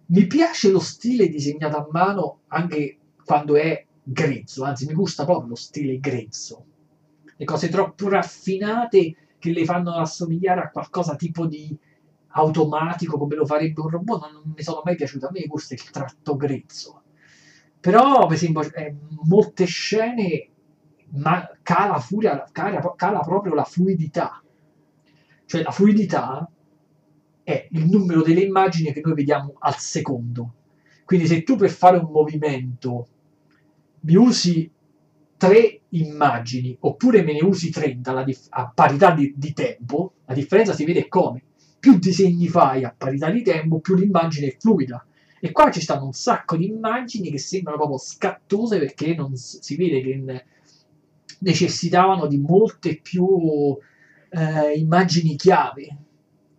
[0.07, 5.51] mi piace lo stile disegnato a mano anche quando è grezzo, anzi mi gusta proprio
[5.51, 6.65] lo stile grezzo.
[7.37, 11.77] Le cose troppo raffinate che le fanno assomigliare a qualcosa tipo di
[12.35, 15.91] automatico come lo farebbe un robot non mi sono mai piaciute a me gusta il
[15.91, 17.02] tratto grezzo
[17.83, 20.49] però per esempio eh, molte scene
[21.15, 24.43] ma cala, furia, cala, cala proprio la fluidità
[25.45, 26.49] cioè la fluidità
[27.43, 30.55] è il numero delle immagini che noi vediamo al secondo
[31.05, 33.07] quindi se tu per fare un movimento
[34.01, 34.71] mi usi
[35.43, 40.73] tre immagini oppure me ne usi 30 dif- a parità di, di, tempo, la differenza
[40.73, 41.43] si vede come.
[41.81, 45.05] Più disegni fai a parità di tempo, più l'immagine è fluida.
[45.45, 49.75] E qua ci stanno un sacco di immagini che sembrano proprio scattose perché non si
[49.75, 50.45] vede che
[51.41, 53.77] necessitavano di molte più
[54.31, 55.97] eh, immagini chiave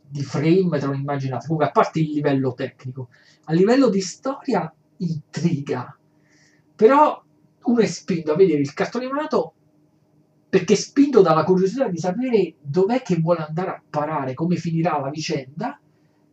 [0.06, 1.66] di frame tra un'immagine e l'altra.
[1.66, 3.08] A parte il livello tecnico,
[3.46, 5.98] a livello di storia intriga.
[6.76, 7.24] Però
[7.64, 9.54] uno è spinto a vedere il cartone animato
[10.50, 15.00] perché è spinto dalla curiosità di sapere dov'è che vuole andare a parare, come finirà
[15.00, 15.80] la vicenda,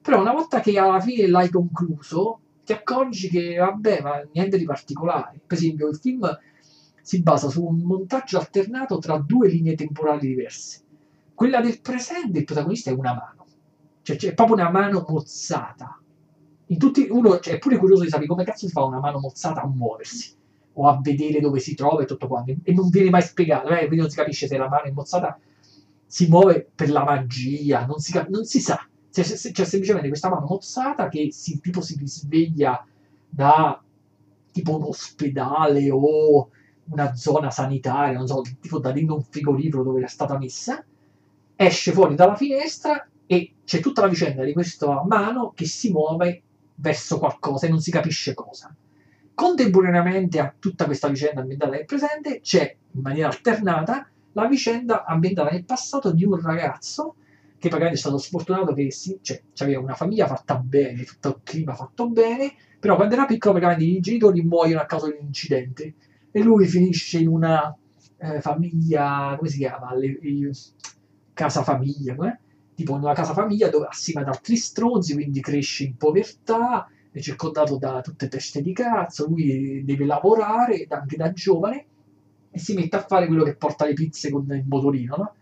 [0.02, 4.64] però una volta che alla fine l'hai concluso, ti accorgi che vabbè, ma niente di
[4.64, 5.40] particolare.
[5.46, 6.38] Per esempio, il film
[7.02, 10.82] si basa su un montaggio alternato tra due linee temporali diverse.
[11.34, 13.46] Quella del presente, il protagonista è una mano,
[14.02, 15.98] cioè c'è proprio una mano mozzata.
[16.78, 19.62] Tutti, uno cioè, è pure curioso di sapere come cazzo si fa una mano mozzata
[19.62, 20.36] a muoversi
[20.74, 22.54] o a vedere dove si trova e tutto quanto.
[22.62, 23.78] E non viene mai spiegato, eh?
[23.78, 25.38] quindi non si capisce se la mano è mozzata
[26.10, 28.84] si muove per la magia, non si, non si sa.
[29.10, 32.84] C'è, c'è, semplicemente questa mano mozzata che si, tipo si risveglia
[33.28, 33.82] da
[34.52, 36.50] tipo un ospedale o
[36.90, 40.84] una zona sanitaria, non so, tipo da dentro un frigorifero dove era stata messa,
[41.56, 46.42] esce fuori dalla finestra e c'è tutta la vicenda di questa mano che si muove
[46.76, 48.74] verso qualcosa e non si capisce cosa.
[49.34, 55.50] Contemporaneamente a tutta questa vicenda ambientata nel presente c'è, in maniera alternata, la vicenda ambientata
[55.50, 57.14] nel passato di un ragazzo
[57.60, 61.40] che magari è stato sfortunato che sì, cioè, aveva una famiglia fatta bene, tutto il
[61.42, 65.26] clima fatto bene, però quando era piccolo praticamente i genitori muoiono a causa di un
[65.26, 65.94] incidente
[66.30, 67.76] e lui finisce in una
[68.16, 69.94] eh, famiglia, come si chiama?
[69.94, 70.50] Le, le,
[71.34, 72.38] casa famiglia, eh?
[72.74, 77.20] tipo in una casa famiglia dove assieme ad altri stronzi, quindi cresce in povertà, è
[77.20, 81.84] circondato da tutte teste di cazzo, lui deve lavorare anche da giovane
[82.50, 85.34] e si mette a fare quello che porta le pizze con il motorino, no?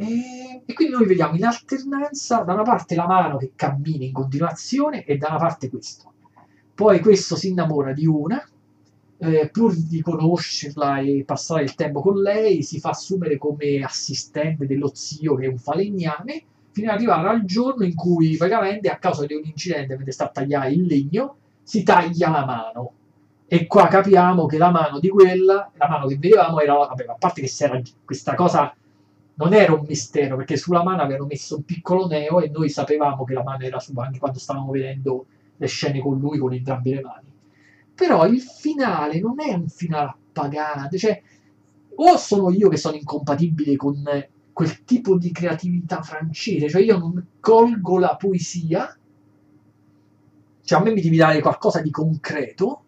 [0.00, 4.12] E, e, quindi noi vediamo in alternanza da una parte la mano che cammina in
[4.12, 6.10] continuazione e da una parte questo.
[6.74, 8.42] Poi questo si innamora di una,
[9.18, 14.66] eh, pur di conoscerla e passare il tempo con lei, si fa assumere come assistente
[14.66, 18.96] dello zio che è un falegname fino ad arrivare al giorno in cui praticamente a
[18.96, 22.92] causa di un incidente mentre sta a tagliare il legno si taglia la mano
[23.46, 27.16] e qua capiamo che la mano di quella la mano che vedevamo era vabbè, a
[27.18, 28.72] parte che si era questa cosa
[29.40, 33.24] non era un mistero perché sulla mano avevano messo un piccolo neo e noi sapevamo
[33.24, 35.26] che la mano era sua anche quando stavamo vedendo
[35.56, 37.28] le scene con lui con entrambe le mani
[37.94, 41.22] però il finale non è un finale appagante cioè
[41.96, 44.02] o sono io che sono incompatibile con
[44.52, 48.94] quel tipo di creatività francese, cioè io non colgo la poesia
[50.62, 52.82] Cioè a me mi devi dare qualcosa di concreto.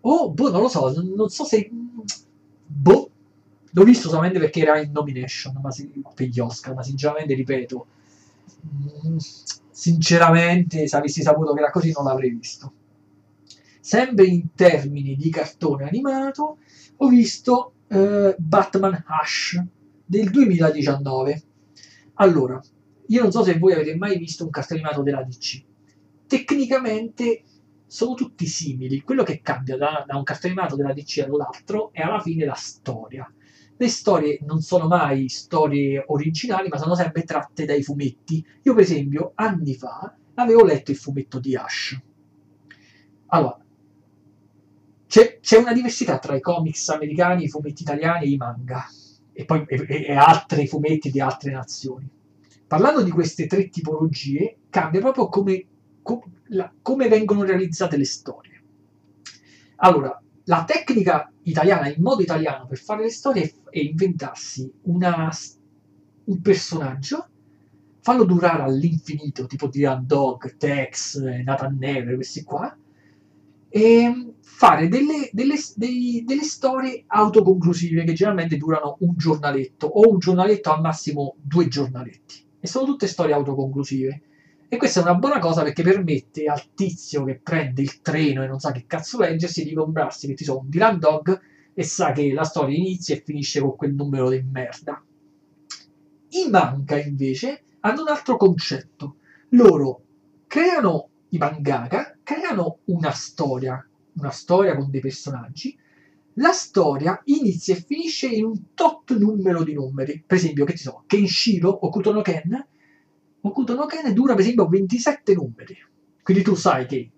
[0.00, 1.70] O, boh, non lo so, non, so se...
[2.66, 3.10] Boh,
[3.74, 7.86] l'ho visto solamente perché era in nomination si, per gli Oscar, ma sinceramente, ripeto,
[9.06, 9.16] mm,
[9.70, 12.72] sinceramente, se avessi saputo che era così non l'avrei visto.
[13.80, 16.58] Sempre in termini di cartone animato,
[16.96, 19.62] ho visto eh, Batman Hush
[20.06, 21.42] del 2019.
[22.14, 22.62] Allora,
[23.08, 25.62] io non so se voi avete mai visto un cartone animato della DC.
[26.26, 27.42] Tecnicamente
[27.86, 29.02] sono tutti simili.
[29.02, 32.54] Quello che cambia da, da un cartone animato della DC all'altro è alla fine la
[32.54, 33.30] storia.
[33.76, 38.44] Le storie non sono mai storie originali, ma sono sempre tratte dai fumetti.
[38.62, 42.00] Io, per esempio, anni fa avevo letto il fumetto di Ash.
[43.26, 43.58] Allora,
[45.06, 48.86] c'è, c'è una diversità tra i comics americani, i fumetti italiani e i manga,
[49.32, 52.08] e poi e, e altri fumetti di altre nazioni.
[52.66, 55.66] Parlando di queste tre tipologie, cambia proprio come,
[56.02, 58.62] com, la, come vengono realizzate le storie.
[59.76, 65.30] Allora, la tecnica italiana, il modo italiano per fare le storie è inventarsi una,
[66.24, 67.28] un personaggio,
[68.00, 72.76] farlo durare all'infinito, tipo Dylan Dog, Tex, Nathan Never, questi qua,
[73.68, 80.18] e fare delle, delle, dei, delle storie autoconclusive che generalmente durano un giornaletto o un
[80.18, 82.44] giornaletto al massimo due giornaletti.
[82.60, 84.22] E sono tutte storie autoconclusive.
[84.68, 88.46] E questa è una buona cosa perché permette al tizio che prende il treno e
[88.46, 91.40] non sa che cazzo leggersi di comprarsi, che ti so, un Dylan Dog
[91.74, 95.02] e sa che la storia inizia e finisce con quel numero di merda.
[96.30, 99.16] I manga invece hanno un altro concetto.
[99.50, 100.02] Loro
[100.46, 105.76] creano i mangaka, creano una storia, una storia con dei personaggi.
[106.38, 110.22] La storia inizia e finisce in un tot numero di numeri.
[110.26, 112.66] Per esempio, che ti so, Kenshiro o Kutono Ken
[113.46, 115.76] Hokuto no Ken dura per esempio 27 numeri.
[116.22, 117.10] Quindi tu sai che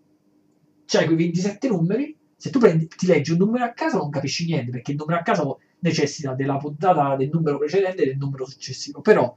[0.85, 4.45] c'hai quei 27 numeri, se tu prendi, ti leggi un numero a caso non capisci
[4.45, 8.45] niente, perché il numero a caso necessita della puntata del numero precedente e del numero
[8.45, 9.01] successivo.
[9.03, 9.37] Però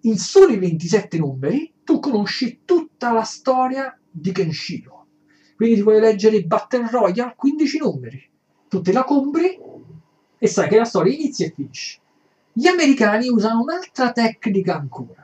[0.00, 5.06] in soli 27 numeri tu conosci tutta la storia di Kenshiro.
[5.56, 8.30] Quindi ti puoi leggere Battle Royale 15 numeri.
[8.68, 9.58] Tu te la compri
[10.38, 12.00] e sai che la storia inizia e finisce.
[12.50, 15.23] Gli americani usano un'altra tecnica ancora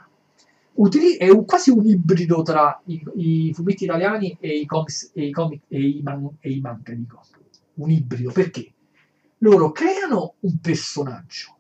[0.81, 5.27] utili- è un, quasi un ibrido tra i, i, fumetti italiani e i comics e
[5.27, 7.23] i, comic, e i, man, e i manga, dico.
[7.74, 8.73] Un ibrido, perché?
[9.39, 11.57] Loro creano un personaggio,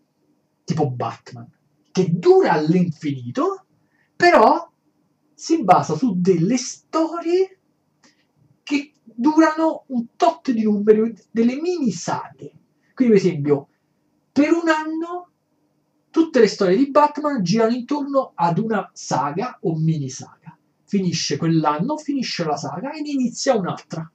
[0.64, 1.48] tipo Batman,
[1.90, 3.64] che dura all'infinito,
[4.16, 4.70] però
[5.34, 7.58] si basa su delle storie
[8.62, 12.52] che durano un tot di numeri, delle mini saghe.
[12.94, 13.68] Quindi, per esempio,
[14.30, 15.29] per un anno
[16.10, 20.58] Tutte le storie di Batman girano intorno ad una saga o mini saga.
[20.84, 24.10] Finisce quell'anno, finisce la saga e ne inizia un'altra.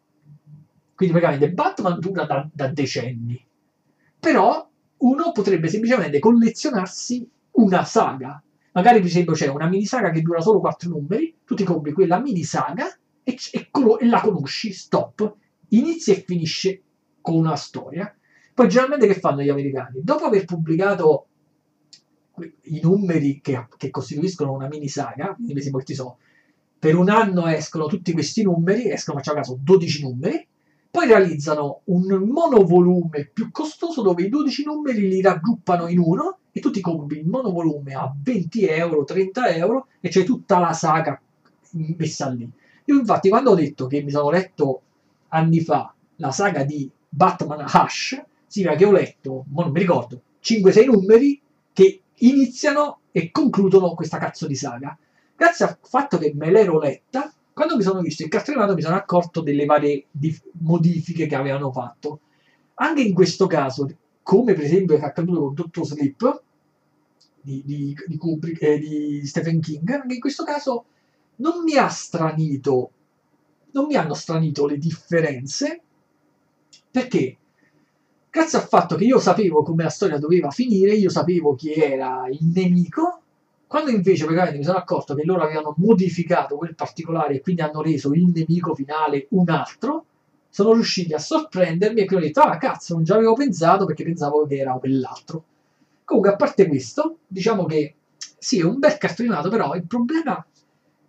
[0.93, 3.41] Quindi praticamente Batman dura da, da decenni.
[4.19, 8.43] Però uno potrebbe semplicemente collezionarsi una saga.
[8.73, 11.93] Magari per esempio c'è una mini saga che dura solo quattro numeri, tu ti compri
[11.93, 12.87] quella mini saga
[13.23, 15.35] e, e, e la conosci, stop.
[15.69, 16.81] Inizia e finisce
[17.21, 18.13] con una storia.
[18.53, 20.01] Poi generalmente che fanno gli americani?
[20.03, 21.27] Dopo aver pubblicato
[22.63, 26.17] i numeri che, che, costituiscono una mini saga, quindi per esempio, so,
[26.77, 30.47] per un anno escono tutti questi numeri, escono facciamo caso 12 numeri,
[30.91, 36.61] poi realizzano un monovolume più costoso dove i 12 numeri li raggruppano in uno e
[36.61, 41.19] tu ti compri il monovolume a 20 euro, 30 euro e c'è tutta la saga
[41.97, 42.49] messa lì.
[42.85, 44.81] Io infatti quando ho detto che mi sono letto
[45.29, 50.85] anni fa la saga di Batman Hush, significa che ho letto, non mi ricordo, 5-6
[50.85, 51.41] numeri
[51.73, 54.97] che iniziano e concludono questa cazzo di saga.
[55.35, 58.95] Grazie al fatto che me l'ero letta, quando mi sono visto il cartone mi sono
[58.95, 60.07] accorto delle varie
[60.59, 62.19] modifiche che avevano fatto.
[62.75, 63.87] Anche in questo caso,
[64.21, 66.43] come per esempio è accaduto con Dottor Sleep
[67.41, 70.85] di, di, di, Kubrick, eh, di Stephen King, anche in questo caso
[71.37, 72.91] non mi ha stranito,
[73.71, 75.81] non mi hanno stranito le differenze,
[76.91, 77.37] perché
[78.35, 82.27] Grazie al fatto che io sapevo come la storia doveva finire, io sapevo chi era
[82.29, 83.21] il nemico,
[83.65, 87.81] quando invece praticamente mi sono accorto che loro avevano modificato quel particolare e quindi hanno
[87.81, 90.05] reso il nemico finale un altro,
[90.49, 94.03] sono riusciti a sorprendermi e quindi ho detto, ah cazzo, non ci avevo pensato perché
[94.03, 95.43] pensavo che era quell'altro.
[96.03, 97.95] Comunque, a parte questo, diciamo che
[98.37, 100.45] sì, è un bel cartone animato, però il problema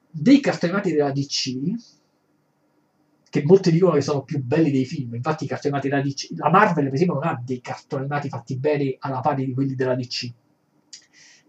[0.08, 1.95] dei cartoni animati della DC
[3.36, 5.14] che molti dicono che sono più belli dei film.
[5.14, 8.28] Infatti, i cartoni animati della DC, la Marvel, per esempio, non ha dei cartoni animati
[8.28, 10.32] fatti bene alla pari di quelli della DC.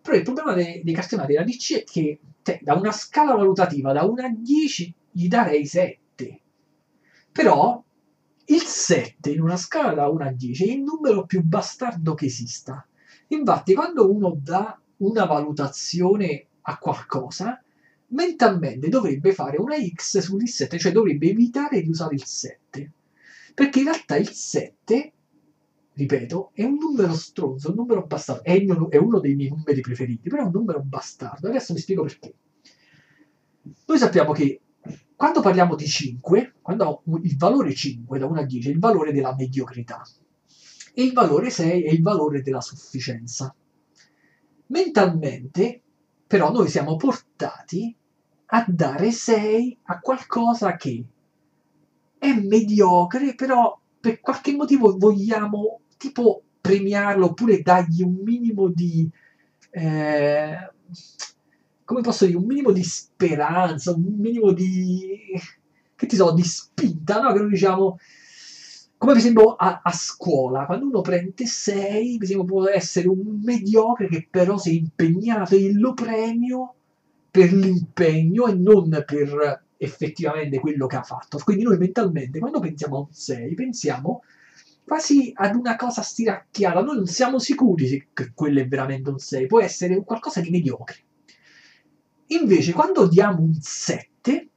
[0.02, 3.36] Però il problema dei, dei cartoni animati della DC è che te, da una scala
[3.36, 6.42] valutativa da 1 a 10, gli darei 7.
[7.32, 7.84] Però
[8.46, 12.26] il 7 in una scala da 1 a 10 è il numero più bastardo che
[12.26, 12.86] esista.
[13.28, 17.62] Infatti, quando uno dà una valutazione a qualcosa,
[18.10, 22.92] mentalmente dovrebbe fare una X sul 7, cioè dovrebbe evitare di usare il 7.
[23.54, 25.14] Perché in realtà il 7,
[25.94, 28.44] ripeto, è un numero stronzo, un numero bastardo.
[28.44, 31.48] È, mio, è uno dei miei numeri preferiti, però è un numero bastardo.
[31.48, 32.34] Adesso vi spiego perché.
[33.86, 34.62] Noi sappiamo che
[35.16, 39.12] quando parliamo di 5, quando il valore 5 da 1 a 10 è il valore
[39.12, 40.04] della mediocrità
[40.94, 43.54] e il valore 6 è il valore della sufficienza.
[44.68, 45.82] Mentalmente,
[46.28, 47.96] però, noi siamo portati
[48.50, 51.04] a dare 6 a qualcosa che
[52.18, 59.10] è mediocre, però per qualche motivo vogliamo tipo premiarlo oppure dargli un minimo di...
[59.70, 60.72] Eh,
[61.84, 65.20] come posso dire, un minimo di speranza, un minimo di...
[65.96, 67.34] che ti so, di spinta, no?
[67.34, 67.98] Che noi diciamo...
[68.98, 73.42] Come per esempio a, a scuola, quando uno prende 6, per esempio può essere un
[73.44, 76.78] mediocre che però si è impegnato e lo premio
[77.38, 81.38] per l'impegno e non per effettivamente quello che ha fatto.
[81.44, 84.24] Quindi noi mentalmente, quando pensiamo a un 6, pensiamo
[84.84, 86.82] quasi ad una cosa stiracchiata.
[86.82, 90.96] Noi non siamo sicuri che quello è veramente un 6, può essere qualcosa di mediocre.
[92.30, 94.50] Invece, quando diamo un 7,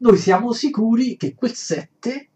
[0.00, 2.28] noi siamo sicuri che quel 7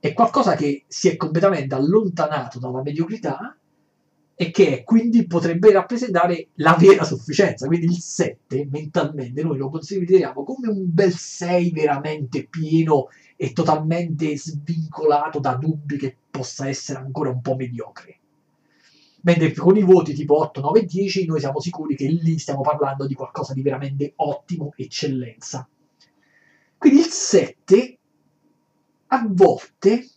[0.00, 3.56] è qualcosa che si è completamente allontanato dalla mediocrità
[4.34, 7.66] e che quindi potrebbe rappresentare la vera sufficienza.
[7.66, 14.36] Quindi il 7 mentalmente noi lo consideriamo come un bel 6 veramente pieno e totalmente
[14.36, 18.18] svincolato da dubbi che possa essere ancora un po' mediocre.
[19.24, 23.06] Mentre con i voti tipo 8, 9, 10 noi siamo sicuri che lì stiamo parlando
[23.06, 25.68] di qualcosa di veramente ottimo, eccellenza.
[26.76, 27.98] Quindi il 7
[29.08, 30.08] a volte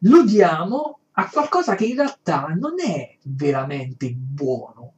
[0.00, 4.94] lo diamo a qualcosa che in realtà non è veramente buono,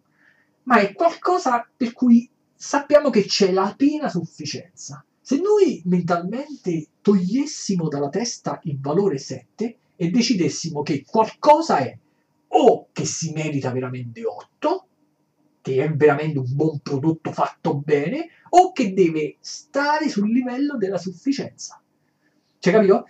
[0.65, 5.05] ma è qualcosa per cui sappiamo che c'è la piena sufficienza.
[5.21, 11.97] Se noi mentalmente togliessimo dalla testa il valore 7 e decidessimo che qualcosa è
[12.49, 14.87] o che si merita veramente 8,
[15.61, 20.99] che è veramente un buon prodotto fatto bene, o che deve stare sul livello della
[20.99, 21.81] sufficienza.
[22.59, 23.07] Cioè, capito?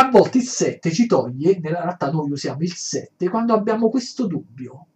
[0.00, 4.26] A volte il 7 ci toglie, nella realtà noi usiamo il 7 quando abbiamo questo
[4.26, 4.86] dubbio.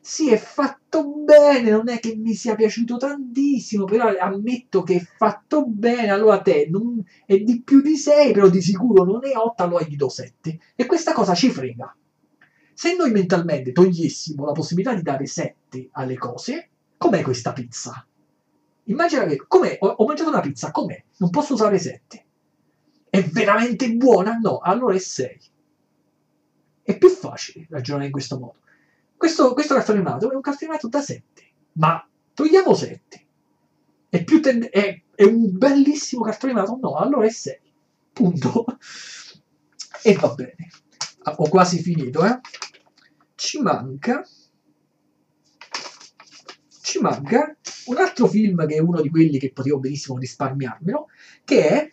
[0.00, 4.98] Sì, è fatto bene, non è che mi sia piaciuto tantissimo, però ammetto che è
[4.98, 9.36] fatto bene, allora te non, è di più di 6, però di sicuro non è
[9.36, 10.58] 8, allora gli do 7.
[10.74, 11.96] E questa cosa ci frega.
[12.72, 18.04] Se noi mentalmente togliessimo la possibilità di dare 7 alle cose, com'è questa pizza?
[18.86, 19.76] Immagina che, com'è?
[19.78, 21.04] Ho, ho mangiato una pizza, com'è?
[21.18, 22.24] Non posso usare 7.
[23.14, 24.38] È veramente buona?
[24.42, 25.40] No, allora è 6.
[26.82, 28.56] È più facile ragionare in questo modo.
[29.16, 32.04] Questo, questo animato è un cartone animato da 7, ma
[32.34, 33.26] togliamo 7.
[34.08, 36.76] È, tend- è, è un bellissimo cartone animato?
[36.82, 37.60] No, allora è 6.
[38.12, 38.64] Punto.
[40.02, 40.68] E va bene.
[41.36, 42.40] Ho quasi finito, eh.
[43.36, 44.26] Ci manca
[46.82, 51.06] ci manca un altro film che è uno di quelli che potevo benissimo risparmiarmelo,
[51.44, 51.90] che è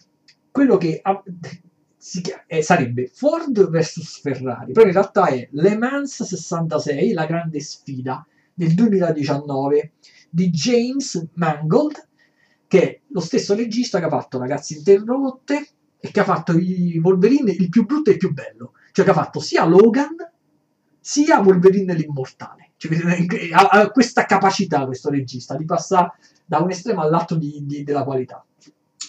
[0.51, 1.23] quello che chiama,
[2.47, 8.25] eh, sarebbe Ford vs Ferrari, però in realtà è Le Mans 66, la grande sfida
[8.53, 9.93] del 2019
[10.29, 12.07] di James Mangold,
[12.67, 15.67] che è lo stesso regista che ha fatto Ragazzi Interrotte
[15.99, 19.11] e che ha fatto i Wolverine il più brutto e il più bello, cioè che
[19.11, 20.15] ha fatto sia Logan
[20.99, 22.71] sia Wolverine l'immortale.
[22.77, 22.97] Cioè,
[23.51, 26.13] ha, ha, questa capacità questo regista di passare
[26.45, 28.43] da un estremo all'altro di, di, della qualità.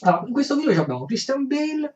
[0.05, 1.95] Allora, in questo video abbiamo Christian Bale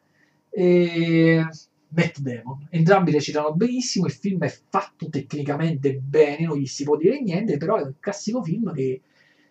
[0.51, 1.45] e
[1.89, 2.69] Matt Damon.
[2.71, 7.57] Entrambi recitano benissimo, il film è fatto tecnicamente bene, non gli si può dire niente,
[7.57, 9.01] però è un classico film che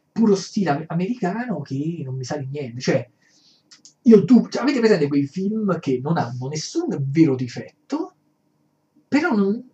[0.09, 2.79] puro stile americano che non mi sa di niente.
[2.79, 3.09] Cioè,
[4.03, 8.13] io cioè, avete presente quei film che non hanno nessun vero difetto,
[9.05, 9.69] però non,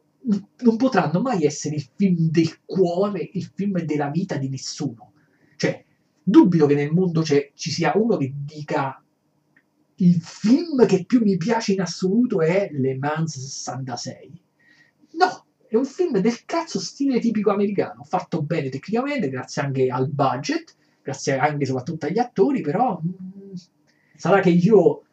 [0.57, 5.11] non potranno mai essere il film del cuore, il film della vita di nessuno.
[5.55, 5.85] Cioè,
[6.23, 9.02] dubito che nel mondo ci sia uno che dica
[9.95, 14.41] il film che più mi piace in assoluto è Le Mans 66.
[15.14, 20.10] No, è un film del cazzo stile tipico americano, fatto bene tecnicamente, grazie anche al
[20.10, 23.53] budget, grazie anche soprattutto agli attori, però mh, mm,
[24.15, 25.03] sarà che io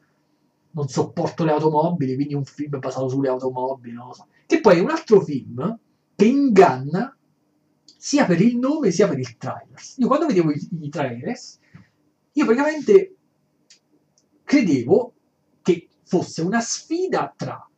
[0.71, 4.27] non sopporto le automobili, quindi un film basato sulle automobili, non lo so.
[4.47, 5.79] Che poi è un altro film
[6.15, 7.15] che inganna
[8.01, 9.83] sia per il nome sia per il trailer.
[9.97, 11.59] Io quando vedevo i, i trailers,
[12.33, 13.17] io praticamente
[14.45, 15.15] credevo
[15.63, 17.69] che fosse una sfida tra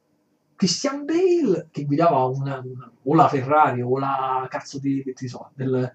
[0.55, 5.53] Christian Bale che guidava una, una, o la Ferrari o la cazzo di, di so,
[5.55, 5.91] del,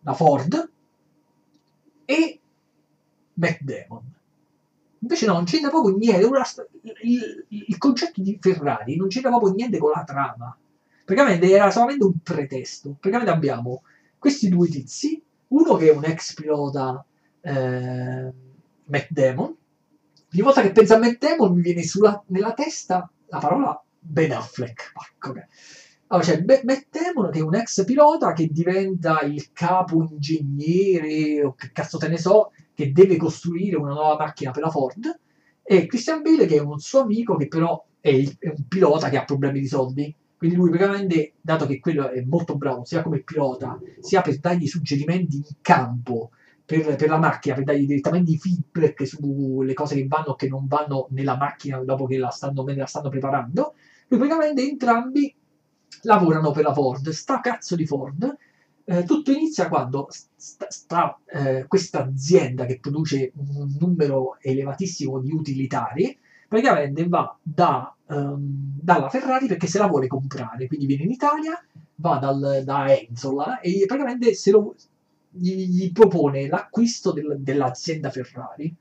[0.00, 0.70] la Ford
[2.04, 2.40] e
[3.32, 4.12] Matt Damon.
[4.98, 6.26] Invece no, non c'entra proprio niente.
[6.26, 6.44] Una,
[7.02, 10.58] il, il, concetto di Ferrari non c'entra proprio niente con la trama.
[11.04, 12.96] Praticamente era solamente un pretesto.
[12.98, 13.82] Praticamente abbiamo
[14.18, 17.04] questi due tizi, uno che è un ex pilota
[17.42, 18.32] eh,
[18.84, 19.56] Matt Damon.
[20.32, 24.32] Ogni volta che penso a Matt Damon mi viene sulla, nella testa la parola Ben
[24.32, 24.92] Affleck.
[24.92, 25.46] Porco che...
[26.06, 31.54] Allora, c'è Matt Damon che è un ex pilota che diventa il capo ingegnere o
[31.54, 35.18] che cazzo te ne so, che deve costruire una nuova macchina per la Ford
[35.62, 39.08] e Christian Bale che è un suo amico che però è, il, è un pilota
[39.08, 40.14] che ha problemi di soldi
[40.44, 44.66] quindi lui praticamente, dato che quello è molto bravo sia come pilota, sia per dargli
[44.66, 50.06] suggerimenti in campo per, per, la macchina, per dargli direttamente i feedback sulle cose che
[50.06, 53.74] vanno o che non vanno nella macchina dopo che la stanno, la stanno preparando.
[54.08, 55.34] Lui praticamente entrambi
[56.02, 58.36] lavorano per la Ford, sta cazzo di Ford.
[58.84, 65.32] Eh, tutto inizia quando sta, sta eh, questa azienda che produce un numero elevatissimo di
[65.32, 66.18] utilitari
[66.48, 71.62] praticamente va da, um, dalla Ferrari perché se la vuole comprare, quindi viene in Italia,
[71.96, 74.74] va dal, da Enzola e praticamente lo,
[75.30, 78.74] gli, gli propone l'acquisto del, dell'azienda Ferrari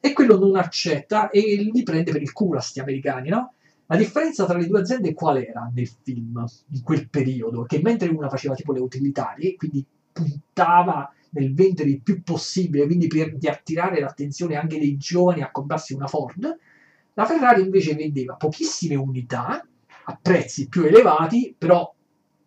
[0.00, 3.54] e quello non accetta e li prende per il culo a sti americani, no?
[3.86, 7.62] La differenza tra le due aziende qual era nel film, in quel periodo?
[7.62, 13.06] Che mentre una faceva tipo le utilitarie, quindi puntava nel vendere il più possibile, quindi
[13.06, 16.58] per di attirare l'attenzione anche dei giovani a comprarsi una Ford,
[17.18, 19.66] la Ferrari invece vendeva pochissime unità
[20.04, 21.92] a prezzi più elevati, però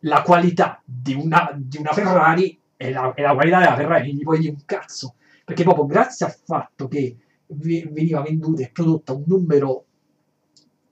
[0.04, 4.24] la qualità di una, di una Ferrari è la, è la, qualità della Ferrari, gli
[4.24, 7.18] dire un cazzo, perché proprio grazie al fatto che
[7.48, 9.86] veniva venduta e prodotta un numero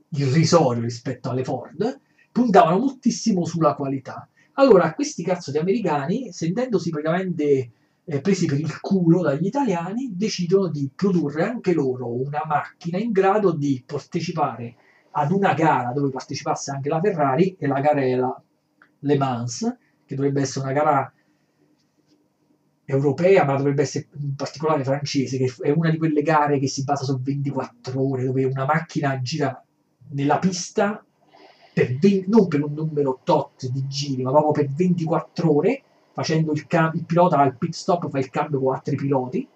[0.10, 2.01] irrisorio rispetto alle Ford,
[2.34, 4.27] puntavano moltissimo sulla qualità.
[4.56, 7.72] Allora, questi cazzo di americani, sentendosi praticamente
[8.10, 13.11] eh, presi per il culo dagli italiani, decidono di produrre anche loro una macchina in
[13.11, 14.76] grado di partecipare
[15.11, 18.41] ad una gara dove partecipasse anche la Ferrari e la gara è la
[19.02, 21.14] Le Mans, che dovrebbe essere una gara
[22.86, 26.84] europea, ma dovrebbe essere in particolare francese, che è una di quelle gare che si
[26.84, 29.64] basa su 24 ore, dove una macchina gira
[30.14, 31.06] nella pista
[31.72, 35.84] per 20, non per un numero tot di giri, ma proprio per 24 ore
[36.20, 39.48] facendo il, il pilota al pit stop fa il cambio con altri piloti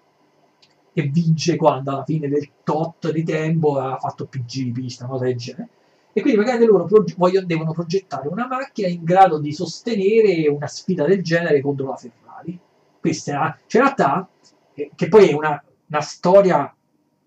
[0.96, 5.12] e vince quando alla fine del tot di tempo ha fatto più giri pista, una
[5.12, 5.68] cosa del genere.
[6.12, 11.04] E quindi magari loro vogliono, devono progettare una macchina in grado di sostenere una sfida
[11.04, 12.58] del genere contro la Ferrari.
[13.00, 14.28] Questa è la, cioè in realtà,
[14.74, 16.74] eh, che poi è una, una storia,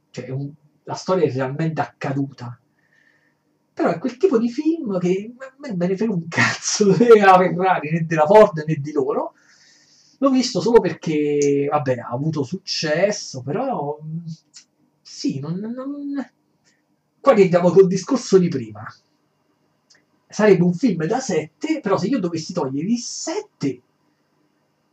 [0.09, 0.49] cioè un,
[0.83, 2.57] la storia è realmente accaduta,
[3.77, 7.37] però è quel tipo di film che a me me ne frega un cazzo della
[7.37, 9.35] Ferrari, né della Ford né di loro.
[10.17, 13.99] L'ho visto solo perché, vabbè, ha avuto successo, però
[14.99, 16.27] sì, non, non...
[17.19, 18.83] qua andiamo col discorso di prima.
[20.27, 23.81] Sarebbe un film da 7, però se io dovessi togliere il 7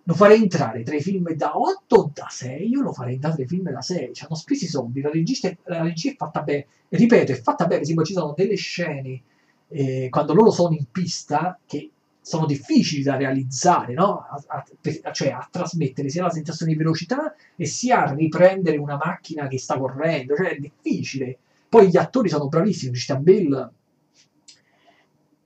[0.07, 3.37] lo farei entrare tra i film da 8 o da 6, io lo farei entrare
[3.37, 6.17] tra i film da 6, ci hanno spesi i soldi, la, regista, la regia è
[6.17, 9.23] fatta bene, ripeto, è fatta bene, sì, ci sono delle scene
[9.69, 11.91] eh, quando loro sono in pista che
[12.21, 14.21] sono difficili da realizzare, no?
[14.21, 18.97] a, a, cioè a trasmettere sia la sensazione di velocità e sia a riprendere una
[18.97, 21.39] macchina che sta correndo, cioè è difficile.
[21.69, 23.73] Poi gli attori sono bravissimi, Christian Bale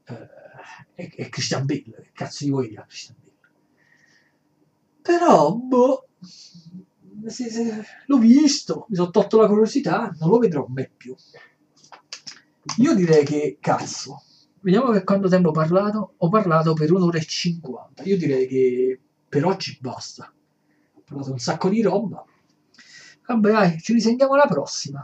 [0.04, 0.28] eh,
[0.94, 3.27] e, e Christian Bale, che cazzo di dire Christian Bale?
[5.08, 6.08] Però, boh,
[8.06, 11.14] l'ho visto, mi sono tolto la curiosità, non lo vedrò mai più.
[12.76, 14.22] Io direi che, cazzo,
[14.60, 16.12] vediamo per quanto tempo ho parlato.
[16.18, 18.02] Ho parlato per un'ora e cinquanta.
[18.02, 20.30] Io direi che per oggi basta.
[20.92, 22.22] Ho parlato un sacco di roba.
[23.28, 25.02] Vabbè, dai, ci risentiamo alla prossima.